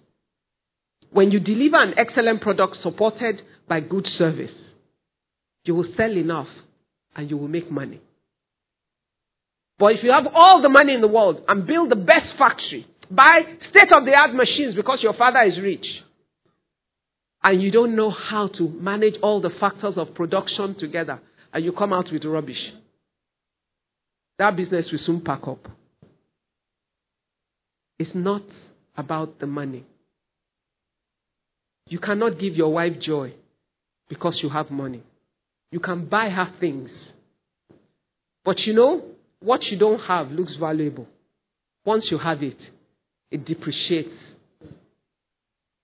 When 1.12 1.32
you 1.32 1.40
deliver 1.40 1.82
an 1.82 1.94
excellent 1.98 2.42
product 2.42 2.78
supported 2.82 3.42
by 3.68 3.82
good 3.82 4.08
service, 4.18 4.52
you 5.66 5.76
will 5.76 5.88
sell 5.98 6.12
enough 6.12 6.48
and 7.16 7.30
you 7.30 7.38
will 7.38 7.48
make 7.48 7.70
money. 7.70 8.02
But 9.78 9.94
if 9.94 10.04
you 10.04 10.12
have 10.12 10.28
all 10.34 10.62
the 10.62 10.70
money 10.70 10.94
in 10.94 11.02
the 11.02 11.08
world 11.08 11.42
and 11.48 11.66
build 11.66 11.90
the 11.90 11.96
best 11.96 12.38
factory, 12.38 12.88
buy 13.10 13.42
state 13.70 13.92
of 13.96 14.06
the 14.06 14.16
art 14.16 14.34
machines 14.34 14.76
because 14.76 15.00
your 15.02 15.14
father 15.14 15.42
is 15.42 15.60
rich, 15.60 15.86
and 17.44 17.62
you 17.62 17.72
don't 17.72 17.96
know 17.96 18.12
how 18.12 18.48
to 18.48 18.70
manage 18.70 19.16
all 19.24 19.42
the 19.42 19.50
factors 19.60 19.96
of 19.98 20.14
production 20.14 20.76
together, 20.78 21.20
and 21.52 21.66
you 21.66 21.72
come 21.72 21.94
out 21.94 22.12
with 22.12 22.24
rubbish, 22.26 22.62
that 24.38 24.56
business 24.56 24.86
will 24.92 25.00
soon 25.00 25.22
pack 25.22 25.48
up. 25.48 25.68
It's 27.98 28.12
not 28.16 28.44
about 28.96 29.40
the 29.40 29.48
money. 29.48 29.86
You 31.88 32.00
cannot 32.00 32.40
give 32.40 32.56
your 32.56 32.74
wife 32.74 33.00
joy 33.00 33.34
because 34.10 34.40
you 34.42 34.50
have 34.50 34.72
money. 34.72 35.04
You 35.72 35.80
can 35.80 36.06
buy 36.06 36.30
her 36.30 36.52
things. 36.60 36.90
But 38.44 38.60
you 38.60 38.74
know, 38.74 39.04
what 39.40 39.64
you 39.64 39.78
don't 39.78 40.00
have 40.00 40.32
looks 40.32 40.56
valuable. 40.60 41.08
Once 41.86 42.06
you 42.12 42.18
have 42.18 42.44
it, 42.44 42.58
it 43.32 43.46
depreciates. 43.46 44.10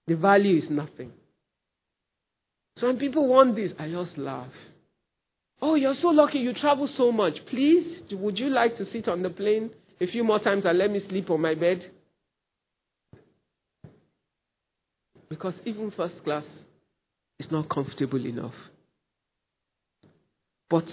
The 0.08 0.16
value 0.16 0.62
is 0.64 0.70
nothing. 0.70 1.12
Some 2.80 2.98
people 2.98 3.28
want 3.28 3.56
this. 3.56 3.72
I 3.80 3.90
just 3.90 4.18
laugh. 4.18 4.52
Oh, 5.62 5.76
you're 5.76 5.96
so 6.02 6.10
lucky 6.10 6.40
you 6.40 6.54
travel 6.54 6.88
so 6.98 7.12
much. 7.12 7.34
Please, 7.50 8.04
would 8.12 8.38
you 8.38 8.50
like 8.50 8.78
to 8.78 8.86
sit 8.92 9.08
on 9.08 9.24
the 9.24 9.30
plane 9.30 9.72
a 10.00 10.06
few 10.06 10.24
more 10.24 10.40
times 10.40 10.64
and 10.66 10.78
let 10.78 10.92
me 10.92 11.02
sleep 11.10 11.30
on 11.32 11.42
my 11.42 11.56
bed? 11.56 11.90
Because 15.30 15.56
even 15.66 15.92
first 15.92 16.24
class 16.24 16.44
is 17.40 17.48
not 17.52 17.70
comfortable 17.70 18.24
enough. 18.24 18.54
But 20.70 20.86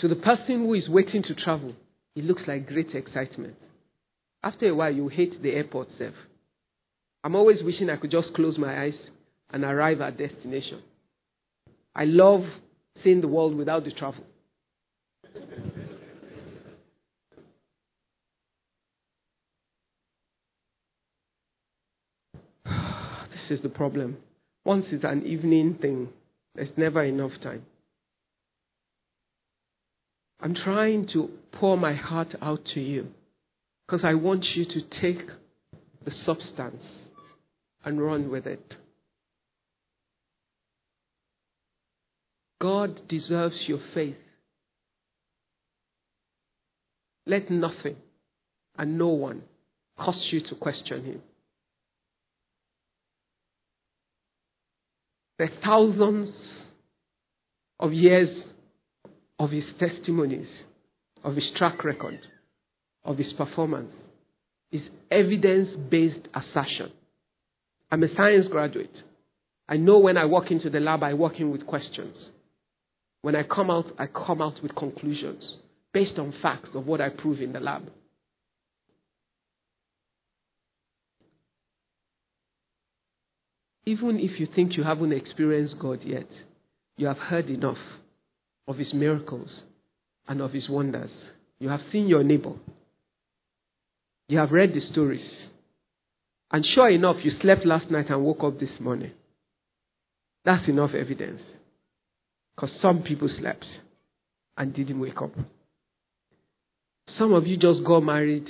to 0.00 0.08
the 0.08 0.16
person 0.16 0.66
who 0.66 0.74
is 0.74 0.88
waiting 0.88 1.22
to 1.24 1.34
travel, 1.34 1.74
it 2.16 2.24
looks 2.24 2.42
like 2.46 2.66
great 2.66 2.94
excitement. 2.94 3.56
After 4.42 4.68
a 4.68 4.74
while, 4.74 4.92
you 4.92 5.08
hate 5.08 5.42
the 5.42 5.52
airport 5.52 5.88
self. 5.98 6.14
I'm 7.24 7.34
always 7.34 7.62
wishing 7.62 7.90
I 7.90 7.96
could 7.96 8.10
just 8.10 8.34
close 8.34 8.58
my 8.58 8.82
eyes 8.84 8.94
and 9.50 9.64
arrive 9.64 10.00
at 10.00 10.18
destination. 10.18 10.82
I 11.94 12.04
love 12.04 12.44
seeing 13.02 13.20
the 13.20 13.28
world 13.28 13.56
without 13.56 13.84
the 13.84 13.90
travel. 13.90 14.24
this 22.64 23.50
is 23.50 23.60
the 23.62 23.68
problem. 23.68 24.18
Once 24.64 24.86
it's 24.90 25.04
an 25.04 25.26
evening 25.26 25.78
thing, 25.80 26.08
there's 26.54 26.70
never 26.76 27.02
enough 27.02 27.32
time. 27.42 27.64
I'm 30.40 30.54
trying 30.54 31.08
to 31.14 31.30
pour 31.52 31.76
my 31.76 31.94
heart 31.94 32.34
out 32.40 32.64
to 32.74 32.80
you 32.80 33.08
because 33.86 34.04
I 34.04 34.14
want 34.14 34.44
you 34.54 34.64
to 34.64 35.00
take 35.00 35.26
the 36.04 36.12
substance 36.24 36.82
and 37.84 38.00
run 38.00 38.30
with 38.30 38.46
it. 38.46 38.74
God 42.60 43.08
deserves 43.08 43.56
your 43.66 43.80
faith. 43.94 44.16
Let 47.26 47.50
nothing 47.50 47.96
and 48.76 48.98
no 48.98 49.08
one 49.08 49.42
cause 49.98 50.28
you 50.30 50.40
to 50.48 50.54
question 50.54 51.04
Him. 51.04 51.22
Are 55.40 55.48
thousands 55.62 56.34
of 57.78 57.92
years 57.92 58.28
of 59.38 59.50
His 59.50 59.64
testimonies, 59.78 60.48
of 61.24 61.36
His 61.36 61.50
track 61.56 61.84
record, 61.84 62.20
of 63.04 63.18
His 63.18 63.32
performance. 63.32 63.92
Is 64.70 64.82
evidence 65.10 65.70
based 65.90 66.28
assertion. 66.34 66.92
I'm 67.90 68.02
a 68.02 68.14
science 68.14 68.46
graduate. 68.50 68.94
I 69.66 69.78
know 69.78 69.98
when 69.98 70.18
I 70.18 70.26
walk 70.26 70.50
into 70.50 70.68
the 70.68 70.80
lab, 70.80 71.02
I 71.02 71.14
walk 71.14 71.40
in 71.40 71.50
with 71.50 71.66
questions. 71.66 72.14
When 73.22 73.34
I 73.34 73.44
come 73.44 73.70
out, 73.70 73.86
I 73.98 74.06
come 74.06 74.42
out 74.42 74.62
with 74.62 74.74
conclusions 74.74 75.42
based 75.92 76.18
on 76.18 76.34
facts 76.42 76.68
of 76.74 76.86
what 76.86 77.00
I 77.00 77.08
prove 77.08 77.40
in 77.40 77.52
the 77.52 77.60
lab. 77.60 77.90
Even 83.86 84.20
if 84.20 84.38
you 84.38 84.46
think 84.54 84.76
you 84.76 84.82
haven't 84.82 85.12
experienced 85.12 85.78
God 85.78 86.00
yet, 86.04 86.28
you 86.98 87.06
have 87.06 87.16
heard 87.16 87.48
enough 87.48 87.78
of 88.68 88.76
His 88.76 88.94
miracles 88.94 89.50
and 90.28 90.40
of 90.40 90.52
His 90.52 90.68
wonders. 90.68 91.10
You 91.58 91.70
have 91.70 91.80
seen 91.90 92.06
your 92.06 92.22
neighbor. 92.22 92.52
You 94.28 94.38
have 94.38 94.52
read 94.52 94.74
the 94.74 94.80
stories. 94.92 95.26
And 96.52 96.64
sure 96.64 96.90
enough, 96.90 97.16
you 97.24 97.32
slept 97.40 97.66
last 97.66 97.90
night 97.90 98.10
and 98.10 98.22
woke 98.22 98.44
up 98.44 98.60
this 98.60 98.78
morning. 98.78 99.12
That's 100.44 100.68
enough 100.68 100.90
evidence. 100.94 101.40
Because 102.54 102.70
some 102.80 103.02
people 103.02 103.28
slept 103.40 103.64
and 104.56 104.74
didn't 104.74 105.00
wake 105.00 105.20
up. 105.20 105.32
Some 107.18 107.32
of 107.32 107.46
you 107.46 107.56
just 107.56 107.84
got 107.84 108.00
married 108.00 108.46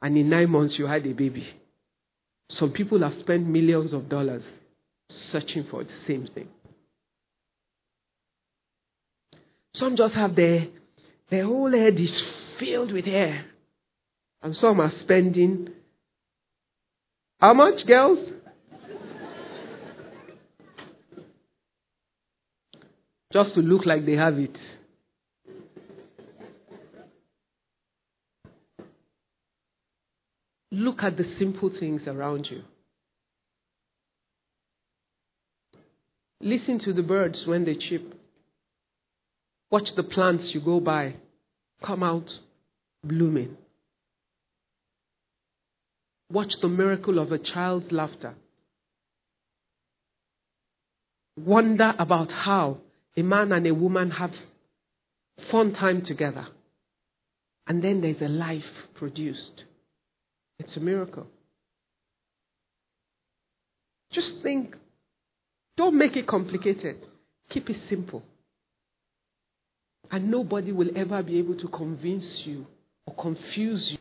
and 0.00 0.16
in 0.16 0.30
nine 0.30 0.50
months 0.50 0.74
you 0.78 0.86
had 0.86 1.06
a 1.06 1.12
baby. 1.12 1.46
Some 2.58 2.70
people 2.70 3.00
have 3.00 3.18
spent 3.20 3.46
millions 3.46 3.92
of 3.92 4.08
dollars 4.08 4.42
searching 5.32 5.66
for 5.70 5.82
the 5.84 5.90
same 6.06 6.28
thing. 6.32 6.48
Some 9.78 9.96
just 9.96 10.14
have 10.14 10.34
their, 10.34 10.68
their 11.30 11.44
whole 11.44 11.70
head 11.70 11.98
is 11.98 12.22
filled 12.58 12.92
with 12.92 13.04
hair. 13.04 13.46
And 14.42 14.54
some 14.56 14.80
are 14.80 14.92
spending 15.02 15.68
how 17.38 17.52
much, 17.52 17.86
girls? 17.86 18.18
Just 23.32 23.54
to 23.54 23.60
look 23.60 23.84
like 23.84 24.06
they 24.06 24.12
have 24.12 24.38
it. 24.38 24.56
Look 30.70 31.02
at 31.02 31.18
the 31.18 31.24
simple 31.38 31.70
things 31.78 32.02
around 32.06 32.48
you. 32.50 32.62
Listen 36.40 36.78
to 36.84 36.92
the 36.94 37.02
birds 37.02 37.42
when 37.46 37.64
they 37.64 37.74
chirp. 37.74 38.15
Watch 39.70 39.88
the 39.96 40.02
plants 40.02 40.44
you 40.54 40.60
go 40.60 40.80
by 40.80 41.16
come 41.84 42.02
out 42.02 42.28
blooming. 43.04 43.56
Watch 46.30 46.52
the 46.60 46.68
miracle 46.68 47.18
of 47.18 47.32
a 47.32 47.38
child's 47.38 47.90
laughter. 47.92 48.34
Wonder 51.36 51.92
about 51.98 52.30
how 52.30 52.78
a 53.16 53.22
man 53.22 53.52
and 53.52 53.66
a 53.66 53.74
woman 53.74 54.10
have 54.10 54.32
fun 55.50 55.74
time 55.74 56.04
together. 56.04 56.46
And 57.66 57.82
then 57.82 58.00
there's 58.00 58.20
a 58.20 58.28
life 58.28 58.62
produced. 58.94 59.64
It's 60.58 60.76
a 60.76 60.80
miracle. 60.80 61.26
Just 64.12 64.28
think. 64.42 64.74
Don't 65.76 65.98
make 65.98 66.16
it 66.16 66.26
complicated. 66.26 66.96
Keep 67.50 67.68
it 67.70 67.76
simple. 67.90 68.22
And 70.10 70.30
nobody 70.30 70.72
will 70.72 70.90
ever 70.96 71.22
be 71.22 71.38
able 71.38 71.56
to 71.58 71.68
convince 71.68 72.24
you 72.44 72.66
or 73.06 73.14
confuse 73.14 73.88
you 73.90 73.98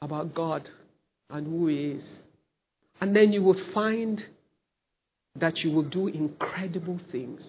about 0.00 0.34
God 0.34 0.68
and 1.30 1.46
who 1.46 1.66
He 1.68 1.92
is. 1.92 2.02
And 3.00 3.14
then 3.14 3.32
you 3.32 3.42
will 3.42 3.60
find 3.74 4.22
that 5.38 5.58
you 5.58 5.70
will 5.70 5.84
do 5.84 6.08
incredible 6.08 7.00
things 7.12 7.40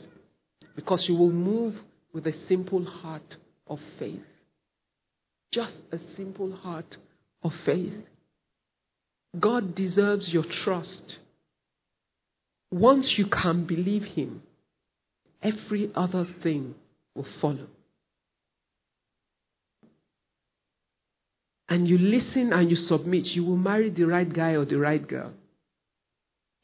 because 0.76 1.04
you 1.08 1.16
will 1.16 1.32
move 1.32 1.76
with 2.14 2.26
a 2.28 2.34
simple 2.50 2.84
heart 2.84 3.36
of 3.68 3.80
faith. 4.00 4.20
Just 5.54 5.74
a 5.92 5.98
simple 6.18 6.56
heart 6.56 6.98
of 7.44 7.52
faith. 7.66 7.94
God 9.40 9.76
deserves 9.76 10.28
your 10.28 10.46
trust. 10.64 11.18
Once 12.72 13.06
you 13.18 13.28
can 13.28 13.66
believe 13.66 14.04
Him, 14.04 14.42
every 15.42 15.92
other 15.96 16.28
thing 16.44 16.76
will 17.18 17.26
follow. 17.42 17.68
And 21.70 21.88
you 21.88 21.98
listen 21.98 22.54
and 22.54 22.72
you 22.72 22.78
submit, 22.88 23.26
you 23.26 23.44
will 23.44 23.58
marry 23.58 23.90
the 23.90 24.06
right 24.06 24.32
guy 24.32 24.52
or 24.52 24.64
the 24.64 24.78
right 24.78 25.06
girl. 25.06 25.34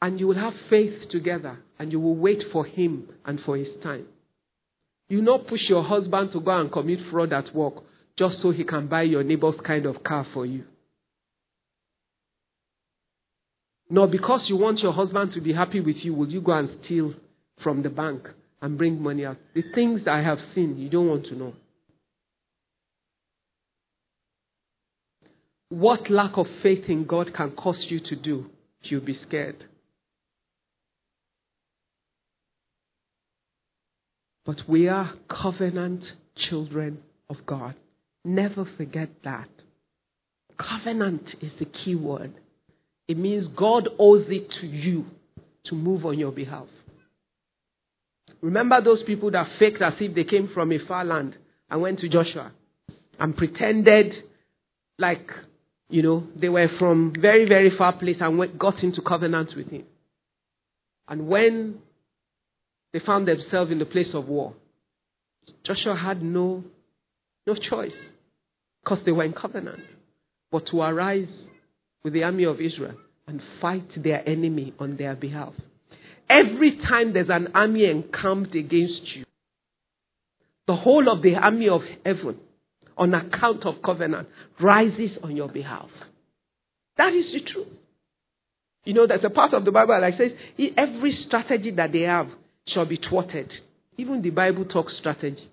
And 0.00 0.18
you 0.18 0.28
will 0.28 0.36
have 0.36 0.54
faith 0.70 1.10
together 1.10 1.58
and 1.78 1.92
you 1.92 2.00
will 2.00 2.16
wait 2.16 2.42
for 2.52 2.64
him 2.64 3.08
and 3.26 3.40
for 3.44 3.56
his 3.56 3.68
time. 3.82 4.06
You 5.08 5.20
not 5.20 5.46
push 5.46 5.60
your 5.68 5.84
husband 5.84 6.32
to 6.32 6.40
go 6.40 6.58
and 6.58 6.72
commit 6.72 7.00
fraud 7.10 7.32
at 7.32 7.54
work 7.54 7.74
just 8.18 8.36
so 8.40 8.50
he 8.50 8.64
can 8.64 8.86
buy 8.86 9.02
your 9.02 9.22
neighbor's 9.22 9.56
kind 9.66 9.84
of 9.84 10.02
car 10.02 10.26
for 10.32 10.46
you. 10.46 10.64
Nor 13.90 14.06
because 14.06 14.42
you 14.48 14.56
want 14.56 14.80
your 14.80 14.92
husband 14.92 15.32
to 15.34 15.40
be 15.40 15.52
happy 15.52 15.80
with 15.80 15.96
you, 15.96 16.14
will 16.14 16.30
you 16.30 16.40
go 16.40 16.52
and 16.52 16.70
steal 16.84 17.12
from 17.62 17.82
the 17.82 17.90
bank 17.90 18.28
and 18.64 18.78
bring 18.78 19.02
money 19.02 19.26
out. 19.26 19.36
The 19.54 19.62
things 19.74 20.08
I 20.08 20.22
have 20.22 20.38
seen, 20.54 20.78
you 20.78 20.88
don't 20.88 21.06
want 21.06 21.26
to 21.26 21.34
know. 21.34 21.52
What 25.68 26.10
lack 26.10 26.38
of 26.38 26.46
faith 26.62 26.84
in 26.88 27.04
God 27.04 27.34
can 27.34 27.50
cause 27.50 27.84
you 27.90 28.00
to 28.00 28.16
do, 28.16 28.46
you'll 28.84 29.04
be 29.04 29.20
scared. 29.28 29.64
But 34.46 34.66
we 34.66 34.88
are 34.88 35.12
covenant 35.28 36.02
children 36.48 37.02
of 37.28 37.36
God. 37.44 37.74
Never 38.24 38.66
forget 38.78 39.10
that. 39.24 39.50
Covenant 40.58 41.24
is 41.42 41.52
the 41.58 41.66
key 41.66 41.96
word. 41.96 42.32
It 43.08 43.18
means 43.18 43.46
God 43.54 43.90
owes 43.98 44.24
it 44.28 44.48
to 44.62 44.66
you 44.66 45.04
to 45.66 45.74
move 45.74 46.06
on 46.06 46.18
your 46.18 46.32
behalf. 46.32 46.68
Remember 48.44 48.78
those 48.82 49.02
people 49.04 49.30
that 49.30 49.48
faked 49.58 49.80
as 49.80 49.94
if 50.00 50.14
they 50.14 50.24
came 50.24 50.50
from 50.52 50.70
a 50.70 50.78
far 50.86 51.02
land 51.02 51.34
and 51.70 51.80
went 51.80 52.00
to 52.00 52.10
Joshua 52.10 52.52
and 53.18 53.34
pretended 53.34 54.12
like, 54.98 55.30
you 55.88 56.02
know, 56.02 56.26
they 56.36 56.50
were 56.50 56.68
from 56.78 57.14
very, 57.18 57.48
very 57.48 57.72
far 57.78 57.98
place 57.98 58.18
and 58.20 58.36
went, 58.36 58.58
got 58.58 58.82
into 58.82 59.00
covenant 59.00 59.52
with 59.56 59.70
him. 59.70 59.84
And 61.08 61.26
when 61.26 61.78
they 62.92 63.00
found 63.00 63.26
themselves 63.26 63.72
in 63.72 63.78
the 63.78 63.86
place 63.86 64.08
of 64.12 64.28
war, 64.28 64.52
Joshua 65.64 65.96
had 65.96 66.22
no, 66.22 66.64
no 67.46 67.54
choice 67.54 67.96
because 68.82 68.98
they 69.06 69.12
were 69.12 69.24
in 69.24 69.32
covenant 69.32 69.84
but 70.52 70.66
to 70.70 70.82
arise 70.82 71.32
with 72.02 72.12
the 72.12 72.24
army 72.24 72.44
of 72.44 72.60
Israel 72.60 72.96
and 73.26 73.40
fight 73.62 73.88
their 74.02 74.28
enemy 74.28 74.74
on 74.78 74.98
their 74.98 75.14
behalf. 75.16 75.54
Every 76.28 76.78
time 76.78 77.12
there's 77.12 77.28
an 77.28 77.48
army 77.54 77.84
encamped 77.84 78.54
against 78.54 79.02
you, 79.14 79.24
the 80.66 80.76
whole 80.76 81.08
of 81.10 81.22
the 81.22 81.34
army 81.34 81.68
of 81.68 81.82
heaven, 82.04 82.38
on 82.96 83.12
account 83.12 83.66
of 83.66 83.82
covenant, 83.82 84.28
rises 84.60 85.18
on 85.22 85.36
your 85.36 85.48
behalf. 85.48 85.88
That 86.96 87.12
is 87.12 87.32
the 87.32 87.40
truth. 87.40 87.68
You 88.84 88.94
know, 88.94 89.06
there's 89.06 89.24
a 89.24 89.30
part 89.30 89.52
of 89.52 89.64
the 89.64 89.72
Bible 89.72 89.98
that 90.00 90.16
says 90.16 90.32
every 90.76 91.24
strategy 91.26 91.70
that 91.72 91.92
they 91.92 92.02
have 92.02 92.28
shall 92.68 92.86
be 92.86 92.96
thwarted. 92.96 93.50
Even 93.96 94.22
the 94.22 94.30
Bible 94.30 94.64
talks 94.64 94.96
strategy. 94.98 95.48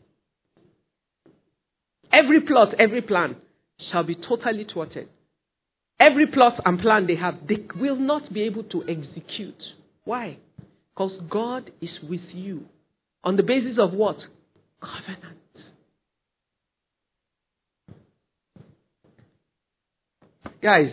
Every 2.11 2.41
plot, 2.41 2.76
every 2.78 3.01
plan 3.01 3.38
shall 3.91 4.03
be 4.03 4.15
totally 4.15 4.65
thwarted. 4.72 5.07
Every 5.99 6.28
plot 6.28 6.61
and 6.65 6.80
plan 6.80 7.07
they 7.07 7.15
have, 7.15 7.36
they 7.47 7.63
will 7.80 7.95
not 7.95 8.34
be 8.34 8.43
able 8.43 8.63
to 8.63 8.84
execute. 8.88 9.61
Why? 10.03 10.38
Because 10.94 11.20
God 11.30 11.72
is 11.82 11.92
with 12.08 12.22
you. 12.34 12.66
On 13.24 13.36
the 13.36 13.44
basis 13.44 13.78
of 13.80 13.94
what? 13.94 14.18
Covenant. 14.82 15.38
Guys, 20.62 20.92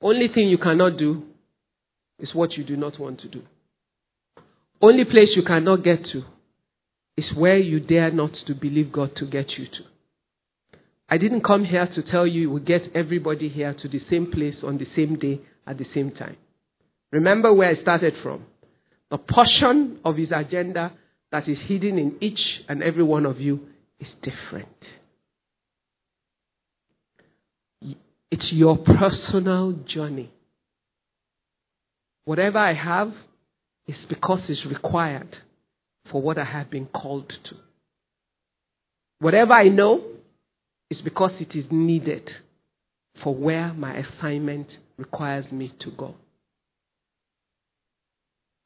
only 0.00 0.28
thing 0.28 0.48
you 0.48 0.58
cannot 0.58 0.96
do 0.96 1.24
is 2.18 2.34
what 2.34 2.52
you 2.52 2.64
do 2.64 2.76
not 2.76 3.00
want 3.00 3.20
to 3.20 3.28
do. 3.28 3.42
Only 4.80 5.04
place 5.04 5.30
you 5.34 5.42
cannot 5.42 5.82
get 5.82 6.04
to 6.12 6.22
is 7.16 7.32
where 7.36 7.58
you 7.58 7.80
dare 7.80 8.12
not 8.12 8.30
to 8.46 8.54
believe 8.54 8.92
God 8.92 9.16
to 9.16 9.26
get 9.26 9.50
you 9.58 9.66
to. 9.66 9.84
I 11.08 11.18
didn't 11.18 11.42
come 11.42 11.64
here 11.64 11.86
to 11.86 12.02
tell 12.02 12.26
you 12.26 12.50
will 12.50 12.60
get 12.60 12.82
everybody 12.94 13.48
here 13.48 13.74
to 13.74 13.88
the 13.88 14.00
same 14.08 14.30
place 14.30 14.56
on 14.62 14.78
the 14.78 14.86
same 14.94 15.18
day 15.18 15.40
at 15.66 15.78
the 15.78 15.86
same 15.92 16.12
time. 16.12 16.36
Remember 17.10 17.52
where 17.52 17.70
I 17.70 17.80
started 17.80 18.14
from. 18.22 18.44
The 19.10 19.18
portion 19.18 20.00
of 20.04 20.16
his 20.16 20.30
agenda 20.30 20.92
that 21.32 21.48
is 21.48 21.58
hidden 21.66 21.98
in 21.98 22.16
each 22.20 22.40
and 22.68 22.82
every 22.82 23.02
one 23.02 23.24
of 23.26 23.40
you 23.40 23.60
is 23.98 24.08
different. 24.22 24.68
It's 28.30 28.52
your 28.52 28.76
personal 28.76 29.72
journey. 29.72 30.30
Whatever 32.26 32.58
I 32.58 32.74
have 32.74 33.14
is 33.86 33.96
because 34.08 34.40
it's 34.48 34.66
required 34.66 35.34
for 36.12 36.20
what 36.20 36.36
I 36.36 36.44
have 36.44 36.70
been 36.70 36.86
called 36.86 37.28
to. 37.44 37.56
Whatever 39.20 39.54
I 39.54 39.68
know 39.68 40.04
is 40.90 41.00
because 41.00 41.32
it 41.40 41.56
is 41.56 41.64
needed 41.70 42.30
for 43.22 43.34
where 43.34 43.72
my 43.72 43.96
assignment 43.96 44.68
requires 44.98 45.50
me 45.50 45.72
to 45.80 45.90
go. 45.90 46.14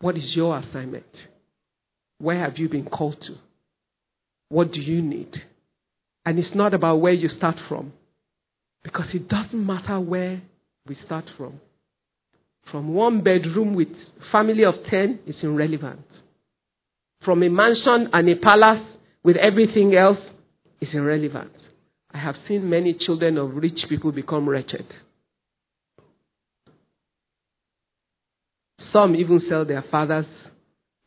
What 0.02 0.16
is 0.16 0.34
your 0.34 0.58
assignment? 0.58 1.06
Where 2.18 2.40
have 2.40 2.58
you 2.58 2.68
been 2.68 2.86
called 2.86 3.18
to? 3.28 3.36
What 4.48 4.72
do 4.72 4.80
you 4.80 5.00
need? 5.00 5.30
And 6.26 6.40
it's 6.40 6.56
not 6.56 6.74
about 6.74 6.96
where 6.96 7.12
you 7.12 7.28
start 7.28 7.54
from, 7.68 7.92
because 8.82 9.06
it 9.14 9.28
doesn't 9.28 9.64
matter 9.64 10.00
where 10.00 10.42
we 10.88 10.98
start 11.06 11.26
from. 11.36 11.60
From 12.72 12.94
one 12.94 13.22
bedroom 13.22 13.74
with 13.74 13.90
family 14.32 14.64
of 14.64 14.74
10 14.90 15.20
is 15.24 15.36
irrelevant. 15.40 16.04
From 17.24 17.44
a 17.44 17.48
mansion 17.48 18.08
and 18.12 18.28
a 18.28 18.34
palace 18.34 18.84
with 19.22 19.36
everything 19.36 19.94
else 19.94 20.18
is 20.80 20.88
irrelevant. 20.92 21.52
I 22.10 22.18
have 22.18 22.34
seen 22.48 22.68
many 22.68 22.94
children 22.94 23.38
of 23.38 23.54
rich 23.54 23.78
people 23.88 24.10
become 24.10 24.48
wretched. 24.48 24.86
Some 28.92 29.16
even 29.16 29.42
sell 29.48 29.64
their 29.64 29.84
father's 29.90 30.26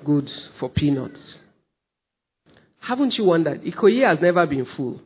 goods 0.03 0.31
for 0.59 0.69
peanuts. 0.69 1.19
Haven't 2.79 3.13
you 3.17 3.25
wondered? 3.25 3.63
Ikoyi 3.63 4.07
has 4.07 4.19
never 4.21 4.45
been 4.45 4.67
full. 4.75 5.01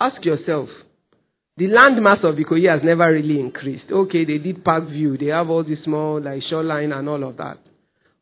Ask 0.00 0.24
yourself, 0.24 0.68
the 1.56 1.66
landmass 1.66 2.22
of 2.22 2.36
Ikoyi 2.36 2.70
has 2.70 2.82
never 2.84 3.12
really 3.12 3.40
increased. 3.40 3.90
Okay, 3.90 4.24
they 4.24 4.38
did 4.38 4.64
Park 4.64 4.88
View, 4.88 5.18
they 5.18 5.26
have 5.26 5.50
all 5.50 5.64
this 5.64 5.82
small 5.84 6.20
like 6.20 6.42
shoreline 6.48 6.92
and 6.92 7.08
all 7.08 7.24
of 7.24 7.36
that. 7.36 7.58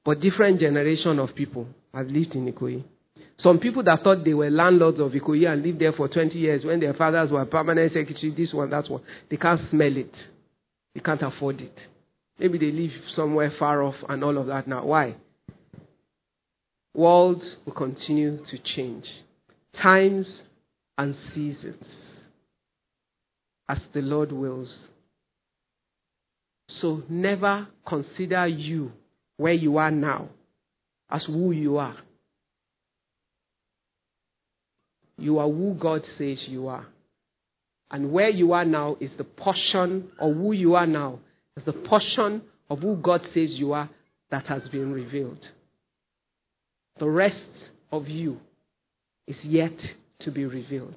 But 0.05 0.21
different 0.21 0.61
generation 0.61 1.19
of 1.19 1.35
people 1.35 1.67
have 1.93 2.07
lived 2.07 2.35
in 2.35 2.51
Ikoyi. 2.53 2.85
Some 3.39 3.59
people 3.59 3.83
that 3.85 4.03
thought 4.03 4.25
they 4.25 4.33
were 4.35 4.51
landlords 4.51 4.99
of 5.01 5.13
Ikoyi 5.13 5.53
and 5.53 5.63
lived 5.63 5.81
there 5.81 5.93
for 5.93 6.09
20 6.09 6.39
years 6.39 6.65
when 6.65 6.81
their 6.81 6.95
fathers 6.95 7.31
were 7.31 7.45
permanent 7.45 7.93
secretary, 7.93 8.35
this 8.35 8.55
one, 8.55 8.71
that 8.71 8.89
one, 8.89 9.03
they 9.31 9.37
can't 9.37 9.61
smell 9.71 9.97
it. 9.97 10.13
They 10.95 11.01
can't 11.01 11.23
afford 11.23 11.61
it. 11.61 11.77
Maybe 12.39 12.59
they 12.59 12.71
live 12.71 12.93
somewhere 13.15 13.53
far 13.59 13.83
off 13.83 13.95
and 14.09 14.23
all 14.23 14.37
of 14.37 14.47
that 14.47 14.69
now. 14.69 14.85
Why? 14.85 15.17
Worlds 16.95 17.45
will 17.65 17.73
continue 17.73 18.39
to 18.51 18.59
change. 18.75 19.05
Times 19.83 20.27
and 20.99 21.15
seasons. 21.35 21.85
as 23.69 23.79
the 23.95 24.01
Lord 24.01 24.33
wills. 24.33 24.69
So 26.81 27.03
never 27.09 27.69
consider 27.87 28.47
you 28.47 28.93
where 29.37 29.53
you 29.53 29.79
are 29.79 29.91
now 29.91 30.29
as 31.11 31.25
who 31.25 31.53
you 31.53 31.79
are. 31.79 31.97
You 35.19 35.39
are 35.39 35.49
who 35.49 35.75
God 35.75 36.03
says 36.19 36.39
you 36.47 36.69
are. 36.69 36.87
And 37.91 38.13
where 38.13 38.29
you 38.29 38.53
are 38.53 38.65
now 38.65 38.97
is 39.01 39.11
the 39.17 39.25
portion 39.25 40.09
of 40.19 40.35
who 40.35 40.53
you 40.53 40.75
are 40.75 40.87
now, 40.87 41.21
is 41.57 41.65
the 41.65 41.73
portion 41.73 42.43
of 42.69 42.81
who 42.81 42.97
God 42.97 43.23
says 43.35 43.51
you 43.51 43.73
are 43.73 43.89
that 44.31 44.47
has 44.47 44.63
been 44.71 44.93
revealed. 44.93 45.39
The 46.99 47.09
rest 47.09 47.37
of 47.93 48.09
you 48.09 48.41
is 49.27 49.37
yet 49.43 49.77
to 50.21 50.31
be 50.31 50.45
revealed. 50.45 50.97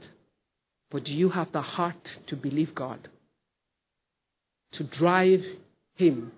But 0.91 1.03
do 1.03 1.12
you 1.12 1.30
have 1.30 1.51
the 1.51 1.62
heart 1.62 2.07
to 2.28 2.36
believe 2.36 2.74
God? 2.74 3.07
To 4.74 4.84
drive 4.84 5.41
Him, 5.95 6.32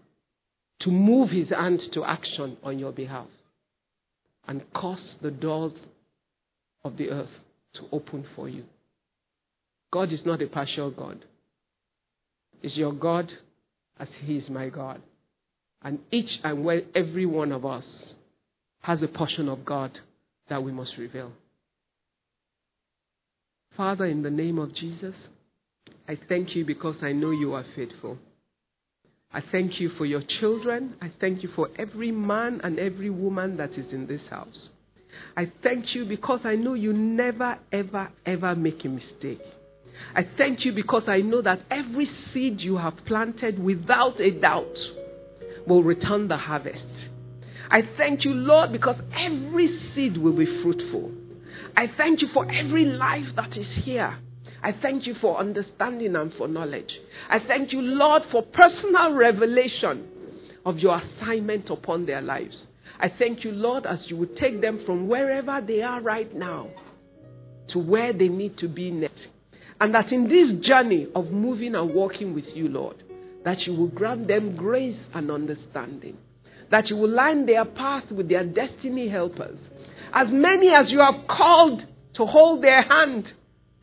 to 0.82 0.90
move 0.90 1.30
His 1.30 1.50
hand 1.50 1.80
to 1.94 2.04
action 2.04 2.58
on 2.64 2.80
your 2.80 2.92
behalf, 2.92 3.28
and 4.48 4.64
cause 4.74 5.00
the 5.22 5.32
doors 5.32 5.74
of 6.84 6.98
the 6.98 7.10
earth 7.10 7.30
to 7.76 7.82
open 7.92 8.26
for 8.36 8.50
you? 8.50 8.66
God 9.92 10.12
is 10.12 10.22
not 10.26 10.42
a 10.42 10.48
partial 10.48 10.92
God. 10.92 11.24
Is 12.64 12.76
your 12.76 12.94
God 12.94 13.30
as 14.00 14.08
He 14.26 14.38
is 14.38 14.50
my 14.50 14.70
God. 14.70 15.02
And 15.84 16.00
each 16.12 16.30
and 16.44 16.66
every 16.96 17.26
one 17.26 17.52
of 17.52 17.66
us 17.66 17.86
has 18.82 19.02
a 19.02 19.08
portion 19.08 19.50
of 19.50 19.66
God 19.66 19.92
that 20.50 20.64
we 20.64 20.72
must 20.72 20.92
reveal. 20.98 21.32
Father, 23.78 24.06
in 24.06 24.22
the 24.22 24.30
name 24.30 24.60
of 24.60 24.76
Jesus, 24.76 25.16
I 26.08 26.18
thank 26.28 26.56
you 26.56 26.66
because 26.66 26.96
I 27.02 27.14
know 27.14 27.32
you 27.32 27.54
are 27.54 27.66
faithful. 27.76 28.18
I 29.34 29.42
thank 29.52 29.80
you 29.80 29.92
for 29.98 30.06
your 30.06 30.22
children. 30.40 30.96
I 31.02 31.12
thank 31.22 31.42
you 31.42 31.50
for 31.56 31.70
every 31.78 32.12
man 32.12 32.60
and 32.64 32.78
every 32.78 33.10
woman 33.10 33.58
that 33.58 33.72
is 33.72 33.86
in 33.92 34.08
this 34.08 34.22
house. 34.30 34.70
I 35.38 35.52
thank 35.64 35.96
you 35.96 36.06
because 36.06 36.42
I 36.44 36.56
know 36.56 36.74
you 36.74 36.92
never, 36.92 37.58
ever, 37.72 38.10
ever 38.26 38.56
make 38.56 38.84
a 38.84 38.90
mistake. 38.90 39.42
I 40.16 40.28
thank 40.38 40.66
you 40.66 40.74
because 40.74 41.04
I 41.08 41.20
know 41.20 41.42
that 41.42 41.62
every 41.70 42.10
seed 42.34 42.60
you 42.60 42.78
have 42.78 42.98
planted 43.06 43.60
without 43.60 44.20
a 44.20 44.32
doubt 44.32 44.76
will 45.68 45.84
return 45.84 46.28
the 46.28 46.38
harvest. 46.38 46.84
I 47.70 47.82
thank 47.98 48.26
you, 48.26 48.32
Lord, 48.32 48.72
because 48.72 48.98
every 49.18 49.80
seed 49.96 50.18
will 50.18 50.36
be 50.36 50.62
fruitful. 50.62 51.12
I 51.78 51.86
thank 51.96 52.22
you 52.22 52.28
for 52.34 52.52
every 52.52 52.86
life 52.86 53.28
that 53.38 53.58
is 53.58 53.68
here. 53.84 54.18
I 54.64 54.74
thank 54.82 55.08
you 55.08 55.16
for 55.22 55.40
understanding 55.40 56.16
and 56.16 56.34
for 56.34 56.48
knowledge. 56.48 56.92
I 57.30 57.40
thank 57.48 57.72
you, 57.72 57.82
Lord, 57.82 58.24
for 58.32 58.44
personal 58.44 59.14
revelation 59.14 60.08
of 60.66 60.78
your 60.78 61.02
assignment 61.02 61.70
upon 61.70 62.06
their 62.06 62.22
lives. 62.22 62.56
I 63.00 63.12
thank 63.18 63.44
you, 63.44 63.52
Lord, 63.52 63.86
as 63.86 64.00
you 64.08 64.18
would 64.18 64.38
take 64.38 64.62
them 64.62 64.84
from 64.86 65.08
wherever 65.08 65.60
they 65.66 65.82
are 65.82 66.02
right 66.02 66.34
now 66.36 66.70
to 67.70 67.80
where 67.80 68.14
they 68.14 68.28
need 68.28 68.58
to 68.60 68.68
be 68.68 68.92
next. 68.92 69.16
And 69.82 69.96
that 69.96 70.12
in 70.12 70.30
this 70.30 70.64
journey 70.64 71.08
of 71.16 71.32
moving 71.32 71.74
and 71.74 71.92
walking 71.92 72.36
with 72.36 72.46
you, 72.54 72.70
Lord, 72.70 73.04
that 73.44 73.62
you 73.62 73.74
will 73.74 73.88
grant 73.88 74.28
them 74.28 74.56
grace 74.56 75.00
and 75.12 75.32
understanding. 75.32 76.18
That 76.70 76.92
you 76.92 76.98
will 76.98 77.10
line 77.10 77.48
their 77.48 77.66
path 77.66 78.04
with 78.12 78.30
their 78.30 78.46
destiny 78.46 79.10
helpers. 79.10 79.58
As 80.14 80.28
many 80.30 80.70
as 80.70 80.92
you 80.92 81.00
have 81.00 81.28
called 81.28 81.82
to 82.14 82.26
hold 82.28 82.64
their 82.64 82.84
hand 82.84 83.26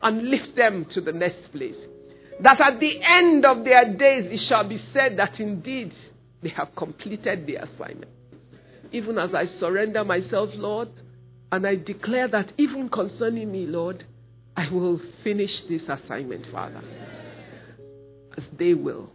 and 0.01 0.29
lift 0.29 0.55
them 0.55 0.85
to 0.93 1.01
the 1.01 1.11
next 1.11 1.51
place. 1.51 1.75
That 2.43 2.61
at 2.61 2.79
the 2.79 3.01
end 3.03 3.45
of 3.45 3.65
their 3.65 3.93
days 3.97 4.31
it 4.31 4.47
shall 4.47 4.69
be 4.69 4.81
said 4.93 5.17
that 5.17 5.37
indeed 5.37 5.91
they 6.41 6.49
have 6.55 6.69
completed 6.77 7.45
the 7.45 7.55
assignment. 7.55 8.11
Even 8.93 9.17
as 9.17 9.31
I 9.35 9.47
surrender 9.59 10.05
myself, 10.05 10.49
Lord, 10.53 10.87
and 11.51 11.67
I 11.67 11.75
declare 11.75 12.29
that 12.29 12.53
even 12.57 12.87
concerning 12.87 13.51
me, 13.51 13.65
Lord, 13.65 14.05
I 14.59 14.69
will 14.73 14.99
finish 15.23 15.51
this 15.69 15.83
assignment, 15.87 16.45
Father, 16.51 16.83
as 18.37 18.43
they 18.57 18.73
will, 18.73 19.09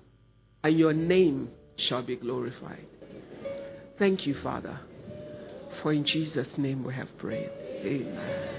and 0.62 0.78
your 0.78 0.94
name 0.94 1.50
shall 1.86 2.02
be 2.02 2.16
glorified. 2.16 2.86
Thank 3.98 4.26
you, 4.26 4.36
Father, 4.42 4.80
for 5.82 5.92
in 5.92 6.06
Jesus' 6.06 6.46
name 6.56 6.82
we 6.82 6.94
have 6.94 7.08
prayed. 7.18 7.50
Amen. 7.84 8.54